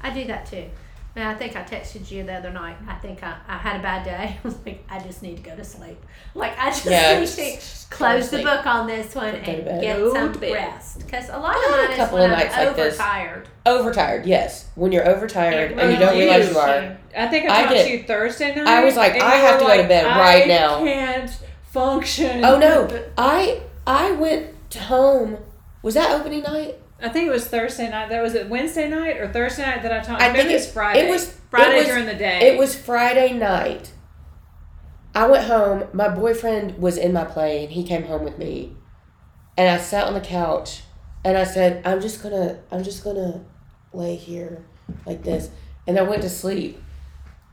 I 0.00 0.10
do 0.10 0.24
that 0.26 0.46
too. 0.46 0.66
And 1.14 1.28
I 1.28 1.34
think 1.34 1.56
I 1.56 1.62
texted 1.62 2.10
you 2.10 2.24
the 2.24 2.32
other 2.32 2.50
night. 2.50 2.76
I 2.88 2.94
think 2.94 3.22
I, 3.22 3.36
I 3.46 3.58
had 3.58 3.78
a 3.80 3.82
bad 3.82 4.02
day. 4.04 4.38
I 4.44 4.46
was 4.48 4.56
like, 4.64 4.82
I 4.88 4.98
just 4.98 5.22
need 5.22 5.36
to 5.36 5.42
go 5.42 5.54
to 5.54 5.62
sleep. 5.64 5.98
Like, 6.34 6.58
I 6.58 6.70
just 6.70 6.86
Yeah, 6.86 7.18
need 7.18 7.26
just- 7.26 7.36
to 7.38 7.54
just 7.54 7.90
close 7.90 8.30
the 8.30 8.42
book 8.42 8.64
on 8.64 8.86
this 8.86 9.14
one 9.14 9.34
and 9.34 9.44
bed. 9.64 9.82
get 9.82 9.98
Go 9.98 10.14
some 10.14 10.32
bed. 10.32 10.52
rest. 10.54 11.00
Because 11.00 11.28
a 11.28 11.36
lot 11.36 11.54
of 11.54 11.62
had 11.62 11.68
a 11.68 11.82
mine 11.82 11.90
is 11.90 11.96
couple 11.98 12.18
when 12.18 12.30
of 12.30 12.38
I'm 12.38 12.44
nights 12.44 12.56
like 12.56 12.76
this. 12.76 12.94
overtired. 12.94 13.48
Overtired, 13.66 14.26
yes. 14.26 14.68
When 14.74 14.90
you're 14.92 15.06
overtired 15.06 15.72
It 15.72 15.78
and 15.78 15.92
you 15.92 15.98
don't 15.98 16.16
realize 16.18 16.48
you 16.50 16.58
are. 16.58 16.96
I 17.14 17.28
think 17.28 17.50
I 17.50 17.58
I 17.58 17.62
talked 17.64 17.74
get- 17.74 17.86
to 17.86 17.92
you 17.92 18.02
Thursday 18.04 18.54
night. 18.54 18.66
I 18.66 18.82
was 18.84 18.96
like, 18.96 19.20
I 19.20 19.34
have 19.36 19.60
were 19.60 19.68
to 19.68 19.76
go 19.76 19.82
to 19.82 19.88
bed 19.88 20.04
right 20.06 20.44
I 20.44 20.46
now." 20.46 20.78
can't 20.78 21.30
function. 21.70 22.42
Oh 22.44 22.58
no, 22.58 22.88
I 23.18 23.60
I 23.86 24.12
went 24.12 24.54
home. 24.74 25.36
Was 25.82 25.94
that 25.94 26.10
opening 26.12 26.42
night? 26.42 26.76
I 27.02 27.08
think 27.08 27.26
it 27.26 27.30
was 27.32 27.46
Thursday 27.46 27.88
night. 27.90 28.08
That 28.10 28.22
was 28.22 28.34
it 28.34 28.48
Wednesday 28.48 28.88
night 28.88 29.16
or 29.18 29.28
Thursday 29.28 29.62
night 29.62 29.82
that 29.82 29.92
I 29.92 30.00
talked. 30.00 30.22
I 30.22 30.28
Maybe 30.28 30.38
think 30.38 30.50
it 30.50 30.54
was 30.54 30.70
Friday. 30.72 31.00
it 31.00 31.10
was- 31.10 31.38
Friday 31.50 31.74
it 31.74 31.78
was- 31.78 31.86
during 31.86 32.06
the 32.06 32.14
day. 32.14 32.38
It 32.48 32.58
was 32.58 32.74
Friday 32.76 33.32
night. 33.32 33.92
I 35.14 35.26
went 35.26 35.44
home. 35.44 35.84
My 35.92 36.08
boyfriend 36.08 36.78
was 36.78 36.96
in 36.96 37.12
my 37.12 37.24
plane. 37.24 37.68
He 37.68 37.84
came 37.84 38.04
home 38.04 38.24
with 38.24 38.38
me, 38.38 38.74
and 39.58 39.68
I 39.68 39.76
sat 39.76 40.06
on 40.06 40.14
the 40.14 40.20
couch, 40.20 40.82
and 41.24 41.36
I 41.36 41.44
said, 41.44 41.82
"I'm 41.84 42.00
just 42.00 42.22
gonna, 42.22 42.60
I'm 42.70 42.82
just 42.82 43.04
gonna 43.04 43.42
lay 43.92 44.14
here 44.16 44.64
like 45.04 45.22
this," 45.22 45.50
and 45.86 45.98
I 45.98 46.02
went 46.02 46.22
to 46.22 46.30
sleep. 46.30 46.82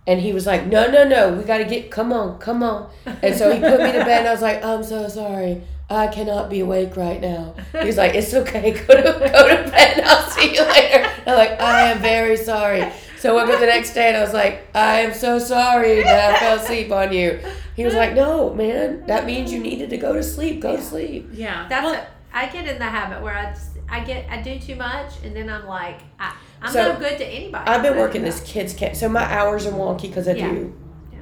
And 0.07 0.21
he 0.21 0.31
was 0.31 0.47
like, 0.47 0.65
"No, 0.67 0.89
no, 0.89 1.03
no, 1.07 1.33
we 1.33 1.43
gotta 1.43 1.65
get, 1.65 1.91
come 1.91 2.13
on, 2.13 2.39
come 2.39 2.63
on." 2.63 2.89
And 3.21 3.35
so 3.35 3.51
he 3.53 3.59
put 3.59 3.81
me 3.81 3.91
to 3.91 3.99
bed, 4.05 4.19
and 4.19 4.27
I 4.29 4.31
was 4.31 4.41
like, 4.41 4.63
"I'm 4.63 4.81
so 4.83 5.07
sorry, 5.09 5.61
I 5.89 6.07
cannot 6.07 6.49
be 6.49 6.59
awake 6.61 6.95
right 6.95 7.19
now." 7.21 7.55
He 7.79 7.85
was 7.87 7.97
like, 7.97 8.15
"It's 8.15 8.33
okay, 8.33 8.71
go 8.87 8.95
to 8.95 9.01
go 9.03 9.47
to 9.47 9.71
bed, 9.71 10.01
I'll 10.05 10.29
see 10.29 10.53
you 10.55 10.61
later." 10.63 10.99
And 10.99 11.27
I'm 11.29 11.37
like, 11.37 11.59
"I 11.61 11.91
am 11.91 11.99
very 11.99 12.37
sorry." 12.37 12.85
So 13.19 13.37
I 13.37 13.41
woke 13.43 13.53
up 13.53 13.59
the 13.59 13.65
next 13.65 13.93
day, 13.93 14.07
and 14.07 14.17
I 14.17 14.21
was 14.21 14.33
like, 14.33 14.67
"I 14.75 15.01
am 15.01 15.13
so 15.13 15.39
sorry 15.39 16.01
that 16.03 16.35
I 16.35 16.39
fell 16.39 16.57
asleep 16.59 16.91
on 16.91 17.11
you." 17.13 17.39
He 17.75 17.83
was 17.85 17.93
like, 17.93 18.13
"No, 18.13 18.53
man, 18.53 19.05
that 19.07 19.25
means 19.25 19.51
you 19.51 19.59
needed 19.59 19.89
to 19.91 19.97
go 19.97 20.13
to 20.13 20.23
sleep. 20.23 20.61
Go 20.61 20.75
to 20.77 20.81
sleep." 20.81 21.29
yeah. 21.33 21.67
That's 21.69 21.83
Well, 21.85 21.95
a, 21.95 22.07
I 22.33 22.45
get 22.47 22.67
in 22.67 22.77
the 22.77 22.85
habit 22.85 23.21
where 23.23 23.35
I 23.35 23.51
just, 23.51 23.71
I 23.89 24.01
get 24.01 24.29
I 24.29 24.41
do 24.41 24.59
too 24.59 24.75
much 24.75 25.13
and 25.23 25.35
then 25.35 25.49
I'm 25.49 25.65
like 25.65 26.01
I, 26.19 26.35
I'm 26.61 26.71
So, 26.71 26.93
no 26.93 26.99
good 26.99 27.17
to 27.17 27.25
anybody. 27.25 27.65
I've 27.67 27.81
been 27.81 27.97
working 27.97 28.21
this 28.21 28.39
kids 28.41 28.73
camp, 28.73 28.95
so 28.95 29.09
my 29.09 29.23
hours 29.23 29.65
are 29.65 29.71
wonky 29.71 30.03
because 30.03 30.27
I 30.27 30.33
Yeah. 30.33 30.49
do, 30.49 30.73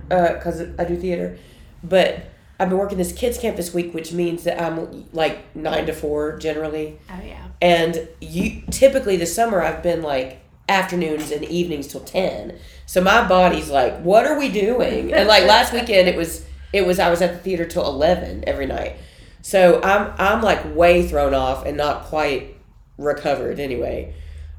because 0.09 0.59
uh, 0.61 0.73
I 0.77 0.83
do 0.83 0.97
theater, 0.97 1.37
but 1.83 2.25
I've 2.59 2.69
been 2.69 2.77
working 2.77 2.97
this 2.97 3.11
kids 3.13 3.37
camp 3.37 3.55
this 3.57 3.73
week, 3.73 3.93
which 3.93 4.11
means 4.11 4.43
that 4.43 4.61
I'm 4.61 5.05
like 5.13 5.55
nine 5.55 5.85
to 5.85 5.93
four 5.93 6.37
generally, 6.37 6.97
Oh 7.09 7.21
yeah. 7.23 7.47
and 7.61 8.07
you 8.19 8.63
typically 8.71 9.15
this 9.17 9.33
summer 9.35 9.61
I've 9.61 9.83
been 9.83 10.01
like 10.01 10.41
afternoons 10.69 11.31
and 11.31 11.43
evenings 11.45 11.87
till 11.87 12.01
ten, 12.01 12.57
so 12.85 12.99
my 13.01 13.27
body's 13.27 13.69
like, 13.69 13.99
what 14.01 14.25
are 14.25 14.37
we 14.39 14.49
doing? 14.49 15.13
And 15.13 15.27
like 15.27 15.43
last 15.47 15.71
weekend, 15.73 16.07
it 16.07 16.15
was 16.15 16.45
it 16.73 16.85
was 16.85 16.99
I 16.99 17.09
was 17.09 17.21
at 17.21 17.31
the 17.33 17.39
theater 17.39 17.65
till 17.65 17.85
eleven 17.87 18.43
every 18.47 18.65
night, 18.65 18.97
so 19.41 19.79
I'm 19.83 20.13
I'm 20.17 20.41
like 20.41 20.75
way 20.75 21.07
thrown 21.07 21.33
off 21.33 21.65
and 21.65 21.77
not 21.77 22.05
quite 22.05 22.55
recovered 22.97 23.59
anyway. 23.59 24.13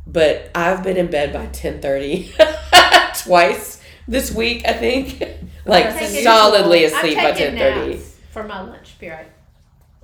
But 0.07 0.51
I've 0.55 0.83
been 0.83 0.97
in 0.97 1.09
bed 1.11 1.33
by 1.33 1.47
ten 1.47 1.81
thirty 1.83 2.33
twice 3.17 3.78
this 4.09 4.35
week. 4.35 4.63
I 4.67 4.73
think 4.73 5.21
like 5.67 5.87
I'm 5.87 5.99
taking- 5.99 6.25
solidly 6.25 6.87
I'm 6.87 6.93
asleep 6.95 7.17
by 7.17 7.33
taking 7.33 7.57
ten 7.57 7.75
thirty. 7.75 7.95
naps 7.95 8.17
for 8.33 8.43
my 8.45 8.61
lunch 8.63 8.99
period 8.99 9.27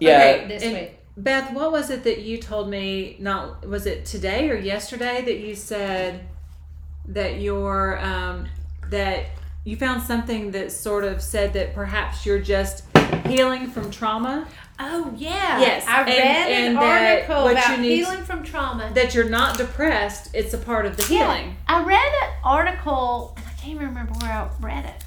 Yeah. 0.01 0.19
Okay. 0.37 0.49
this 0.49 0.62
And- 0.62 0.75
week. 0.75 0.99
Beth, 1.17 1.53
what 1.53 1.71
was 1.71 1.90
it 1.90 2.03
that 2.05 2.23
you 2.23 2.38
told 2.38 2.69
me? 2.69 3.17
Not 3.21 3.64
was 3.69 3.87
it 3.87 4.05
today 4.05 4.51
or 4.51 4.57
yesterday 4.57 5.23
that 5.25 5.38
you 5.38 5.55
said 5.55 6.27
that 7.07 7.40
your 7.40 7.99
um, 8.01 8.47
that 8.90 9.27
you 9.62 9.77
found 9.77 10.03
something 10.03 10.51
that 10.51 10.73
sort 10.73 11.05
of 11.05 11.23
said 11.23 11.53
that 11.53 11.73
perhaps 11.73 12.27
you're 12.27 12.40
just 12.40 12.83
healing 13.27 13.69
from 13.69 13.93
trauma. 13.93 14.49
Oh 14.81 15.14
yeah. 15.17 15.61
Yes, 15.61 15.87
I 15.87 16.01
and- 16.01 16.09
read 16.09 16.19
an 16.19 16.67
and 16.67 16.77
that 16.79 17.12
article 17.29 17.45
what 17.45 17.53
about 17.53 17.79
need- 17.79 17.95
healing 17.95 18.25
from 18.25 18.43
trauma. 18.43 18.90
That 18.95 19.14
you're 19.14 19.29
not 19.29 19.57
depressed. 19.57 20.35
It's 20.35 20.53
a 20.53 20.59
part 20.59 20.85
of 20.85 20.97
the 20.97 21.05
Yeah. 21.05 21.33
healing. 21.33 21.57
I 21.69 21.81
read 21.85 22.12
an 22.25 22.31
article 22.43 23.35
and 23.37 23.47
I 23.47 23.51
can't 23.64 23.77
even 23.77 23.88
remember 23.88 24.12
where 24.20 24.31
I 24.33 24.48
read 24.61 24.85
it. 24.85 25.05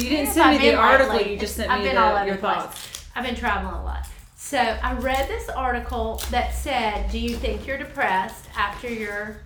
You 0.00 0.08
didn't 0.08 0.32
send 0.32 0.58
me 0.58 0.70
the 0.70 0.74
article. 0.74 1.16
lately? 1.16 1.34
You 1.34 1.38
just 1.38 1.56
sent 1.56 1.70
I've 1.70 1.82
me 1.82 1.90
the, 1.90 1.96
all 2.00 2.24
your 2.26 2.34
the 2.34 2.40
place. 2.40 2.54
thoughts. 2.62 3.04
I've 3.14 3.24
been 3.24 3.36
traveling 3.36 3.74
a 3.74 3.84
lot. 3.84 4.06
So 4.36 4.58
I 4.58 4.94
read 4.94 5.28
this 5.28 5.48
article 5.48 6.20
that 6.30 6.52
said, 6.54 7.10
"Do 7.10 7.18
you 7.18 7.36
think 7.36 7.66
you're 7.66 7.78
depressed 7.78 8.46
after 8.56 8.88
your 8.88 9.36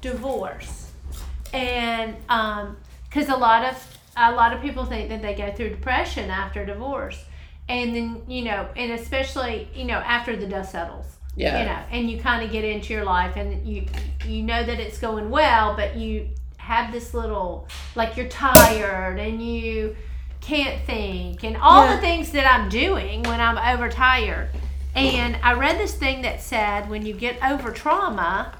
divorce?" 0.00 0.90
And 1.52 2.16
um, 2.28 2.76
because 3.08 3.28
a 3.28 3.36
lot 3.36 3.64
of 3.64 3.98
a 4.16 4.32
lot 4.32 4.52
of 4.52 4.60
people 4.60 4.84
think 4.84 5.08
that 5.08 5.22
they 5.22 5.34
go 5.34 5.52
through 5.52 5.70
depression 5.70 6.30
after 6.30 6.64
divorce, 6.66 7.24
and 7.68 7.94
then 7.94 8.22
you 8.28 8.42
know, 8.44 8.68
and 8.76 8.92
especially 8.92 9.68
you 9.74 9.84
know 9.84 9.98
after 9.98 10.36
the 10.36 10.46
dust 10.46 10.72
settles 10.72 11.06
Yeah. 11.34 11.58
you 11.60 11.66
know, 11.66 11.78
and 11.90 12.10
you 12.10 12.18
kind 12.20 12.44
of 12.44 12.52
get 12.52 12.64
into 12.64 12.92
your 12.92 13.04
life 13.04 13.36
and 13.36 13.66
you 13.66 13.86
you 14.26 14.42
know 14.42 14.62
that 14.64 14.78
it's 14.78 14.98
going 14.98 15.30
well, 15.30 15.74
but 15.76 15.96
you 15.96 16.28
have 16.66 16.90
this 16.92 17.14
little 17.14 17.68
like 17.94 18.16
you're 18.16 18.28
tired 18.28 19.20
and 19.20 19.40
you 19.40 19.94
can't 20.40 20.84
think 20.84 21.44
and 21.44 21.56
all 21.56 21.86
Yeah. 21.86 21.94
the 21.94 22.00
things 22.00 22.32
that 22.32 22.44
I'm 22.52 22.68
doing 22.68 23.22
when 23.22 23.40
I'm 23.40 23.56
overtired. 23.56 24.48
And 24.96 25.38
I 25.44 25.52
read 25.52 25.78
this 25.78 25.94
thing 25.94 26.22
that 26.22 26.40
said 26.42 26.88
when 26.90 27.06
you 27.06 27.14
get 27.14 27.36
over 27.44 27.70
trauma, 27.70 28.52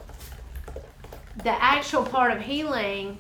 the 1.43 1.51
actual 1.63 2.05
part 2.05 2.31
of 2.31 2.41
healing, 2.43 3.19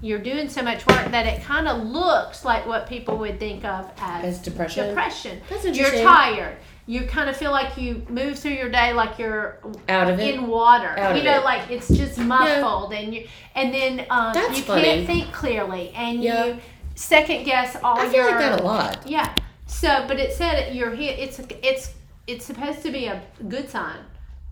you're 0.00 0.18
doing 0.20 0.48
so 0.48 0.62
much 0.62 0.86
work 0.86 1.10
that 1.10 1.26
it 1.26 1.42
kind 1.42 1.66
of 1.66 1.82
looks 1.82 2.44
like 2.44 2.66
what 2.66 2.88
people 2.88 3.16
would 3.18 3.38
think 3.40 3.64
of 3.64 3.90
as 4.00 4.24
As 4.24 4.38
depression. 4.38 4.88
depression. 4.88 5.40
That's 5.50 5.64
You're 5.76 5.90
tired. 5.90 6.56
You 6.90 7.02
kind 7.06 7.30
of 7.30 7.36
feel 7.36 7.52
like 7.52 7.76
you 7.76 8.04
move 8.08 8.36
through 8.36 8.54
your 8.62 8.68
day 8.68 8.92
like 8.92 9.16
you're 9.16 9.58
Out 9.88 10.10
of 10.10 10.18
it. 10.18 10.34
in 10.34 10.48
water. 10.48 10.88
Out 10.98 11.16
you 11.16 11.22
know, 11.22 11.38
it. 11.38 11.44
like 11.44 11.70
it's 11.70 11.86
just 11.86 12.18
muffled, 12.18 12.92
and 12.92 13.14
you 13.14 13.28
and 13.54 13.72
then 13.72 14.06
um, 14.10 14.34
you 14.34 14.62
funny. 14.62 14.82
can't 14.82 15.06
think 15.06 15.32
clearly, 15.32 15.90
and 15.94 16.20
Yeah. 16.20 16.46
you 16.46 16.56
second 16.96 17.44
guess 17.44 17.76
all 17.84 17.96
I 17.96 18.08
feel 18.08 18.24
your 18.24 18.30
like 18.32 18.38
that 18.40 18.60
a 18.60 18.64
lot. 18.64 19.06
yeah. 19.06 19.32
So, 19.66 20.04
but 20.08 20.18
it 20.18 20.32
said 20.32 20.74
you're 20.74 20.92
here. 20.92 21.14
It's 21.16 21.38
it's 21.62 21.94
it's 22.26 22.44
supposed 22.44 22.82
to 22.82 22.90
be 22.90 23.06
a 23.06 23.22
good 23.48 23.70
sign 23.70 24.00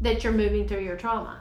that 0.00 0.22
you're 0.22 0.32
moving 0.32 0.68
through 0.68 0.84
your 0.84 0.96
trauma. 0.96 1.40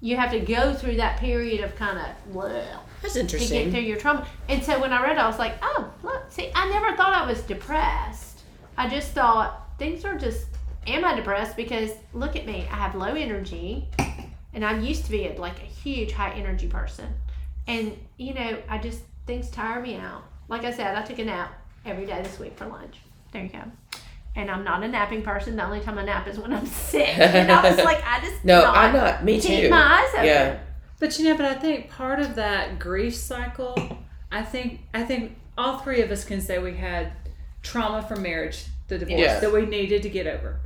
You 0.00 0.16
have 0.16 0.30
to 0.30 0.38
go 0.38 0.74
through 0.74 0.96
that 0.98 1.18
period 1.18 1.64
of 1.64 1.74
kind 1.74 1.98
of 1.98 2.34
well. 2.34 2.84
That's 3.02 3.16
interesting. 3.16 3.58
to 3.58 3.64
get 3.64 3.72
through 3.72 3.80
your 3.88 3.98
trauma. 3.98 4.24
And 4.48 4.62
so 4.62 4.80
when 4.80 4.92
I 4.92 5.02
read 5.02 5.16
it, 5.16 5.18
I 5.18 5.26
was 5.26 5.40
like, 5.40 5.54
oh, 5.60 5.90
look, 6.04 6.22
see, 6.30 6.52
I 6.54 6.68
never 6.70 6.96
thought 6.96 7.12
I 7.12 7.26
was 7.26 7.40
depressed. 7.42 8.42
I 8.78 8.88
just 8.88 9.10
thought 9.10 9.65
things 9.78 10.04
are 10.04 10.16
just, 10.16 10.46
am 10.86 11.04
I 11.04 11.14
depressed? 11.14 11.56
Because 11.56 11.90
look 12.12 12.36
at 12.36 12.46
me, 12.46 12.66
I 12.70 12.76
have 12.76 12.94
low 12.94 13.14
energy, 13.14 13.88
and 14.54 14.64
I 14.64 14.78
used 14.78 15.04
to 15.06 15.10
be 15.10 15.26
a, 15.26 15.32
like 15.40 15.58
a 15.58 15.66
huge 15.66 16.12
high 16.12 16.32
energy 16.32 16.66
person. 16.68 17.06
And, 17.66 17.96
you 18.16 18.34
know, 18.34 18.58
I 18.68 18.78
just, 18.78 19.00
things 19.26 19.50
tire 19.50 19.80
me 19.80 19.96
out. 19.96 20.22
Like 20.48 20.64
I 20.64 20.70
said, 20.72 20.94
I 20.96 21.02
took 21.02 21.18
a 21.18 21.24
nap 21.24 21.52
every 21.84 22.06
day 22.06 22.22
this 22.22 22.38
week 22.38 22.56
for 22.56 22.66
lunch. 22.66 22.96
There 23.32 23.42
you 23.42 23.48
go. 23.50 23.62
And 24.36 24.50
I'm 24.50 24.64
not 24.64 24.82
a 24.84 24.88
napping 24.88 25.22
person. 25.22 25.56
The 25.56 25.64
only 25.64 25.80
time 25.80 25.98
I 25.98 26.04
nap 26.04 26.28
is 26.28 26.38
when 26.38 26.52
I'm 26.52 26.66
sick. 26.66 27.18
And 27.18 27.50
I 27.50 27.68
was 27.68 27.78
like, 27.84 28.02
I 28.06 28.20
just 28.20 28.44
No, 28.44 28.60
cannot 28.60 28.76
I'm 28.76 28.92
not. 28.94 29.24
Me 29.24 29.40
keep 29.40 29.62
too. 29.62 29.70
my 29.70 30.00
eyes 30.02 30.14
open. 30.14 30.26
Yeah. 30.26 30.58
But 30.98 31.18
you 31.18 31.24
know, 31.24 31.36
but 31.36 31.46
I 31.46 31.54
think 31.54 31.90
part 31.90 32.20
of 32.20 32.34
that 32.36 32.78
grief 32.78 33.14
cycle, 33.14 33.76
I 34.30 34.42
think 34.42 34.80
I 34.94 35.02
think 35.04 35.36
all 35.58 35.78
three 35.78 36.00
of 36.02 36.10
us 36.10 36.24
can 36.24 36.40
say 36.40 36.58
we 36.58 36.74
had 36.76 37.12
trauma 37.62 38.02
from 38.02 38.22
marriage, 38.22 38.64
the 38.88 38.98
divorce 38.98 39.20
Yeah. 39.20 39.40
that 39.40 39.52
we 39.52 39.66
needed 39.66 40.02
to 40.02 40.08
get 40.08 40.26
over. 40.26 40.60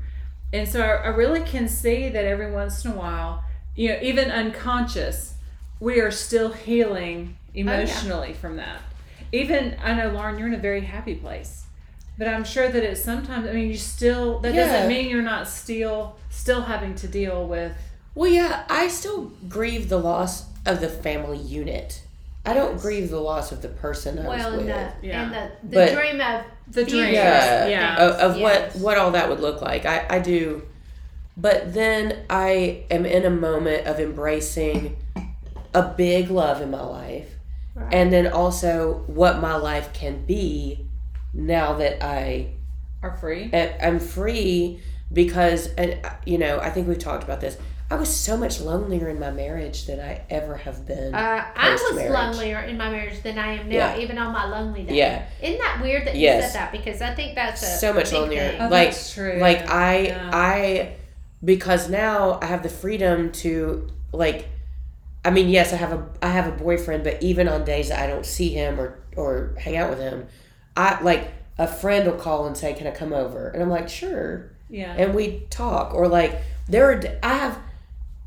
And 0.52 0.68
so 0.68 0.80
I, 0.82 0.94
I 0.96 1.08
really 1.08 1.40
can 1.42 1.68
see 1.68 2.08
that 2.08 2.24
every 2.24 2.50
once 2.50 2.84
in 2.84 2.90
a 2.92 2.94
while, 2.94 3.44
you 3.76 3.88
know, 3.90 3.98
even 4.02 4.30
unconscious, 4.30 5.34
we 5.78 6.00
are 6.00 6.10
still 6.10 6.52
healing 6.52 7.36
oh, 7.48 7.50
emotionally 7.54 8.32
from 8.32 8.56
that. 8.56 8.80
Even 9.32 9.76
I 9.82 9.94
know 9.94 10.10
Lauren, 10.10 10.38
you're 10.38 10.48
in 10.48 10.54
a 10.54 10.58
very 10.58 10.80
happy 10.82 11.14
place. 11.14 11.64
But 12.18 12.28
I'm 12.28 12.44
sure 12.44 12.68
that 12.68 12.82
it's 12.82 13.02
sometimes 13.02 13.46
I 13.48 13.52
mean 13.52 13.68
you 13.68 13.76
still 13.76 14.40
that 14.40 14.52
Yeah. 14.52 14.66
doesn't 14.66 14.88
mean 14.88 15.08
you're 15.08 15.22
not 15.22 15.48
still 15.48 16.16
still 16.28 16.62
having 16.62 16.94
to 16.96 17.08
deal 17.08 17.46
with 17.46 17.72
Well, 18.14 18.30
yeah, 18.30 18.64
I 18.68 18.88
still 18.88 19.32
grieve 19.48 19.88
the 19.88 19.98
loss 19.98 20.46
of 20.66 20.80
the 20.80 20.88
family 20.88 21.38
unit. 21.38 22.02
I 22.46 22.54
don't 22.54 22.80
grieve 22.80 23.10
the 23.10 23.20
loss 23.20 23.52
of 23.52 23.60
the 23.62 23.68
person 23.68 24.18
I 24.18 24.26
Well, 24.28 24.36
was 24.36 24.44
and 24.46 24.56
with. 24.56 24.66
the, 24.66 25.06
Yeah. 25.06 25.22
and 25.24 25.32
the, 25.34 25.50
the 25.68 25.76
But- 25.76 25.92
dream 25.94 26.20
of 26.20 26.44
the 26.68 26.84
dream. 26.84 27.12
Yeah. 27.12 27.66
Yeah. 27.66 27.96
of, 27.96 28.12
of 28.32 28.38
Yes. 28.38 28.74
what 28.74 28.82
what 28.82 28.98
all 28.98 29.10
that 29.12 29.28
would 29.28 29.40
look 29.40 29.60
like. 29.60 29.84
I, 29.86 30.06
I 30.08 30.18
do 30.20 30.62
But 31.36 31.74
then 31.74 32.24
I 32.30 32.84
am 32.90 33.04
in 33.06 33.24
a 33.24 33.30
moment 33.30 33.86
of 33.86 33.98
embracing 34.00 34.96
a 35.74 35.82
big 35.82 36.30
love 36.30 36.60
in 36.60 36.70
my 36.70 36.82
life. 36.82 37.28
Right. 37.74 37.92
And 37.94 38.12
then 38.12 38.26
also 38.26 39.04
what 39.06 39.40
my 39.40 39.54
life 39.56 39.92
can 39.92 40.24
be 40.26 40.86
now 41.32 41.74
that 41.74 42.02
I 42.04 42.52
Are 43.02 43.16
free. 43.16 43.50
I'm 43.54 44.00
free 44.00 44.80
because 45.12 45.68
and 45.74 45.98
you 46.24 46.38
know, 46.38 46.58
I 46.58 46.70
think 46.70 46.88
we've 46.88 46.98
talked 46.98 47.22
about 47.24 47.40
this. 47.40 47.56
I 47.90 47.96
was 47.96 48.08
so 48.14 48.36
much 48.36 48.60
lonelier 48.60 49.08
in 49.08 49.18
my 49.18 49.30
marriage 49.32 49.86
than 49.86 49.98
I 49.98 50.22
ever 50.30 50.56
have 50.56 50.86
been. 50.86 51.12
Uh, 51.12 51.44
I 51.56 51.72
was 51.72 51.80
Post-marriage. 51.82 52.12
lonelier 52.12 52.60
in 52.60 52.78
my 52.78 52.88
marriage 52.88 53.20
than 53.22 53.36
I 53.36 53.54
am 53.54 53.68
now, 53.68 53.74
Yeah. 53.74 53.98
even 53.98 54.16
on 54.16 54.32
my 54.32 54.46
lonely 54.48 54.84
days. 54.84 54.94
yeah. 54.96 55.24
Isn't 55.42 55.58
that 55.58 55.80
weird 55.82 56.06
that 56.06 56.14
you 56.14 56.28
said 56.28 56.52
that? 56.54 56.70
Because 56.72 57.02
I 57.02 57.14
think 57.14 57.34
that's 57.34 57.62
a 57.62 57.66
So 57.78 57.92
much 57.92 58.10
big 58.10 58.20
lonelier. 58.20 58.48
thing. 58.50 58.60
Oh, 58.60 58.68
like- 58.68 58.90
that's 58.90 59.12
true. 59.12 59.38
like 59.40 59.68
i 59.70 59.98
Yeah. 59.98 60.30
i 60.32 60.92
because 61.44 61.88
now 61.88 62.38
i 62.42 62.46
have 62.46 62.62
the 62.62 62.68
freedom 62.68 63.32
to 63.32 63.88
like 64.12 64.46
i 65.24 65.30
mean 65.30 65.48
yes 65.48 65.72
i 65.72 65.76
have 65.76 65.90
a 65.92 66.06
i 66.22 66.28
have 66.28 66.46
a 66.46 66.52
boyfriend 66.52 67.02
but 67.02 67.20
even 67.22 67.48
on 67.48 67.64
days 67.64 67.88
that 67.88 67.98
i 67.98 68.06
don't 68.06 68.26
see 68.26 68.50
him 68.50 68.78
or 68.78 68.98
or 69.16 69.54
hang 69.58 69.74
out 69.76 69.88
with 69.88 69.98
him 70.00 70.26
i 70.76 71.00
like 71.02 71.32
a 71.58 71.66
friend 71.66 72.06
will 72.06 72.18
call 72.18 72.46
and 72.46 72.56
say 72.56 72.74
can 72.74 72.86
i 72.86 72.90
come 72.90 73.12
over 73.14 73.48
and 73.48 73.62
i'm 73.62 73.70
like 73.70 73.88
sure 73.88 74.50
yeah. 74.68 74.94
and 74.98 75.14
we 75.14 75.46
talk 75.50 75.94
or 75.94 76.06
like 76.08 76.40
there 76.68 76.84
are 76.90 76.96
d- 76.96 77.08
i 77.22 77.32
have 77.34 77.58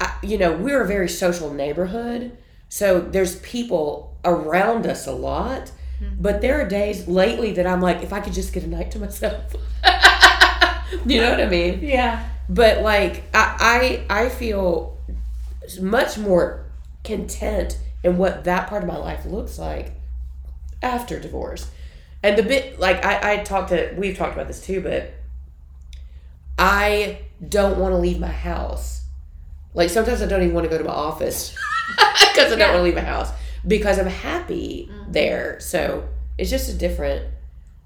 I, 0.04 0.14
you 0.22 0.38
know 0.38 0.52
we're 0.54 0.82
a 0.82 0.88
very 0.88 1.10
social 1.10 1.54
neighborhood 1.54 2.38
so 2.70 3.00
there's 3.00 3.40
people 3.40 4.18
around 4.26 4.86
us 4.86 5.08
a 5.08 5.12
lot 5.12 5.72
mm-hmm. 6.02 6.16
but 6.20 6.42
there 6.42 6.60
are 6.60 6.68
days 6.68 7.08
lately 7.08 7.54
that 7.54 7.66
i'm 7.66 7.82
like 7.82 8.02
if 8.04 8.12
i 8.12 8.20
could 8.20 8.34
just 8.34 8.54
get 8.54 8.64
a 8.64 8.68
night 8.68 8.92
to 8.92 9.00
myself. 9.00 9.56
You 11.06 11.22
know 11.22 11.32
what 11.32 11.42
i 11.42 11.50
mean? 11.50 11.80
Yeah. 11.82 12.30
but 12.48 12.82
like 12.82 13.24
I, 13.34 14.06
I 14.10 14.26
i 14.26 14.30
feel 14.30 14.98
much 15.82 16.18
more 16.20 16.66
content 17.04 17.80
in 18.04 18.18
what 18.18 18.44
that 18.44 18.68
part 18.68 18.84
of 18.84 18.88
my 18.88 18.98
life 18.98 19.26
looks 19.26 19.58
like 19.58 19.94
after 20.82 21.20
divorce. 21.20 21.72
And 22.22 22.38
the 22.38 22.44
bit 22.44 22.80
like 22.80 23.04
i 23.04 23.34
i 23.34 23.38
talked 23.44 23.70
to 23.70 23.94
we've 23.98 24.16
talked 24.16 24.34
about 24.34 24.48
this 24.48 24.64
too 24.66 24.82
but 24.82 25.14
i 26.58 27.20
don't 27.46 27.78
want 27.80 27.92
to 27.94 27.98
leave 27.98 28.20
my 28.20 28.28
house 28.28 29.03
like 29.74 29.90
sometimes 29.90 30.22
i 30.22 30.26
don't 30.26 30.42
even 30.42 30.54
want 30.54 30.66
to 30.66 30.70
go 30.70 30.78
to 30.78 30.84
my 30.84 30.92
office 30.92 31.56
because 32.20 32.52
i 32.52 32.56
don't 32.56 32.70
want 32.70 32.80
to 32.80 32.84
leave 32.84 32.96
my 32.96 33.02
house 33.02 33.32
because 33.68 34.00
i'm 34.00 34.08
happy 34.08 34.90
mm-hmm. 34.92 35.12
there 35.12 35.60
so 35.60 36.08
it's 36.38 36.50
just 36.50 36.70
a 36.70 36.74
different 36.74 37.24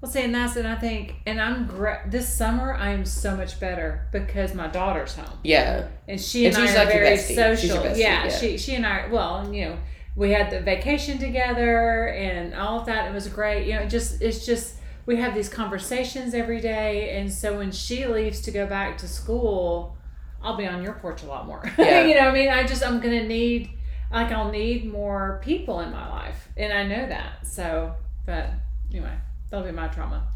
Well, 0.00 0.10
see, 0.10 0.22
and 0.22 0.34
that's 0.34 0.56
and 0.56 0.66
I 0.66 0.76
think, 0.76 1.16
and 1.26 1.40
I'm 1.40 1.66
great. 1.66 2.10
This 2.10 2.32
summer, 2.32 2.72
I 2.72 2.90
am 2.90 3.04
so 3.04 3.36
much 3.36 3.58
better 3.58 4.06
because 4.12 4.54
my 4.54 4.68
daughter's 4.68 5.14
home, 5.16 5.38
yeah 5.42 5.88
and 6.06 6.20
she 6.20 6.46
and, 6.46 6.56
And 6.56 6.68
she's 6.68 6.76
I 6.76 6.82
are 6.82 6.84
like 6.84 6.94
very 6.94 7.16
bestie. 7.16 7.56
She's 7.56 7.64
your 7.64 7.76
social. 7.76 7.82
bestie, 7.82 7.98
yeah, 7.98 8.24
yeah. 8.24 8.38
she 8.38 8.58
she 8.58 8.74
and 8.76 8.86
I. 8.86 9.08
Well, 9.08 9.52
you 9.52 9.64
know, 9.66 9.78
we 10.14 10.30
had 10.30 10.50
the 10.50 10.60
vacation 10.60 11.18
together 11.18 12.08
and 12.08 12.54
all 12.54 12.80
of 12.80 12.86
that. 12.86 13.10
It 13.10 13.14
was 13.14 13.26
great. 13.28 13.66
You 13.66 13.74
know, 13.74 13.80
it 13.80 13.88
just 13.88 14.22
it's 14.22 14.46
just 14.46 14.76
we 15.04 15.16
have 15.16 15.34
these 15.34 15.48
conversations 15.48 16.32
every 16.32 16.60
day, 16.60 17.18
and 17.18 17.32
so 17.32 17.58
when 17.58 17.72
she 17.72 18.06
leaves 18.06 18.40
to 18.42 18.52
go 18.52 18.66
back 18.66 18.98
to 18.98 19.08
school, 19.08 19.97
I'll 20.42 20.56
be 20.56 20.66
on 20.66 20.82
your 20.82 20.94
porch 20.94 21.22
a 21.22 21.26
lot 21.26 21.46
more. 21.46 21.62
Yeah. 21.78 22.04
you 22.04 22.14
know, 22.14 22.20
what 22.26 22.30
I 22.30 22.32
mean, 22.34 22.48
I 22.50 22.64
just 22.66 22.84
I'm 22.84 23.00
gonna 23.00 23.24
need 23.24 23.70
like 24.12 24.30
I'll 24.32 24.50
need 24.50 24.90
more 24.90 25.40
people 25.44 25.80
in 25.80 25.90
my 25.90 26.08
life, 26.08 26.48
and 26.56 26.72
I 26.72 26.84
know 26.86 27.06
that. 27.08 27.46
So, 27.46 27.94
but 28.26 28.50
anyway, 28.90 29.12
that'll 29.50 29.66
be 29.66 29.72
my 29.72 29.88
trauma 29.88 30.26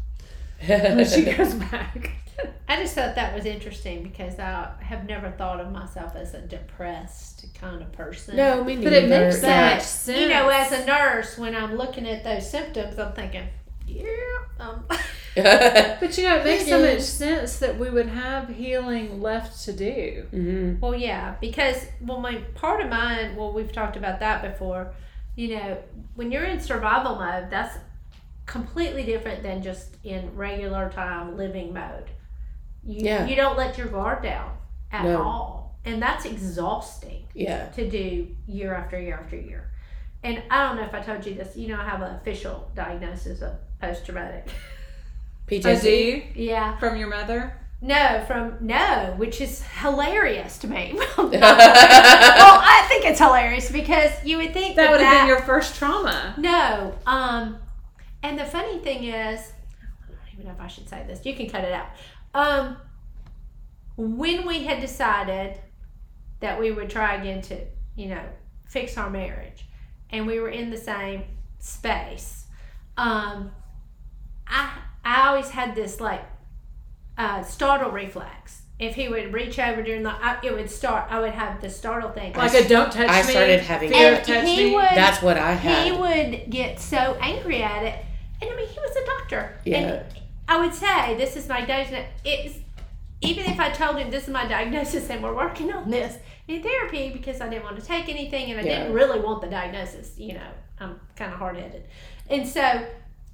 when 0.67 1.05
she 1.05 1.23
goes 1.35 1.53
back. 1.55 2.11
I 2.67 2.77
just 2.77 2.95
thought 2.95 3.13
that 3.15 3.35
was 3.35 3.45
interesting 3.45 4.01
because 4.03 4.39
I 4.39 4.71
have 4.81 5.05
never 5.07 5.29
thought 5.31 5.59
of 5.59 5.71
myself 5.71 6.15
as 6.15 6.33
a 6.33 6.41
depressed 6.41 7.45
kind 7.53 7.81
of 7.81 7.91
person. 7.91 8.35
no 8.35 8.63
me 8.63 8.75
neither. 8.75 8.89
But 8.89 8.93
it 9.03 9.09
makes 9.09 9.41
so 9.41 9.47
Yeah. 9.47 9.73
much 9.75 9.83
sense. 9.83 10.19
You 10.19 10.29
know, 10.29 10.49
as 10.49 10.71
a 10.71 10.85
nurse, 10.85 11.37
when 11.37 11.55
I'm 11.55 11.75
looking 11.75 12.07
at 12.07 12.23
those 12.23 12.49
symptoms, 12.49 12.97
I'm 12.97 13.13
thinking, 13.13 13.47
yeah, 13.87 14.05
um, 14.59 14.85
But 15.35 16.17
you 16.17 16.23
know, 16.23 16.37
it 16.37 16.43
makes 16.45 16.63
It 16.63 16.69
so 16.69 16.79
much 16.81 17.01
sense 17.01 17.57
that 17.59 17.77
we 17.79 17.89
would 17.89 18.07
have 18.07 18.49
healing 18.49 19.21
left 19.21 19.63
to 19.65 19.73
do. 19.73 20.27
hmm 20.31 20.75
Well, 20.79 20.95
yeah, 20.95 21.35
because 21.41 21.85
well, 22.01 22.19
my 22.19 22.35
part 22.55 22.81
of 22.81 22.89
mine. 22.89 23.35
Well, 23.35 23.51
we've 23.53 23.71
talked 23.71 23.97
about 23.97 24.19
that 24.19 24.41
before. 24.41 24.93
You 25.35 25.55
know, 25.57 25.77
when 26.15 26.31
you're 26.31 26.43
in 26.45 26.59
survival 26.59 27.15
mode, 27.15 27.49
that's 27.49 27.77
completely 28.45 29.03
different 29.03 29.41
than 29.41 29.63
just 29.63 29.95
in 30.03 30.35
regular 30.35 30.89
time 30.89 31.37
living 31.37 31.73
mode. 31.73 32.09
You 32.85 33.05
Yeah. 33.05 33.25
you 33.25 33.35
don't 33.35 33.57
let 33.57 33.77
your 33.77 33.87
guard 33.87 34.21
down 34.23 34.57
at 34.91 35.05
No. 35.05 35.21
all, 35.23 35.79
and 35.85 36.01
that's 36.01 36.25
exhausting 36.25 37.23
yeah 37.33 37.65
to 37.69 37.89
do 37.89 38.27
year 38.45 38.75
after 38.75 38.99
year 39.01 39.15
after 39.23 39.35
year. 39.37 39.71
And 40.23 40.41
I 40.49 40.67
don't 40.67 40.77
know 40.77 40.83
if 40.83 40.93
I 40.93 41.01
told 41.01 41.25
you 41.25 41.33
this. 41.33 41.55
You 41.57 41.69
know, 41.69 41.79
I 41.79 41.83
have 41.85 42.01
an 42.01 42.15
official 42.15 42.69
diagnosis 42.75 43.41
of 43.41 43.53
post 43.87 44.05
traumatic. 44.05 44.47
PTSD. 45.47 46.31
yeah. 46.35 46.77
From 46.77 46.97
your 46.97 47.09
mother? 47.09 47.59
No, 47.81 48.23
from 48.27 48.55
no, 48.61 49.13
which 49.17 49.41
is 49.41 49.61
hilarious 49.81 50.57
to 50.59 50.67
me. 50.67 50.93
well, 51.17 51.29
I 51.33 52.85
think 52.87 53.03
it's 53.05 53.19
hilarious 53.19 53.69
because 53.69 54.11
you 54.23 54.37
would 54.37 54.53
think 54.53 54.77
That 54.77 54.83
that, 54.83 54.91
would 54.91 55.01
have 55.01 55.21
been 55.21 55.27
your 55.27 55.41
first 55.41 55.75
trauma. 55.75 56.33
no. 56.37 56.97
Um, 57.05 57.57
and 58.23 58.39
the 58.39 58.45
funny 58.45 58.79
thing 58.79 59.03
is, 59.03 59.51
I 60.01 60.07
don't 60.07 60.17
even 60.33 60.45
know 60.45 60.53
if 60.53 60.61
I 60.61 60.67
should 60.67 60.87
say 60.87 61.03
this. 61.05 61.25
You 61.25 61.35
can 61.35 61.49
cut 61.49 61.65
it 61.65 61.73
out. 61.73 61.87
Um, 62.33 62.77
when 63.97 64.47
we 64.47 64.63
had 64.63 64.79
decided 64.79 65.59
that 66.39 66.57
we 66.57 66.71
would 66.71 66.89
try 66.89 67.15
again 67.15 67.41
to, 67.43 67.59
you 67.97 68.07
know, 68.07 68.23
fix 68.65 68.97
our 68.97 69.09
marriage, 69.09 69.65
and 70.09 70.25
we 70.25 70.39
were 70.39 70.49
in 70.49 70.69
the 70.69 70.77
same 70.77 71.23
space, 71.59 72.45
um, 72.95 73.51
I 74.53 74.69
I 75.03 75.27
always 75.27 75.49
had 75.49 75.75
this 75.75 75.99
like 75.99 76.23
uh, 77.17 77.43
startle 77.43 77.91
reflex. 77.91 78.61
If 78.79 78.95
he 78.95 79.07
would 79.07 79.31
reach 79.33 79.59
over 79.59 79.81
during 79.83 80.03
the, 80.03 80.09
I, 80.09 80.39
it 80.43 80.51
would 80.53 80.69
start. 80.69 81.05
I 81.09 81.19
would 81.19 81.31
have 81.33 81.61
the 81.61 81.69
startle 81.69 82.09
thing. 82.09 82.33
Like 82.33 82.53
a 82.53 82.67
don't 82.67 82.91
touch 82.91 83.07
I 83.07 83.13
me. 83.13 83.17
I 83.19 83.21
started 83.21 83.59
having 83.61 83.89
fear 83.91 84.07
And 84.13 84.17
of 84.17 84.25
touch 84.25 84.43
me. 84.45 84.73
would- 84.75 84.83
That's 84.83 85.21
what 85.21 85.37
I 85.37 85.51
had. 85.53 85.85
he 85.85 85.91
would 85.91 86.49
get 86.49 86.79
so 86.79 87.15
angry 87.21 87.61
at 87.61 87.83
it. 87.83 88.03
And 88.41 88.49
I 88.51 88.55
mean, 88.55 88.67
he 88.67 88.79
was 88.79 88.95
a 88.95 89.05
doctor. 89.05 89.57
Yeah. 89.63 89.77
And 89.77 90.05
I 90.49 90.59
would 90.59 90.73
say, 90.73 91.15
this 91.17 91.37
is 91.37 91.47
my 91.47 91.61
diagnosis. 91.63 92.07
It's, 92.25 92.57
even 93.21 93.45
if 93.45 93.59
I 93.59 93.69
told 93.69 93.97
him 93.97 94.09
this 94.09 94.23
is 94.23 94.29
my 94.29 94.45
diagnosis 94.47 95.09
and 95.09 95.23
we're 95.23 95.35
working 95.35 95.71
on 95.71 95.89
this 95.89 96.17
in 96.47 96.61
therapy 96.63 97.09
because 97.11 97.39
I 97.41 97.47
didn't 97.49 97.63
want 97.63 97.79
to 97.79 97.85
take 97.85 98.09
anything 98.09 98.51
and 98.51 98.59
I 98.59 98.63
Yeah. 98.63 98.79
didn't 98.79 98.93
really 98.93 99.19
want 99.19 99.41
the 99.41 99.47
diagnosis, 99.47 100.17
you 100.17 100.33
know, 100.33 100.49
I'm 100.79 100.99
kind 101.15 101.31
of 101.31 101.37
hard 101.39 101.55
headed. 101.57 101.85
And 102.29 102.45
so 102.45 102.85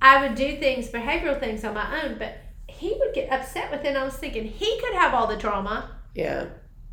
I 0.01 0.25
would 0.25 0.35
do 0.35 0.57
things, 0.57 0.87
behavioral 0.89 1.39
things 1.39 1.63
on 1.63 1.73
my 1.73 2.03
own, 2.03 2.17
but 2.17 2.37
he 2.67 2.95
would 2.99 3.13
get 3.13 3.31
upset 3.31 3.71
with 3.71 3.81
it. 3.81 3.87
And 3.87 3.97
I 3.97 4.03
was 4.03 4.15
thinking, 4.15 4.45
he 4.45 4.79
could 4.79 4.93
have 4.93 5.13
all 5.13 5.27
the 5.27 5.37
trauma 5.37 5.91
yeah. 6.15 6.45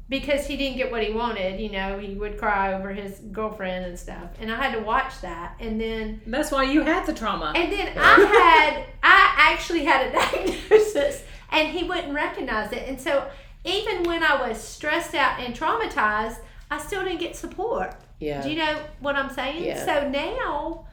because 0.08 0.46
he 0.46 0.56
didn't 0.56 0.76
get 0.78 0.90
what 0.90 1.04
he 1.04 1.12
wanted, 1.12 1.60
you 1.60 1.70
know, 1.70 1.98
he 1.98 2.14
would 2.14 2.38
cry 2.38 2.74
over 2.74 2.92
his 2.92 3.20
girlfriend 3.32 3.86
and 3.86 3.98
stuff. 3.98 4.30
And 4.40 4.50
I 4.50 4.56
had 4.60 4.76
to 4.76 4.82
watch 4.82 5.20
that. 5.20 5.56
And 5.60 5.80
then 5.80 6.20
That's 6.26 6.50
why 6.50 6.64
you 6.64 6.82
had 6.82 7.06
the 7.06 7.14
trauma. 7.14 7.52
and 7.54 7.72
then 7.72 7.92
I 7.96 8.72
had 8.74 8.86
I 9.02 9.52
actually 9.52 9.84
had 9.84 10.08
a 10.08 10.12
diagnosis 10.12 11.22
and 11.52 11.68
he 11.68 11.84
wouldn't 11.84 12.12
recognize 12.12 12.72
it. 12.72 12.88
And 12.88 13.00
so 13.00 13.28
even 13.64 14.04
when 14.04 14.22
I 14.22 14.48
was 14.48 14.60
stressed 14.60 15.14
out 15.14 15.40
and 15.40 15.54
traumatized, 15.54 16.38
I 16.70 16.78
still 16.78 17.04
didn't 17.04 17.20
get 17.20 17.36
support. 17.36 17.94
Yeah. 18.18 18.42
Do 18.42 18.50
you 18.50 18.56
know 18.56 18.78
what 19.00 19.16
I'm 19.16 19.30
saying? 19.30 19.64
Yeah. 19.64 19.84
So 19.84 20.08
now 20.08 20.86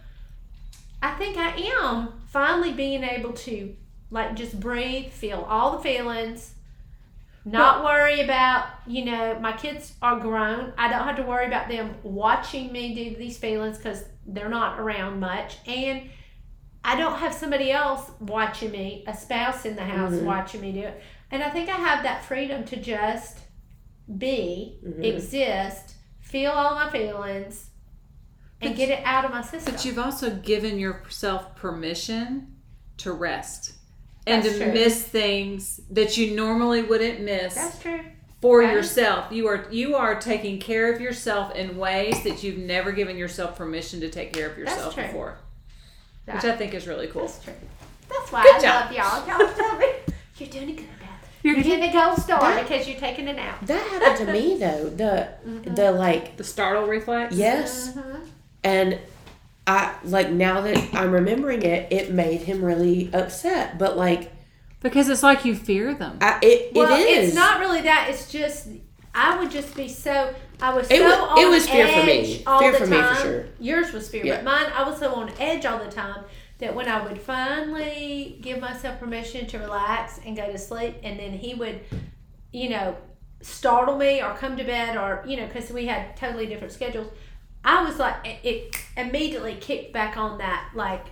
I 1.03 1.11
think 1.15 1.35
I 1.37 1.49
am 1.81 2.13
finally 2.27 2.71
being 2.71 3.03
able 3.03 3.33
to 3.33 3.75
like 4.09 4.35
just 4.35 4.57
breathe, 4.57 5.11
feel 5.11 5.41
all 5.49 5.71
the 5.75 5.83
feelings, 5.83 6.53
not 7.43 7.83
worry 7.83 8.21
about, 8.21 8.67
you 8.87 9.03
know, 9.03 9.37
my 9.41 9.51
kids 9.51 9.95
are 10.01 10.17
grown. 10.17 10.71
I 10.77 10.87
don't 10.89 11.03
have 11.03 11.17
to 11.17 11.23
worry 11.23 11.45
about 11.45 11.67
them 11.67 11.95
watching 12.03 12.71
me 12.71 12.95
do 12.95 13.17
these 13.17 13.37
feelings 13.37 13.77
because 13.77 14.05
they're 14.25 14.47
not 14.47 14.79
around 14.79 15.19
much. 15.19 15.57
And 15.67 16.09
I 16.85 16.95
don't 16.95 17.17
have 17.19 17.33
somebody 17.33 17.69
else 17.69 18.09
watching 18.21 18.71
me, 18.71 19.03
a 19.05 19.13
spouse 19.13 19.65
in 19.65 19.75
the 19.75 19.83
house 19.83 20.13
Mhm. 20.13 20.23
watching 20.23 20.61
me 20.61 20.71
do 20.71 20.83
it. 20.83 21.03
And 21.31 21.43
I 21.43 21.49
think 21.49 21.67
I 21.67 21.75
have 21.75 22.03
that 22.03 22.23
freedom 22.23 22.63
to 22.65 22.77
just 22.77 23.39
be, 24.17 24.79
Mhm. 24.85 25.03
exist, 25.03 25.95
feel 26.21 26.51
all 26.51 26.75
my 26.75 26.89
feelings, 26.89 27.71
and 28.65 28.73
But- 28.73 28.77
get 28.77 28.89
it 28.89 29.01
out 29.05 29.25
of 29.25 29.31
my 29.31 29.41
system. 29.41 29.73
But 29.73 29.85
you've 29.85 29.99
also 29.99 30.29
given 30.31 30.79
yourself 30.79 31.55
permission 31.55 32.55
to 32.97 33.11
rest 33.11 33.73
and 34.25 34.43
That's 34.43 34.57
to 34.57 34.63
true. 34.65 34.73
miss 34.73 35.01
things 35.03 35.81
that 35.91 36.17
you 36.17 36.35
normally 36.35 36.81
wouldn't 36.81 37.21
miss 37.21 37.55
That's 37.55 37.79
true. 37.79 37.99
for 38.41 38.61
That 38.61 38.69
is- 38.69 38.75
yourself. 38.75 39.31
You 39.31 39.47
are 39.47 39.65
you 39.71 39.95
are 39.95 40.15
taking 40.19 40.59
care 40.59 40.91
of 40.93 41.01
yourself 41.01 41.53
in 41.55 41.77
ways 41.77 42.23
that 42.23 42.43
you've 42.43 42.57
never 42.57 42.91
given 42.91 43.17
yourself 43.17 43.55
permission 43.57 43.99
to 44.01 44.09
take 44.09 44.31
care 44.33 44.49
of 44.49 44.57
yourself 44.57 44.93
true. 44.93 45.03
before, 45.03 45.37
That- 46.25 46.35
which 46.35 46.45
I 46.45 46.55
think 46.55 46.73
is 46.73 46.87
really 46.87 47.07
cool. 47.07 47.23
That's 47.27 47.43
true. 47.43 47.53
That's 48.09 48.31
why 48.31 48.43
Good 48.43 48.55
I 48.55 48.61
job. 48.61 48.85
love 48.85 49.27
y'all. 49.27 49.39
Y'all 49.39 49.53
tell 49.55 49.77
me 49.77 49.87
you're 50.37 50.49
doing 50.49 50.69
a 50.69 50.73
good, 50.73 50.85
Beth. 50.99 51.09
You're 51.41 51.55
getting 51.55 51.89
a 51.89 51.91
gold 51.91 52.17
star 52.19 52.61
because 52.61 52.87
you're 52.87 52.99
taking 52.99 53.27
a 53.27 53.33
nap. 53.33 53.65
That 53.65 53.81
happened 53.87 54.27
to 54.27 54.31
me 54.33 54.57
though. 54.57 54.89
The 54.89 55.29
the 55.75 55.91
like 55.91 56.37
The 56.37 56.43
startle 56.45 56.85
reflex. 56.85 57.35
yes, 57.35 57.97
Uh-huh. 57.97 58.19
And 58.63 58.99
I 59.65 59.95
like 60.03 60.29
now 60.29 60.61
that 60.61 60.93
I'm 60.93 61.11
remembering 61.11 61.61
it, 61.63 61.91
it 61.91 62.11
made 62.11 62.41
him 62.41 62.63
really 62.63 63.09
upset. 63.13 63.77
But 63.77 63.97
like 63.97 64.31
Because 64.81 65.07
it's 65.09 65.23
like 65.23 65.45
you 65.45 65.55
fear 65.55 65.93
them. 65.93 66.17
I, 66.21 66.39
it 66.41 66.73
Well, 66.75 66.91
it 66.93 66.99
is. 67.07 67.27
it's 67.29 67.35
not 67.35 67.59
really 67.59 67.81
that. 67.81 68.07
It's 68.09 68.31
just 68.31 68.67
I 69.15 69.37
would 69.39 69.51
just 69.51 69.75
be 69.75 69.87
so. 69.87 70.33
I 70.61 70.73
was 70.73 70.89
It 70.89 70.99
so 70.99 71.03
wa- 71.07 71.27
on 71.33 71.37
it 71.39 71.49
was 71.49 71.67
fear 71.69 71.87
for 71.87 72.05
me. 72.05 72.43
all 72.47 72.59
Fear 72.59 72.71
the 72.73 72.77
for 72.79 72.87
me 72.87 73.01
for 73.01 73.15
sure. 73.15 73.45
Yours 73.59 73.91
was 73.93 74.09
fear, 74.09 74.25
Yeah. 74.25 74.35
but 74.37 74.43
mine 74.45 74.71
I 74.75 74.87
was 74.89 74.99
so 74.99 75.13
on 75.13 75.31
edge 75.39 75.65
all 75.65 75.77
the 75.83 75.91
time 75.91 76.23
that 76.59 76.73
when 76.75 76.87
I 76.87 77.05
would 77.05 77.19
finally 77.21 78.37
give 78.41 78.59
myself 78.59 78.99
permission 78.99 79.45
to 79.47 79.59
relax 79.59 80.19
and 80.25 80.35
go 80.35 80.51
to 80.51 80.57
sleep, 80.57 80.95
and 81.03 81.19
then 81.19 81.33
he 81.33 81.53
would, 81.53 81.81
you 82.51 82.69
know, 82.69 82.95
startle 83.41 83.97
me 83.97 84.21
or 84.21 84.33
come 84.35 84.55
to 84.57 84.63
bed 84.63 84.95
or 84.97 85.23
you 85.27 85.35
know 85.37 85.45
because 85.47 85.69
we 85.71 85.85
had 85.85 86.15
totally 86.17 86.45
different 86.45 86.73
schedules. 86.73 87.07
I 87.63 87.83
was 87.83 87.97
like 87.99 88.15
it, 88.25 88.39
it 88.43 88.75
immediately 88.97 89.55
kicked 89.55 89.93
back 89.93 90.17
on 90.17 90.37
that 90.39 90.71
like 90.75 91.05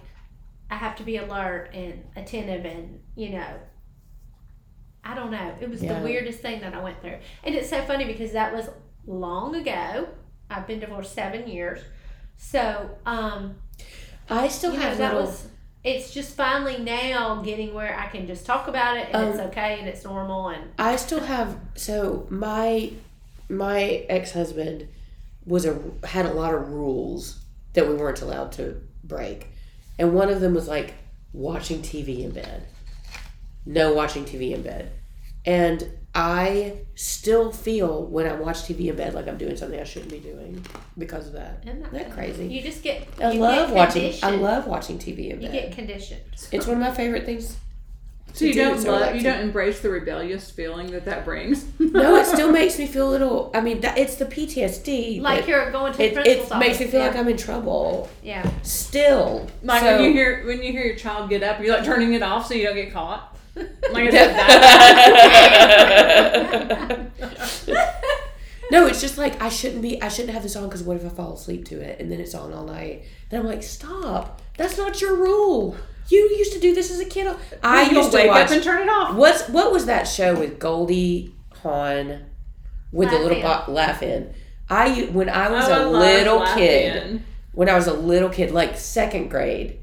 I 0.70 0.76
have 0.76 0.96
to 0.98 1.04
be 1.04 1.18
alert 1.18 1.70
and 1.74 2.04
attentive 2.16 2.66
and 2.66 3.00
you 3.16 3.30
know 3.30 3.60
I 5.04 5.16
don't 5.16 5.32
know. 5.32 5.56
It 5.60 5.68
was 5.70 5.82
Yeah. 5.82 5.98
the 5.98 6.06
weirdest 6.06 6.40
thing 6.42 6.62
that 6.62 6.76
I 6.76 6.80
went 6.84 7.02
through. 7.02 7.18
And 7.44 7.56
it's 7.56 7.70
so 7.70 7.82
funny 7.82 8.06
because 8.06 8.34
that 8.34 8.54
was 8.54 8.70
long 9.08 9.56
ago. 9.56 10.08
I've 10.48 10.68
been 10.68 10.80
divorced 10.80 11.14
seven 11.16 11.48
years. 11.48 11.80
So, 12.38 12.92
um, 13.06 13.56
I 14.30 14.48
still 14.48 14.74
you 14.74 14.78
know, 14.80 14.86
have 14.86 14.98
that 15.00 15.14
little. 15.16 15.28
was, 15.28 15.48
it's 15.84 16.14
just 16.14 16.36
finally 16.36 16.78
now 16.78 17.42
getting 17.42 17.74
where 17.74 17.98
I 18.00 18.08
can 18.10 18.28
just 18.28 18.46
talk 18.46 18.68
about 18.68 18.96
it 18.98 19.08
and 19.12 19.30
it's 19.30 19.40
Um, 19.40 19.48
okay 19.48 19.80
and 19.80 19.88
it's 19.88 20.04
normal 20.04 20.50
and 20.50 20.70
I 20.78 20.96
still 20.98 21.22
have 21.22 21.58
so 21.76 22.28
my 22.30 22.92
my 23.50 24.06
ex 24.08 24.32
husband 24.34 24.88
was 25.46 25.66
a 25.66 25.80
had 26.04 26.26
a 26.26 26.34
lot 26.34 26.54
of 26.54 26.70
rules 26.70 27.44
that 27.74 27.88
we 27.88 27.96
weren't 27.96 28.22
allowed 28.22 28.52
to 28.54 28.82
break, 29.04 29.50
and 29.98 30.14
one 30.14 30.30
of 30.30 30.42
them 30.42 30.54
was 30.54 30.68
like 30.68 30.94
watching 31.34 31.80
TV 31.80 32.24
in 32.24 32.32
bed. 32.32 32.68
No 33.66 33.94
watching 33.94 34.26
TV 34.26 34.54
in 34.54 34.64
bed, 34.64 34.92
and 35.46 35.98
I 36.14 36.80
still 36.96 37.52
feel 37.52 38.06
when 38.06 38.28
I 38.28 38.34
watch 38.34 38.64
TV 38.64 38.88
in 38.88 38.96
bed 38.96 39.14
like 39.14 39.28
I'm 39.28 39.38
doing 39.38 39.56
something 39.56 39.80
I 39.80 39.86
shouldn't 39.86 40.12
be 40.12 40.20
doing 40.20 40.64
because 40.98 41.28
of 41.28 41.34
that. 41.34 41.64
isn't 41.64 41.80
Isn't 41.80 41.94
that 41.94 42.12
crazy? 42.12 42.48
You 42.48 42.62
just 42.62 42.84
get, 42.84 43.08
I 43.22 43.32
you 43.32 43.40
love 43.40 43.70
get 43.70 43.76
watching. 43.76 44.14
I 44.22 44.32
love 44.32 44.68
watching 44.68 45.00
TV 45.00 45.30
in 45.30 45.40
bed. 45.40 45.54
You 45.54 45.62
get 45.62 45.72
conditioned. 45.72 46.22
it's 46.52 46.68
one 46.68 46.78
of 46.78 46.82
my 46.82 46.92
favorite 46.92 47.26
things. 47.26 47.58
So 48.34 48.46
you 48.46 48.54
do, 48.54 48.60
don't 48.60 48.80
so 48.80 48.92
love, 48.92 49.16
you 49.16 49.24
don't 49.24 49.42
embrace 49.42 49.82
the 49.82 49.90
rebellious 49.90 50.50
feeling 50.50 50.88
that 50.92 51.06
that 51.06 51.26
brings. 51.26 51.66
No, 51.92 52.16
it 52.16 52.26
still 52.26 52.52
makes 52.60 52.80
me 52.80 52.88
feel 52.88 53.10
a 53.10 53.12
little. 53.12 53.52
I 53.54 53.60
mean, 53.60 53.82
that 53.82 53.98
it's 53.98 54.16
the 54.16 54.26
PTSD. 54.26 55.22
Like 55.22 55.46
you're 55.46 55.70
going 55.72 55.92
to 55.92 55.98
the 55.98 56.06
it, 56.06 56.14
principal's 56.14 56.52
it 56.52 56.58
makes 56.58 56.80
me 56.80 56.88
feel 56.88 57.02
yeah. 57.02 57.08
like 57.08 57.18
I'm 57.18 57.28
in 57.28 57.36
trouble. 57.36 58.10
Yeah. 58.24 58.50
Still, 58.62 59.46
like 59.62 59.82
so, 59.82 59.98
when 59.98 60.06
you 60.06 60.14
hear 60.14 60.48
when 60.48 60.64
you 60.64 60.72
hear 60.72 60.86
your 60.86 60.96
child 60.96 61.30
get 61.30 61.44
up, 61.44 61.60
you're 61.60 61.76
like 61.76 61.84
turning 61.84 62.14
it 62.14 62.24
off 62.24 62.48
so 62.48 62.54
you 62.54 62.64
don't 62.66 62.76
get 62.76 62.94
caught. 62.94 63.38
Like 63.92 64.06
is 64.06 64.14
that? 64.14 64.32
no, 68.72 68.86
it's 68.88 69.02
just 69.02 69.18
like 69.18 69.42
I 69.42 69.50
shouldn't 69.50 69.82
be. 69.82 70.02
I 70.02 70.08
shouldn't 70.08 70.34
have 70.34 70.44
this 70.44 70.56
on 70.56 70.64
because 70.64 70.84
what 70.84 70.96
if 70.96 71.06
I 71.06 71.10
fall 71.10 71.34
asleep 71.34 71.66
to 71.66 71.82
it 71.82 72.00
and 72.00 72.10
then 72.10 72.22
it's 72.22 72.34
on 72.34 72.54
all 72.54 72.64
night? 72.64 73.04
Then 73.30 73.42
I'm 73.42 73.46
like, 73.46 73.64
stop. 73.64 74.42
That's 74.56 74.78
not 74.78 75.02
your 75.02 75.18
rule. 75.18 75.76
You 76.12 76.30
used 76.38 76.54
to 76.54 76.60
do 76.60 76.74
this 76.76 76.92
as 76.92 77.00
a 77.00 77.06
kid. 77.06 77.34
I 77.64 77.84
You'll 77.84 77.94
used 78.00 78.12
to 78.12 78.18
wake 78.18 78.28
watch. 78.30 78.46
up 78.48 78.52
and 78.52 78.64
turn 78.64 78.82
it 78.84 78.90
off. 78.90 79.16
What's 79.16 79.48
what 79.50 79.72
was 79.72 79.86
that 79.86 80.04
show 80.04 80.38
with 80.38 80.60
Goldie 80.60 81.34
Hawn 81.64 82.26
with 82.92 83.10
the 83.10 83.20
little 83.20 83.40
Laugh-In. 83.40 83.66
bo- 83.68 83.72
Laugh-In? 83.72 84.34
I 84.70 84.88
u- 84.88 85.08
when 85.08 85.30
I 85.30 85.50
was 85.50 85.68
Oh, 85.68 85.72
I 85.74 85.78
a 85.80 85.86
love 85.88 86.02
little 86.02 86.46
kid. 86.56 86.96
In. 87.04 87.24
when 87.54 87.70
I 87.70 87.76
was 87.76 87.88
a 87.88 87.94
little 87.94 88.30
kid, 88.30 88.52
like 88.52 88.78
second 88.78 89.30
grade, 89.30 89.80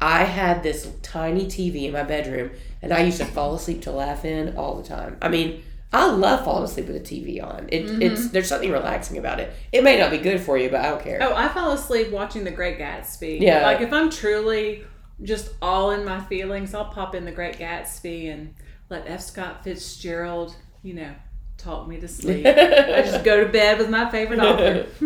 I 0.00 0.24
had 0.24 0.62
this 0.62 0.88
tiny 1.02 1.44
TV 1.46 1.84
in 1.84 1.92
my 1.92 2.02
bedroom, 2.02 2.50
and 2.82 2.92
I 2.92 3.00
used 3.02 3.18
to 3.18 3.24
fall 3.26 3.54
asleep 3.54 3.82
to 3.82 3.92
Laugh-In 3.92 4.56
all 4.56 4.76
the 4.80 4.88
time. 4.88 5.18
I 5.20 5.28
mean, 5.28 5.62
I 5.92 6.10
love 6.10 6.44
falling 6.44 6.64
asleep 6.64 6.86
with 6.86 6.96
a 6.96 7.00
TV 7.00 7.42
on. 7.42 7.68
It, 7.70 7.84
mm-hmm. 7.86 8.00
It's 8.02 8.28
there's 8.28 8.48
something 8.48 8.70
relaxing 8.70 9.18
about 9.18 9.40
it. 9.40 9.52
It 9.72 9.82
may 9.84 9.98
not 9.98 10.10
be 10.10 10.18
good 10.18 10.40
for 10.40 10.56
you, 10.56 10.70
but 10.70 10.80
I 10.80 10.90
don't 10.90 11.02
care. 11.02 11.18
Oh, 11.20 11.34
I 11.34 11.48
fell 11.48 11.72
asleep 11.72 12.10
watching 12.10 12.44
The 12.44 12.50
Great 12.50 12.78
Gatsby. 12.78 13.40
Yeah. 13.40 13.62
Like 13.66 13.80
if 13.80 13.92
I'm 13.92 14.08
truly 14.08 14.84
just 15.22 15.52
all 15.60 15.90
in 15.90 16.04
my 16.04 16.20
feelings, 16.20 16.74
I'll 16.74 16.86
pop 16.86 17.14
in 17.14 17.24
The 17.24 17.32
Great 17.32 17.58
Gatsby 17.58 18.32
and 18.32 18.54
let 18.88 19.08
F. 19.08 19.20
Scott 19.20 19.64
Fitzgerald, 19.64 20.54
you 20.82 20.94
know, 20.94 21.14
talk 21.58 21.86
me 21.86 22.00
to 22.00 22.08
sleep. 22.08 22.46
I 22.46 23.02
just 23.02 23.24
go 23.24 23.44
to 23.44 23.50
bed 23.50 23.78
with 23.78 23.90
my 23.90 24.10
favorite 24.10 24.40
author. 24.40 24.86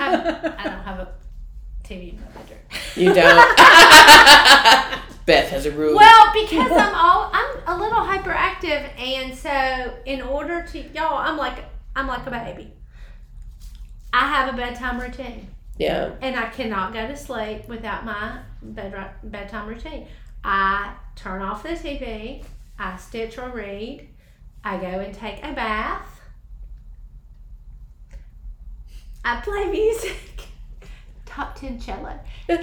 I, 0.00 0.54
I 0.58 0.64
don't 0.64 0.84
have 0.84 1.00
a 1.00 1.08
TV 1.84 2.12
in 2.12 2.20
my 2.20 2.42
bedroom. 2.42 2.60
You 2.96 3.14
don't. 3.14 3.58
Beth 5.26 5.50
has 5.50 5.66
a 5.66 5.72
rule. 5.72 5.96
Well, 5.96 6.32
because 6.32 6.70
I'm 6.70 6.94
all 6.94 7.30
I'm 7.32 7.60
a 7.66 7.76
little 7.76 7.98
hyperactive, 7.98 8.96
and 8.96 9.36
so 9.36 9.98
in 10.04 10.22
order 10.22 10.62
to 10.62 10.78
y'all, 10.94 11.18
I'm 11.18 11.36
like 11.36 11.64
I'm 11.96 12.06
like 12.06 12.26
a 12.26 12.30
baby. 12.30 12.72
I 14.12 14.28
have 14.28 14.54
a 14.54 14.56
bedtime 14.56 15.00
routine, 15.00 15.48
yeah. 15.78 16.12
and 16.20 16.36
I 16.36 16.48
cannot 16.50 16.92
go 16.92 17.08
to 17.08 17.16
sleep 17.16 17.68
without 17.68 18.04
my 18.04 18.38
bed, 18.72 19.10
bedtime 19.24 19.66
routine. 19.68 20.06
I 20.44 20.94
turn 21.14 21.42
off 21.42 21.62
the 21.62 21.70
TV. 21.70 22.44
I 22.78 22.96
stitch 22.96 23.38
or 23.38 23.48
read. 23.50 24.08
I 24.64 24.76
go 24.78 24.86
and 24.86 25.14
take 25.14 25.38
a 25.44 25.52
bath. 25.52 26.20
I 29.24 29.40
play 29.40 29.64
music. 29.70 30.16
Top 31.26 31.54
ten 31.56 31.78
cello. 31.80 32.18
Anyway, 32.48 32.58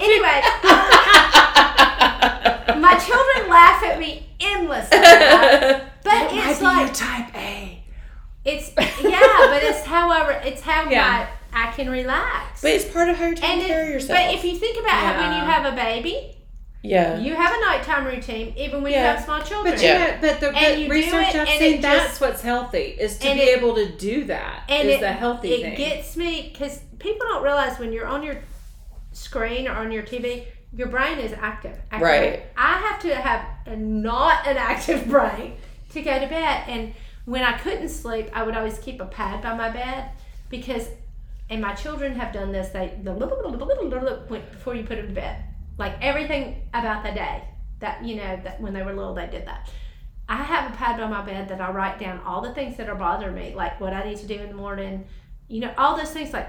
my 2.80 2.98
children 2.98 3.50
laugh 3.50 3.82
at 3.84 3.98
me 3.98 4.26
endlessly. 4.40 4.98
But 4.98 6.28
it's 6.32 6.60
like 6.62 6.92
type 6.94 7.34
A. 7.36 7.82
it's 8.44 8.70
yeah, 8.76 9.46
but 9.48 9.62
it's 9.62 9.84
however, 9.84 10.32
it's 10.44 10.60
how 10.62 10.88
Yeah. 10.90 11.08
my 11.08 11.28
I 11.54 11.72
can 11.72 11.88
relax. 11.90 12.60
but 12.62 12.72
it's 12.72 12.84
part 12.84 13.08
of 13.08 13.16
how 13.16 13.26
you're 13.26 13.34
taking 13.34 13.58
and 13.60 13.66
care 13.66 13.82
of 13.82 13.88
it, 13.88 13.92
yourself. 13.92 14.18
but 14.18 14.34
if 14.34 14.44
you 14.44 14.56
think 14.56 14.78
about 14.78 14.90
how 14.92 15.20
when 15.20 15.38
you 15.38 15.44
have 15.52 15.72
a 15.72 15.76
baby, 15.76 16.36
yeah. 16.82 17.18
you 17.18 17.34
have 17.34 17.54
a 17.54 17.60
nighttime 17.60 18.04
routine, 18.06 18.52
even 18.56 18.82
when 18.82 18.92
Yeah. 18.92 19.00
you 19.00 19.16
have 19.16 19.24
small 19.24 19.40
children. 19.40 19.74
But 19.74 19.82
Yeah. 19.82 20.14
you 20.16 20.20
but 20.20 20.40
the 20.40 20.50
but 20.52 20.78
you 20.78 20.88
research 20.90 21.34
I've 21.34 21.48
seen 21.48 21.80
that's 21.80 22.08
just- 22.08 22.20
what's 22.20 22.42
healthy 22.42 22.96
is 22.98 23.16
to 23.18 23.32
be 23.32 23.40
it- 23.40 23.58
able 23.58 23.74
to 23.76 23.90
do 23.96 24.24
that. 24.24 24.64
and 24.68 24.88
is 24.88 24.96
it, 24.96 25.00
the 25.00 25.12
healthy 25.12 25.52
it 25.54 25.62
thing. 25.62 25.72
It 25.72 25.76
gets 25.76 26.16
me 26.16 26.50
because 26.52 26.80
people 26.98 27.26
don't 27.28 27.42
realize 27.42 27.78
when 27.78 27.92
you're 27.92 28.06
on 28.06 28.22
your 28.22 28.36
screen 29.12 29.68
or 29.68 29.72
on 29.76 29.92
your 29.92 30.02
TV, 30.02 30.44
your 30.74 30.88
brain 30.88 31.18
is 31.18 31.32
active. 31.32 31.76
active. 31.90 32.00
Right. 32.02 32.42
I 32.56 32.78
have 32.78 32.98
to 33.00 33.14
have 33.14 33.46
a, 33.66 33.76
not 33.76 34.46
an 34.46 34.56
active 34.56 35.06
brain 35.14 35.56
to 35.92 36.02
go 36.02 36.18
to 36.18 36.26
bed, 36.26 36.64
and 36.66 36.92
when 37.24 37.42
I 37.44 37.52
couldn't 37.58 37.88
sleep, 37.90 38.28
I 38.34 38.42
would 38.42 38.56
always 38.56 38.78
keep 38.78 39.00
a 39.00 39.06
pad 39.06 39.40
by 39.40 39.54
my 39.54 39.70
bed 39.70 40.10
because, 40.50 40.88
and 41.50 41.60
my 41.60 41.74
children 41.74 42.14
have 42.16 42.32
done 42.32 42.52
this. 42.52 42.68
They 42.68 42.98
the 43.02 43.12
before 44.52 44.74
you 44.74 44.84
put 44.84 44.96
them 44.96 45.08
to 45.08 45.14
bed, 45.14 45.44
like 45.78 45.94
everything 46.00 46.62
about 46.72 47.04
the 47.04 47.12
day 47.12 47.44
that 47.80 48.04
you 48.04 48.16
know 48.16 48.40
that 48.44 48.60
when 48.60 48.72
they 48.72 48.82
were 48.82 48.94
little 48.94 49.14
they 49.14 49.26
did 49.26 49.46
that. 49.46 49.70
I 50.26 50.42
have 50.42 50.72
a 50.72 50.76
pad 50.76 50.98
by 50.98 51.06
my 51.06 51.22
bed 51.22 51.48
that 51.48 51.60
I 51.60 51.70
write 51.70 51.98
down 51.98 52.20
all 52.20 52.40
the 52.40 52.54
things 52.54 52.78
that 52.78 52.88
are 52.88 52.94
bothering 52.94 53.34
me, 53.34 53.54
like 53.54 53.78
what 53.78 53.92
I 53.92 54.04
need 54.04 54.16
to 54.18 54.26
do 54.26 54.34
in 54.34 54.48
the 54.48 54.54
morning, 54.54 55.04
you 55.48 55.60
know, 55.60 55.74
all 55.76 55.96
those 55.96 56.12
things 56.12 56.32
like 56.32 56.48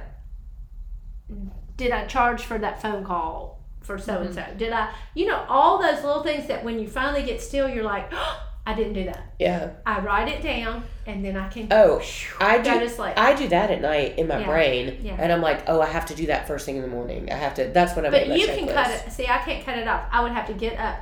did 1.77 1.91
I 1.91 2.05
charge 2.05 2.43
for 2.43 2.57
that 2.57 2.81
phone 2.81 3.03
call 3.03 3.63
for 3.81 3.97
so 3.97 4.21
and 4.21 4.33
so? 4.33 4.41
Mm-hmm. 4.41 4.57
Did 4.57 4.71
I, 4.73 4.93
you 5.13 5.27
know, 5.27 5.45
all 5.49 5.81
those 5.81 6.03
little 6.03 6.23
things 6.23 6.47
that 6.47 6.63
when 6.63 6.79
you 6.79 6.87
finally 6.87 7.23
get 7.23 7.41
still, 7.41 7.67
you're 7.67 7.83
like, 7.83 8.09
oh, 8.13 8.41
I 8.68 8.74
didn't 8.74 8.93
do 8.93 9.03
that. 9.05 9.22
Yeah. 9.39 9.72
I 9.86 9.99
write 9.99 10.28
it 10.28 10.41
down 10.41 10.84
and 11.05 11.24
then 11.24 11.38
I 11.38 11.47
can 11.49 11.68
Oh, 11.72 12.01
I 12.39 12.57
go 12.57 12.74
do. 12.74 12.80
to 12.80 12.89
sleep. 12.89 13.13
I 13.16 13.36
do 13.36 13.47
that 13.49 13.70
at 13.70 13.80
night 13.82 14.18
in 14.18 14.28
my 14.28 14.39
Yeah. 14.39 14.47
brain, 14.47 14.99
Yeah. 15.03 15.18
and 15.20 15.32
I'm 15.32 15.41
like, 15.41 15.63
oh, 15.70 15.82
I 15.82 15.86
have 15.86 16.07
to 16.07 16.16
do 16.16 16.26
that 16.28 16.47
first 16.47 16.66
thing 16.66 16.76
in 16.78 16.82
the 16.82 16.88
morning. 16.88 17.32
I 17.32 17.36
have 17.36 17.53
to. 17.55 17.66
That's 17.68 17.95
what 17.95 18.05
I 18.05 18.09
but 18.09 18.28
make 18.28 18.41
you 18.41 18.47
can 18.47 18.68
cut 18.68 18.89
it. 18.89 19.11
See, 19.11 19.28
I 19.28 19.38
can't 19.38 19.63
cut 19.63 19.78
it 19.78 19.88
off. 19.88 20.05
I 20.11 20.24
would 20.24 20.32
have 20.32 20.47
to 20.47 20.53
get 20.53 20.80
up 20.80 20.97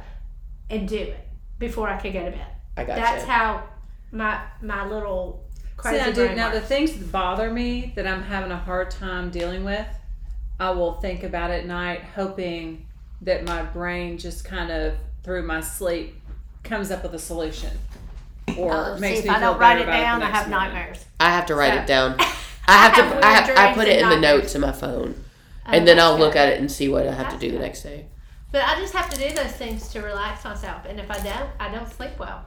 and 0.69 0.87
do 0.87 0.97
it 0.97 1.17
before 1.57 1.87
I 1.87 1.97
could 1.97 2.11
go 2.13 2.25
to 2.25 2.31
bed. 2.31 2.45
I 2.75 2.83
got 2.83 2.95
That's 2.97 3.23
you. 3.23 3.31
how 3.31 3.63
my 4.11 4.41
my 4.61 4.85
little 4.85 5.45
crazy 5.77 5.99
See, 5.99 6.09
I 6.09 6.11
do. 6.11 6.25
brain 6.25 6.37
Now, 6.37 6.49
the 6.51 6.59
things 6.61 6.91
that 6.97 7.11
bother 7.11 7.49
me 7.49 7.93
that 7.95 8.05
I'm 8.05 8.23
having 8.23 8.51
a 8.51 8.57
hard 8.57 8.91
time 8.91 9.29
dealing 9.29 9.63
with, 9.63 9.87
I 10.59 10.71
will 10.71 10.95
think 10.95 11.23
about 11.23 11.49
at 11.49 11.65
night, 11.65 12.01
hoping 12.15 12.87
that 13.21 13.45
my 13.47 13.63
brain 13.63 14.17
just 14.17 14.43
kind 14.43 14.69
of 14.69 14.95
through 15.23 15.43
my 15.43 15.61
sleep 15.61 16.19
comes 16.63 16.91
up 16.91 17.03
with 17.03 17.13
a 17.13 17.19
solution, 17.19 17.71
or 18.57 18.73
Oh, 18.73 18.97
makes 18.99 19.19
see, 19.21 19.23
me 19.23 19.29
if 19.29 19.35
I 19.35 19.39
feel 19.39 19.51
don't 19.51 19.59
write 19.59 19.75
better 19.77 19.79
it 19.81 19.83
about 19.83 19.99
down, 20.01 20.19
the 20.19 20.25
I 20.25 20.29
next 20.29 20.39
have 20.41 20.49
morning. 20.49 20.73
nightmares. 20.73 21.05
I 21.19 21.29
have 21.31 21.45
to 21.47 21.55
write 21.55 21.73
So- 21.73 21.79
it 21.81 21.87
down. 21.87 22.15
I 22.19 22.23
have 22.77 22.93
have 22.93 23.11
to. 23.21 23.25
I, 23.25 23.31
have, 23.31 23.43
I 23.49 23.53
dreams 23.73 23.77
put 23.77 23.87
it 23.87 23.97
in 23.99 24.03
and 24.03 24.11
the 24.11 24.15
nightmares. 24.19 24.41
notes 24.43 24.55
in 24.55 24.61
my 24.61 24.71
phone, 24.71 25.23
Oh, 25.65 25.71
and 25.71 25.87
then 25.87 25.99
I'll 25.99 26.17
look 26.17 26.35
at 26.35 26.49
it 26.49 26.59
and 26.59 26.71
see 26.71 26.87
what 26.87 27.07
I 27.07 27.11
have 27.13 27.27
to 27.27 27.31
That's 27.33 27.41
do 27.41 27.47
the 27.51 27.57
good. 27.57 27.61
next 27.63 27.83
day. 27.83 28.05
But 28.51 28.63
I 28.65 28.75
just 28.79 28.93
have 28.93 29.09
to 29.09 29.17
do 29.17 29.33
those 29.35 29.51
things 29.51 29.89
to 29.89 30.01
relax 30.01 30.43
myself, 30.45 30.85
and 30.87 30.99
if 30.99 31.09
I 31.11 31.17
don't, 31.19 31.49
I 31.59 31.69
don't 31.73 31.91
sleep 31.91 32.11
well. 32.19 32.43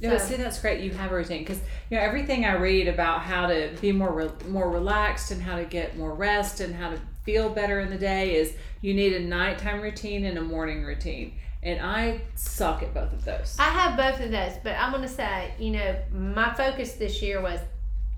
No, 0.00 0.16
So- 0.18 0.24
see, 0.26 0.36
that's 0.36 0.58
great. 0.60 0.80
You 0.80 0.90
have 0.92 1.12
a 1.12 1.14
routine 1.16 1.40
because 1.44 1.60
you 1.90 1.96
know 1.96 2.02
everything 2.02 2.44
I 2.44 2.54
read 2.56 2.88
about 2.88 3.20
how 3.20 3.46
to 3.46 3.70
be 3.80 3.92
more 3.92 4.12
re- 4.12 4.48
more 4.48 4.70
relaxed 4.70 5.30
and 5.30 5.42
how 5.42 5.56
to 5.56 5.64
get 5.64 5.96
more 5.96 6.12
rest 6.14 6.60
and 6.60 6.74
how 6.74 6.90
to 6.90 6.98
feel 7.24 7.48
better 7.50 7.78
in 7.80 7.88
the 7.90 7.98
day 7.98 8.34
is 8.34 8.54
you 8.80 8.94
need 8.94 9.12
a 9.12 9.20
nighttime 9.20 9.80
routine 9.80 10.24
and 10.24 10.36
a 10.38 10.42
morning 10.42 10.82
routine. 10.84 11.34
And 11.64 11.80
I 11.80 12.20
suck 12.34 12.82
at 12.82 12.92
both 12.92 13.12
of 13.12 13.24
those. 13.24 13.56
I 13.58 13.64
have 13.70 13.96
both 13.96 14.24
of 14.24 14.32
those, 14.32 14.52
but 14.64 14.74
I'm 14.76 14.90
gonna 14.90 15.06
say, 15.08 15.52
you 15.58 15.70
know, 15.70 15.96
my 16.12 16.52
focus 16.54 16.94
this 16.94 17.22
year 17.22 17.40
was 17.40 17.60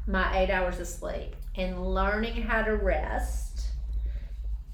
my 0.07 0.39
eight 0.39 0.51
hours 0.51 0.81
of 0.81 0.87
sleep 0.87 1.37
and 1.57 1.87
learning 1.95 2.41
how 2.43 2.63
to 2.63 2.75
rest, 2.75 3.67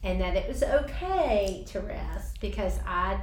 and 0.04 0.20
that 0.20 0.36
it 0.36 0.46
was 0.48 0.62
okay 0.62 1.64
to 1.68 1.80
rest 1.80 2.40
because 2.40 2.78
I 2.86 3.20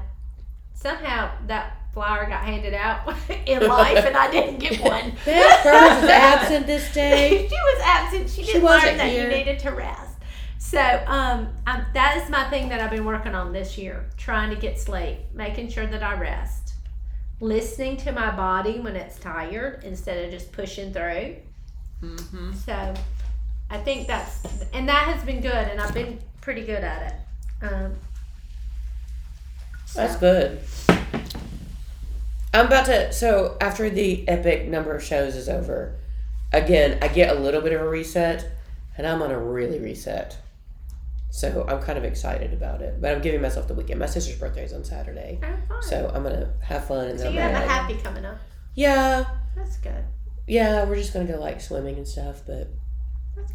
somehow 0.73 1.31
that 1.47 1.77
flower 1.93 2.25
got 2.27 2.43
handed 2.43 2.73
out 2.75 3.07
in 3.47 3.65
life 3.67 4.05
and 4.05 4.15
I 4.15 4.29
didn't 4.29 4.59
get 4.59 4.79
one. 4.81 5.13
Beth 5.25 5.63
Burns 5.63 6.03
is 6.03 6.09
absent 6.09 6.67
this 6.67 6.93
day. 6.93 7.47
she 7.49 7.55
was 7.55 7.81
absent. 7.83 8.29
She 8.29 8.41
She 8.43 8.47
didn't 8.51 8.63
wasn't 8.63 8.89
learn 8.89 8.97
that 8.97 9.07
here. 9.09 9.29
you 9.31 9.37
needed 9.37 9.59
to 9.59 9.71
rest. 9.71 10.06
So 10.59 11.03
um, 11.07 11.49
um, 11.65 11.85
that 11.93 12.17
is 12.17 12.29
my 12.29 12.43
thing 12.49 12.69
that 12.69 12.81
I've 12.81 12.91
been 12.91 13.05
working 13.05 13.35
on 13.35 13.53
this 13.53 13.77
year, 13.77 14.05
trying 14.17 14.49
to 14.49 14.55
get 14.55 14.79
sleep, 14.79 15.19
making 15.33 15.69
sure 15.69 15.87
that 15.87 16.03
I 16.03 16.15
rest, 16.19 16.73
listening 17.39 17.97
to 17.97 18.11
my 18.11 18.35
body 18.35 18.79
when 18.79 18.95
it's 18.95 19.17
tired 19.19 19.83
instead 19.83 20.25
of 20.25 20.31
just 20.31 20.51
pushing 20.51 20.91
through. 20.91 21.35
Mm-hmm. 22.01 22.53
So 22.53 22.93
I 23.69 23.77
think 23.77 24.07
that's 24.07 24.43
and 24.73 24.87
that 24.89 25.07
has 25.07 25.23
been 25.23 25.41
good, 25.41 25.53
and 25.53 25.79
I've 25.79 25.93
been 25.93 26.19
pretty 26.41 26.65
good 26.65 26.83
at 26.83 27.13
it. 27.61 27.65
Um, 27.65 27.95
so- 29.85 29.99
That's 30.01 30.15
good. 30.17 30.59
I'm 32.53 32.65
about 32.65 32.85
to. 32.85 33.13
So 33.13 33.57
after 33.61 33.89
the 33.89 34.27
epic 34.27 34.67
number 34.67 34.95
of 34.95 35.03
shows 35.03 35.35
is 35.35 35.47
over, 35.47 35.95
again, 36.51 36.97
I 37.01 37.07
get 37.07 37.35
a 37.35 37.39
little 37.39 37.61
bit 37.61 37.73
of 37.73 37.81
a 37.81 37.87
reset, 37.87 38.49
and 38.97 39.05
I'm 39.05 39.21
on 39.21 39.31
a 39.31 39.39
really 39.39 39.79
reset. 39.79 40.37
So 41.29 41.65
I'm 41.67 41.81
kind 41.81 41.97
of 41.97 42.03
excited 42.03 42.53
about 42.53 42.81
it, 42.81 42.99
but 43.01 43.11
I'm 43.13 43.21
giving 43.21 43.41
myself 43.41 43.67
the 43.67 43.73
weekend. 43.73 43.99
My 43.99 44.05
sister's 44.05 44.37
birthday 44.37 44.63
is 44.63 44.73
on 44.73 44.83
Saturday, 44.83 45.39
Oh, 45.69 45.79
so 45.81 46.09
I'm 46.13 46.23
gonna 46.23 46.53
have 46.61 46.85
fun 46.87 47.07
and 47.09 47.17
So 47.19 47.25
then 47.25 47.33
you 47.33 47.39
I'm 47.41 47.51
have 47.53 47.63
a 47.63 47.67
happy 47.67 47.95
coming 47.95 48.25
up. 48.25 48.39
Yeah, 48.75 49.25
That's 49.55 49.77
good. 49.77 50.03
yeah, 50.47 50.85
we're 50.85 50.95
just 50.95 51.13
gonna 51.13 51.25
go 51.25 51.39
like 51.39 51.59
swimming 51.61 51.97
and 51.97 52.07
stuff. 52.07 52.41
But 52.47 52.69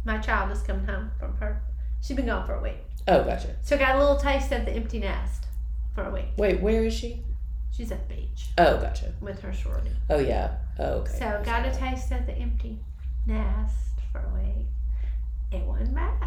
My 0.05 0.19
child 0.19 0.51
is 0.53 0.63
coming 0.63 0.85
home 0.87 1.11
from 1.19 1.37
her. 1.39 1.63
She's 2.03 2.17
been 2.17 2.27
gone 2.27 2.47
for 2.47 2.55
a 2.55 2.63
week, 2.63 2.77
oh, 3.09 3.25
gotcha. 3.25 3.57
so 3.63 3.79
got 3.79 3.97
a 3.97 3.99
little 3.99 4.17
taste 4.17 4.53
of 4.53 4.65
the 4.65 4.73
empty 4.73 4.99
nest 4.99 5.47
for 5.95 6.05
a 6.05 6.11
week. 6.13 6.27
Wait, 6.37 6.61
where 6.61 6.85
is 6.85 6.95
she? 6.95 7.23
She's 7.71 7.91
at 7.91 8.07
the 8.09 8.15
beach 8.17 8.49
Oh, 8.59 8.77
gotcha. 8.79 9.13
with 9.21 9.41
her 9.41 9.53
sorority. 9.53 9.93
Oh 10.11 10.19
yeah. 10.19 10.57
Oh 10.79 10.85
okay. 11.01 11.13
So 11.19 11.43
got 11.45 11.65
a 11.67 11.71
taste 11.73 12.13
of 12.13 12.27
the 12.27 12.35
empty 12.35 12.79
nest 13.27 13.77
for 14.13 14.19
a 14.19 14.35
week. 14.39 14.67
It 15.51 15.65
wasn't 15.67 15.95
bad. 15.95 16.21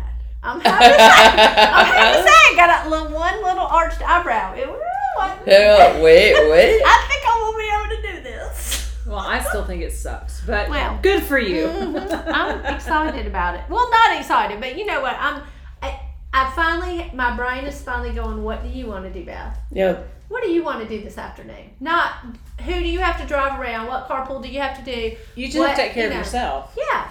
I'm 0.45 0.59
happy 0.61 0.85
to 0.85 0.91
say. 0.93 1.41
I'm 1.71 1.85
happy 1.85 2.17
to 2.17 2.23
say 2.23 2.29
I 2.29 2.53
got 2.55 2.85
a 2.85 2.89
little 2.89 3.07
one 3.09 3.43
little 3.43 3.65
arched 3.65 4.01
eyebrow. 4.01 4.53
It 4.55 4.67
wasn't. 4.67 5.47
Yeah, 5.47 6.01
wait, 6.01 6.33
wait. 6.51 6.81
I 6.85 7.05
think 7.07 7.23
I 7.25 7.41
will 7.41 7.57
be 7.57 7.69
able 7.73 7.95
to 7.95 8.17
do 8.17 8.23
this. 8.23 8.95
Well, 9.07 9.19
I 9.19 9.39
still 9.39 9.63
think 9.65 9.81
it 9.83 9.93
sucks, 9.93 10.41
but 10.45 10.69
Well. 10.69 10.99
good 11.01 11.23
for 11.23 11.37
you. 11.39 11.67
Mhm. 11.67 12.27
I'm 12.33 12.65
excited 12.75 13.27
about 13.27 13.55
it. 13.55 13.61
Well, 13.69 13.89
not 13.91 14.17
excited, 14.19 14.59
but 14.59 14.77
you 14.77 14.85
know 14.85 15.01
what? 15.01 15.15
I'm. 15.19 15.43
I, 15.81 15.99
I 16.33 16.51
finally, 16.51 17.11
my 17.13 17.35
brain 17.35 17.65
is 17.65 17.81
finally 17.81 18.11
going. 18.13 18.43
What 18.43 18.63
do 18.63 18.69
you 18.69 18.87
want 18.87 19.05
to 19.05 19.11
do, 19.11 19.23
Beth? 19.25 19.57
Yep. 19.71 20.11
What 20.27 20.41
do 20.43 20.49
you 20.49 20.63
want 20.63 20.81
to 20.81 20.87
do 20.89 21.03
this 21.03 21.19
afternoon? 21.19 21.69
Not 21.79 22.13
who 22.61 22.73
do 22.73 22.87
you 22.89 22.99
have 22.99 23.21
to 23.21 23.27
drive 23.27 23.59
around? 23.59 23.85
What 23.87 24.07
carpool 24.09 24.41
do 24.41 24.49
you 24.49 24.59
have 24.59 24.75
to 24.77 24.83
do? 24.83 25.15
You 25.35 25.45
just 25.47 25.59
What- 25.59 25.69
have 25.69 25.77
to 25.77 25.83
take 25.83 25.93
care 25.93 26.05
you 26.05 26.09
of 26.11 26.17
yourself. 26.17 26.75
Yeah. 26.75 27.07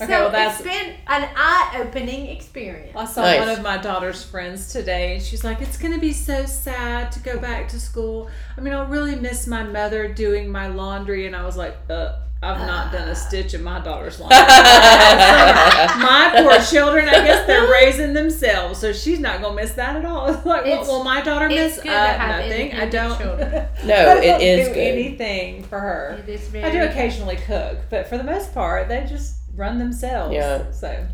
Okay, 0.00 0.12
so 0.12 0.20
well, 0.20 0.30
that's- 0.30 0.60
it's 0.60 0.68
been 0.68 0.94
an 1.08 1.28
eye-opening 1.36 2.28
experience. 2.28 2.96
I 2.96 3.04
saw 3.04 3.22
Nice. 3.22 3.40
one 3.40 3.48
of 3.48 3.62
my 3.62 3.78
daughter's 3.78 4.22
friends 4.22 4.72
today, 4.72 5.14
and 5.14 5.22
she's 5.22 5.42
like, 5.42 5.60
"It's 5.60 5.76
gonna 5.76 5.98
be 5.98 6.12
so 6.12 6.46
sad 6.46 7.10
to 7.12 7.20
go 7.20 7.38
back 7.38 7.68
to 7.70 7.80
school. 7.80 8.28
I 8.56 8.60
mean, 8.60 8.72
I'll 8.74 8.86
really 8.86 9.16
miss 9.16 9.46
my 9.46 9.62
mother 9.64 10.06
doing 10.08 10.50
my 10.50 10.68
laundry." 10.68 11.26
And 11.26 11.34
I 11.34 11.44
was 11.44 11.56
like, 11.56 11.76
"Uh, 11.90 12.12
I've 12.40 12.60
not 12.68 12.92
done 12.92 13.08
a 13.08 13.16
stitch 13.16 13.52
of 13.54 13.62
my 13.62 13.80
daughter's 13.80 14.20
laundry. 14.20 14.38
my 14.38 16.30
poor 16.36 16.60
children. 16.60 17.08
I 17.08 17.24
guess 17.26 17.46
they're 17.48 17.68
raising 17.72 18.12
themselves, 18.14 18.78
so 18.78 18.92
she's 18.92 19.18
not 19.18 19.40
gonna 19.42 19.56
miss 19.56 19.72
that 19.72 19.96
at 19.96 20.04
all. 20.04 20.28
It's 20.32 20.46
like, 20.46 20.66
It's- 20.66 20.86
well, 20.86 20.98
will 20.98 21.04
my 21.04 21.20
daughter 21.22 21.48
miss 21.48 21.76
good 21.76 21.84
to 21.86 21.90
uh, 21.90 22.06
have 22.06 22.40
nothing? 22.42 22.74
I 22.74 22.86
don't. 22.88 23.18
children. 23.18 23.66
No, 23.84 23.94
I 23.94 24.04
don't 24.20 24.40
is 24.40 24.68
do 24.68 24.74
good. 24.74 24.80
anything 24.80 25.64
for 25.64 25.80
her. 25.80 26.18
It 26.26 26.28
is 26.28 26.42
very. 26.48 26.64
I 26.64 26.70
do 26.70 26.82
occasionally 26.84 27.36
cook, 27.36 27.78
but 27.90 28.06
for 28.08 28.16
the 28.16 28.24
most 28.24 28.54
part, 28.54 28.86
they 28.88 29.04
just 29.08 29.34
run 29.58 29.78
themselves. 29.78 30.32
Yeah. 30.34 30.70
So. 30.70 31.06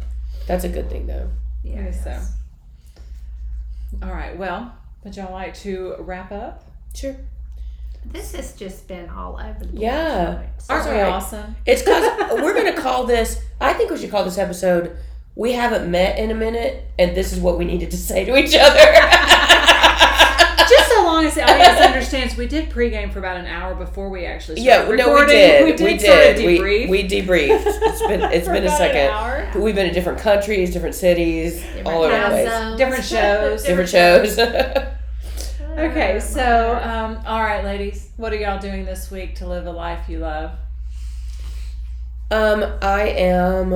That's 0.46 0.64
a 0.64 0.68
good 0.68 0.90
thing 0.90 1.06
though. 1.06 1.28
Yeah. 1.64 1.90
So. 1.90 2.20
All 4.02 4.10
right. 4.12 4.36
Well, 4.36 4.74
would 5.02 5.16
y'all 5.16 5.32
like 5.32 5.54
to 5.60 5.96
wrap 5.98 6.30
up? 6.30 6.64
Sure. 6.94 7.16
This 8.04 8.34
has 8.34 8.52
just 8.52 8.86
been 8.86 9.08
all 9.08 9.40
over 9.42 9.60
the 9.60 9.66
place. 9.66 9.80
Yeah. 9.80 10.24
tonight. 10.26 10.48
Aren't 10.68 10.84
Sorry. 10.84 10.96
we 10.96 11.02
awesome? 11.02 11.56
It's 11.64 11.82
because 11.82 12.32
we're 12.42 12.54
gonna 12.54 12.80
call 12.80 13.04
this. 13.06 13.42
I 13.60 13.72
think 13.72 13.90
we 13.90 13.96
should 13.96 14.10
call 14.10 14.24
this 14.24 14.38
episode. 14.38 14.96
We 15.36 15.52
haven't 15.52 15.90
met 15.90 16.18
in 16.18 16.30
a 16.30 16.34
minute, 16.34 16.84
and 16.98 17.16
this 17.16 17.32
is 17.32 17.40
what 17.40 17.58
we 17.58 17.64
needed 17.64 17.90
to 17.90 17.96
say 17.96 18.24
to 18.24 18.36
each 18.36 18.54
other. 18.54 18.78
Just 21.24 21.36
so 21.36 21.40
long 21.40 21.50
as 21.50 21.56
the 21.58 21.64
audience 21.64 21.80
understands, 21.80 22.36
we 22.36 22.46
did 22.46 22.70
pregame 22.70 23.12
for 23.12 23.18
about 23.18 23.36
an 23.38 23.46
hour 23.46 23.74
before 23.74 24.08
we 24.10 24.26
actually 24.26 24.60
yeah, 24.60 24.82
started 24.84 24.98
no, 24.98 25.14
we 25.14 25.26
did. 25.26 25.64
We 25.64 25.72
We 25.72 25.76
did, 25.76 25.98
did. 26.00 26.36
sort 26.36 26.36
of 26.38 26.44
We, 26.44 26.58
debrief. 26.58 26.88
we 26.88 27.08
debriefed. 27.08 27.62
It's 27.66 28.06
been 28.06 28.22
it's 28.32 28.46
for 28.46 28.52
been 28.52 28.64
a 28.64 28.66
about 28.66 28.80
an 28.80 28.92
second. 28.92 29.10
hour. 29.10 29.62
We've 29.62 29.74
been 29.74 29.86
in 29.86 29.94
different 29.94 30.18
countries, 30.18 30.72
different 30.72 30.94
cities, 30.94 31.62
Different 31.62 31.86
all 31.86 32.02
over 32.04 32.14
the 32.16 32.28
place. 32.28 32.76
Different 32.78 33.04
shows. 33.04 33.62
Different 33.64 33.88
shows. 33.90 34.38
Okay, 35.76 36.14
Oh, 36.14 36.18
so 36.20 36.80
um, 36.84 37.18
all 37.26 37.42
right, 37.42 37.64
ladies, 37.64 38.10
what 38.16 38.32
are 38.32 38.36
y'all 38.36 38.60
doing 38.60 38.84
this 38.84 39.10
week 39.10 39.34
to 39.36 39.46
live 39.48 39.66
a 39.66 39.72
life 39.72 40.08
you 40.08 40.18
love? 40.18 40.52
Um, 42.30 42.64
I 42.80 43.08
am. 43.08 43.72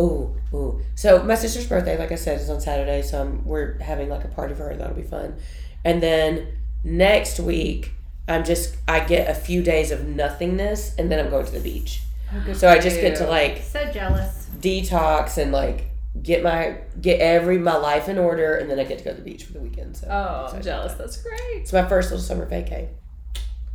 Oh, 0.00 0.34
oh. 0.52 0.80
So 0.96 1.22
my 1.22 1.36
sister's 1.36 1.66
birthday, 1.68 1.96
like 1.96 2.10
I 2.10 2.16
said, 2.16 2.40
is 2.40 2.50
on 2.50 2.60
Saturday. 2.60 3.02
So 3.02 3.20
I'm, 3.20 3.44
we're 3.44 3.78
having 3.78 4.08
like 4.08 4.24
a 4.24 4.28
party 4.28 4.54
for 4.54 4.64
her. 4.64 4.74
That'll 4.76 4.96
be 4.96 5.02
fun. 5.02 5.36
And 5.84 6.02
then 6.02 6.57
next 6.84 7.40
week, 7.40 7.92
I'm 8.28 8.44
just 8.44 8.76
I 8.86 9.00
get 9.00 9.30
a 9.30 9.34
few 9.34 9.62
days 9.62 9.90
of 9.90 10.06
nothingness, 10.06 10.94
and 10.96 11.10
then 11.10 11.18
I'm 11.24 11.30
going 11.30 11.46
to 11.46 11.52
the 11.52 11.60
beach. 11.60 12.02
Oh, 12.34 12.52
So 12.52 12.68
I 12.68 12.76
for 12.76 12.82
just 12.82 13.00
get 13.00 13.16
to 13.18 13.26
like 13.26 13.62
so 13.62 13.90
jealous. 13.90 14.48
detox 14.60 15.38
and 15.38 15.50
like 15.52 15.86
get 16.22 16.42
my 16.42 16.78
get 17.00 17.20
every 17.20 17.58
my 17.58 17.76
life 17.76 18.08
in 18.08 18.18
order, 18.18 18.56
and 18.56 18.70
then 18.70 18.78
I 18.78 18.84
get 18.84 18.98
to 18.98 19.04
go 19.04 19.10
to 19.10 19.16
the 19.16 19.22
beach 19.22 19.44
for 19.44 19.52
the 19.54 19.60
weekend. 19.60 19.96
So 19.96 20.08
Oh, 20.10 20.48
I'm 20.50 20.56
I'm 20.56 20.62
jealous. 20.62 20.92
that. 20.92 20.98
That's 20.98 21.22
great. 21.22 21.38
It's 21.62 21.72
my 21.72 21.88
first 21.88 22.10
little 22.10 22.24
summer 22.24 22.44
vacay. 22.46 22.88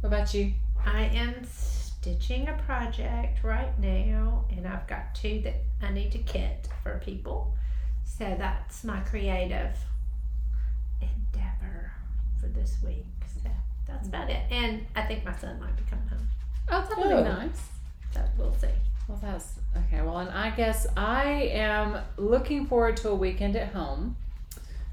What 0.02 0.08
about 0.14 0.34
you? 0.34 0.54
I 0.86 1.04
am 1.04 1.36
stitching 1.50 2.48
a 2.50 2.54
project 2.68 3.44
right 3.44 3.78
now, 3.80 4.46
and 4.52 4.68
I've 4.68 4.86
got 4.88 5.16
two 5.16 5.42
that 5.46 5.56
I 5.82 5.92
need 5.92 6.12
to 6.12 6.18
kit 6.20 6.68
for 6.84 7.02
people. 7.04 7.56
So 8.06 8.36
that's 8.38 8.84
my 8.84 9.00
creative 9.00 9.72
endeavor 9.72 9.78
for 12.44 12.50
this 12.50 12.78
week. 12.86 13.06
So 13.42 13.50
that's 13.88 14.08
about 14.08 14.30
it. 14.30 14.42
And 14.52 14.86
I 14.96 15.04
think 15.04 15.24
my 15.26 15.36
son 15.38 15.60
might 15.60 15.76
be 15.78 15.84
coming 15.90 16.08
home. 16.08 16.28
Oh, 16.70 16.86
that'll 16.90 17.14
Oh. 17.14 17.24
be 17.24 17.30
nice. 17.30 17.70
So 18.14 18.22
we'll 18.38 18.54
see. 18.54 18.68
Well, 19.08 19.20
that's 19.22 19.60
okay. 19.78 20.02
Well, 20.02 20.20
and 20.20 20.30
I 20.30 20.50
guess 20.52 20.86
I 20.96 21.26
am 21.54 21.98
looking 22.18 22.66
forward 22.68 22.98
to 22.98 23.10
a 23.10 23.16
weekend 23.16 23.56
at 23.56 23.70
home 23.74 24.18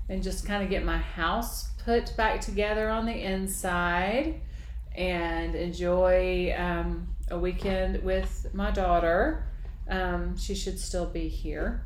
and 0.09 0.23
just 0.23 0.47
kind 0.47 0.63
of 0.63 0.71
get 0.71 0.85
my 0.85 0.99
house 0.99 1.69
put 1.85 2.17
back 2.17 2.41
together 2.41 2.89
on 2.89 3.07
the 3.07 3.13
inside 3.23 4.41
and 4.97 5.55
enjoy 5.55 6.55
um, 6.59 7.09
a 7.31 7.39
weekend 7.39 8.03
with 8.03 8.47
my 8.53 8.71
daughter. 8.71 9.45
Um, 9.89 10.37
she 10.37 10.55
should 10.55 10.79
still 10.79 11.07
be 11.07 11.29
here. 11.29 11.85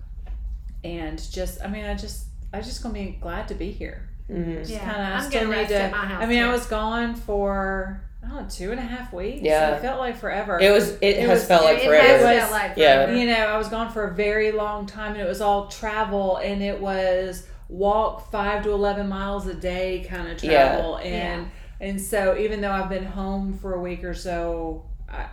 And 0.82 1.18
just, 1.30 1.62
I 1.62 1.68
mean, 1.68 1.84
I 1.84 1.94
just, 1.94 2.26
I 2.52 2.60
just 2.60 2.82
gonna 2.82 2.94
be 2.94 3.18
glad 3.20 3.48
to 3.48 3.54
be 3.54 3.70
here. 3.70 4.08
Mm-hmm. 4.30 4.52
Just 4.58 4.70
Yeah, 4.70 4.78
kind 4.80 5.02
of, 5.02 5.06
I 5.08 5.12
I'm 5.16 5.22
still 5.30 5.44
gonna 5.44 5.56
need 5.62 5.68
to. 5.68 5.88
my 5.90 5.96
house. 6.06 6.22
I 6.22 6.26
mean, 6.26 6.42
I 6.42 6.50
was 6.52 6.66
gone 6.66 7.14
for 7.14 8.00
I 8.22 8.28
don't 8.28 8.42
know 8.42 8.48
two 8.48 8.70
and 8.70 8.80
a 8.80 8.82
half 8.82 9.12
weeks. 9.12 9.42
Yeah. 9.42 9.76
it 9.76 9.82
felt 9.82 9.98
like 10.00 10.16
forever. 10.16 10.58
It 10.58 10.70
was. 10.70 10.96
It, 11.02 11.18
has 11.18 11.28
was- 11.40 11.44
felt 11.46 11.64
like 11.64 11.78
it 11.78 11.84
forever. 11.86 12.06
It 12.08 12.22
was- 12.22 12.38
felt 12.40 12.52
like 12.52 12.72
yeah. 12.76 13.10
you 13.12 13.26
know, 13.26 13.34
I 13.34 13.58
was 13.58 13.68
gone 13.68 13.92
for 13.92 14.04
a 14.04 14.14
very 14.14 14.50
long 14.52 14.86
time 14.86 15.12
and 15.12 15.20
it 15.20 15.28
was 15.28 15.40
all 15.42 15.68
travel 15.68 16.38
and 16.38 16.62
it 16.62 16.80
was 16.80 17.46
walk 17.68 18.30
five 18.30 18.62
to 18.62 18.70
11 18.70 19.08
miles 19.08 19.46
a 19.46 19.54
day 19.54 20.06
kind 20.08 20.28
of 20.30 20.42
Yeah. 20.42 20.68
travel. 20.74 20.96
And, 20.98 21.50
and 21.80 22.00
so 22.00 22.36
even 22.38 22.60
though 22.62 22.70
I've 22.70 22.88
been 22.88 23.04
home 23.04 23.58
for 23.58 23.74
a 23.74 23.80
week 23.80 24.04
or 24.04 24.14
so, 24.14 24.84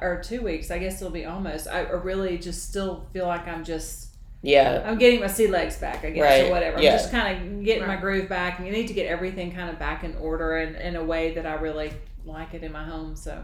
or 0.02 0.22
two 0.24 0.42
weeks, 0.42 0.70
I 0.70 0.78
guess 0.80 1.02
it'll 1.02 1.14
be 1.14 1.26
almost, 1.26 1.68
I 1.68 1.80
I 1.84 1.92
really 1.92 2.38
just 2.38 2.68
still 2.70 3.08
feel 3.14 3.26
like 3.28 3.48
I'm 3.48 3.64
just, 3.64 4.11
yeah. 4.42 4.84
I'm 4.86 4.98
getting 4.98 5.20
my 5.20 5.28
sea 5.28 5.48
legs 5.48 5.78
back, 5.78 6.04
I 6.04 6.10
guess, 6.12 6.22
Right. 6.24 6.46
or 6.48 6.52
whatever. 6.52 6.82
Yeah. 6.82 6.92
I'm 6.94 6.98
just 6.98 7.12
kind 7.12 7.38
of 7.60 7.64
getting 7.66 7.88
my 7.88 7.96
groove 7.98 8.28
back 8.30 8.58
and 8.60 8.68
you 8.68 8.74
need 8.74 8.88
to 8.88 8.94
get 8.94 9.06
everything 9.08 9.52
kind 9.54 9.70
of 9.70 9.78
back 9.80 10.04
in 10.04 10.16
order 10.18 10.58
and 10.58 10.76
in 10.76 10.96
a 10.96 11.04
way 11.04 11.34
that 11.36 11.46
I 11.46 11.54
really 11.56 11.94
like 12.26 12.54
it 12.54 12.64
in 12.64 12.72
my 12.72 12.84
home. 12.84 13.16
So 13.16 13.44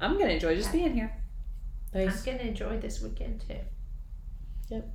I'm 0.00 0.18
gonna 0.18 0.32
enjoy 0.32 0.56
just 0.56 0.72
being 0.72 0.94
here. 0.94 1.12
Nice. 1.92 2.26
I'm 2.26 2.36
gonna 2.36 2.48
enjoy 2.48 2.78
this 2.78 3.00
weekend 3.02 3.42
too. 3.46 3.56
Yep. 4.70 4.88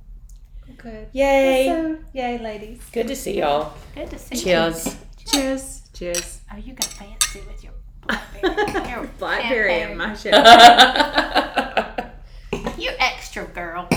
Good. 0.76 1.08
Yay. 1.12 1.66
So, 1.66 1.98
yay, 2.12 2.38
ladies. 2.38 2.80
Good 2.92 3.08
to 3.08 3.16
see 3.16 3.38
y'all. 3.40 3.72
Good 3.94 4.10
to 4.10 4.18
see 4.18 4.36
Cheers. 4.36 4.86
you. 4.86 4.92
Cheers. 5.32 5.82
Cheers. 5.94 6.40
Oh, 6.52 6.56
you 6.56 6.74
got 6.74 6.84
fancy 6.84 7.40
with 7.46 7.64
your 7.64 7.72
blackberry. 8.06 8.90
Your 8.90 9.06
Blackberry 9.18 9.80
in 9.82 9.96
my 9.96 10.14
shit. 10.20 10.34
You 12.78 12.90
extra 12.98 13.44
girl. 13.46 13.88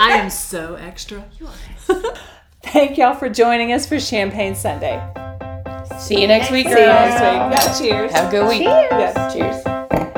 I 0.00 0.12
am 0.18 0.30
so 0.30 0.74
extra. 0.74 1.24
You 1.38 1.46
are. 1.48 2.14
Thank 2.62 2.96
y'all 2.98 3.14
for 3.14 3.28
joining 3.28 3.72
us 3.72 3.86
for 3.86 3.98
Champagne 4.00 4.54
Sunday. 4.54 5.00
see 5.98 6.20
you 6.20 6.26
next 6.28 6.50
week, 6.50 6.66
See 6.66 6.72
you 6.72 6.78
next 6.86 7.20
girls. 7.20 7.80
week. 7.80 7.90
Yeah, 7.92 7.98
cheers. 8.00 8.12
Have 8.12 8.28
a 8.28 8.30
good 8.30 8.48
week. 8.48 8.62
Cheers. 8.62 8.90
Yes. 8.92 9.34
Cheers. 9.34 10.12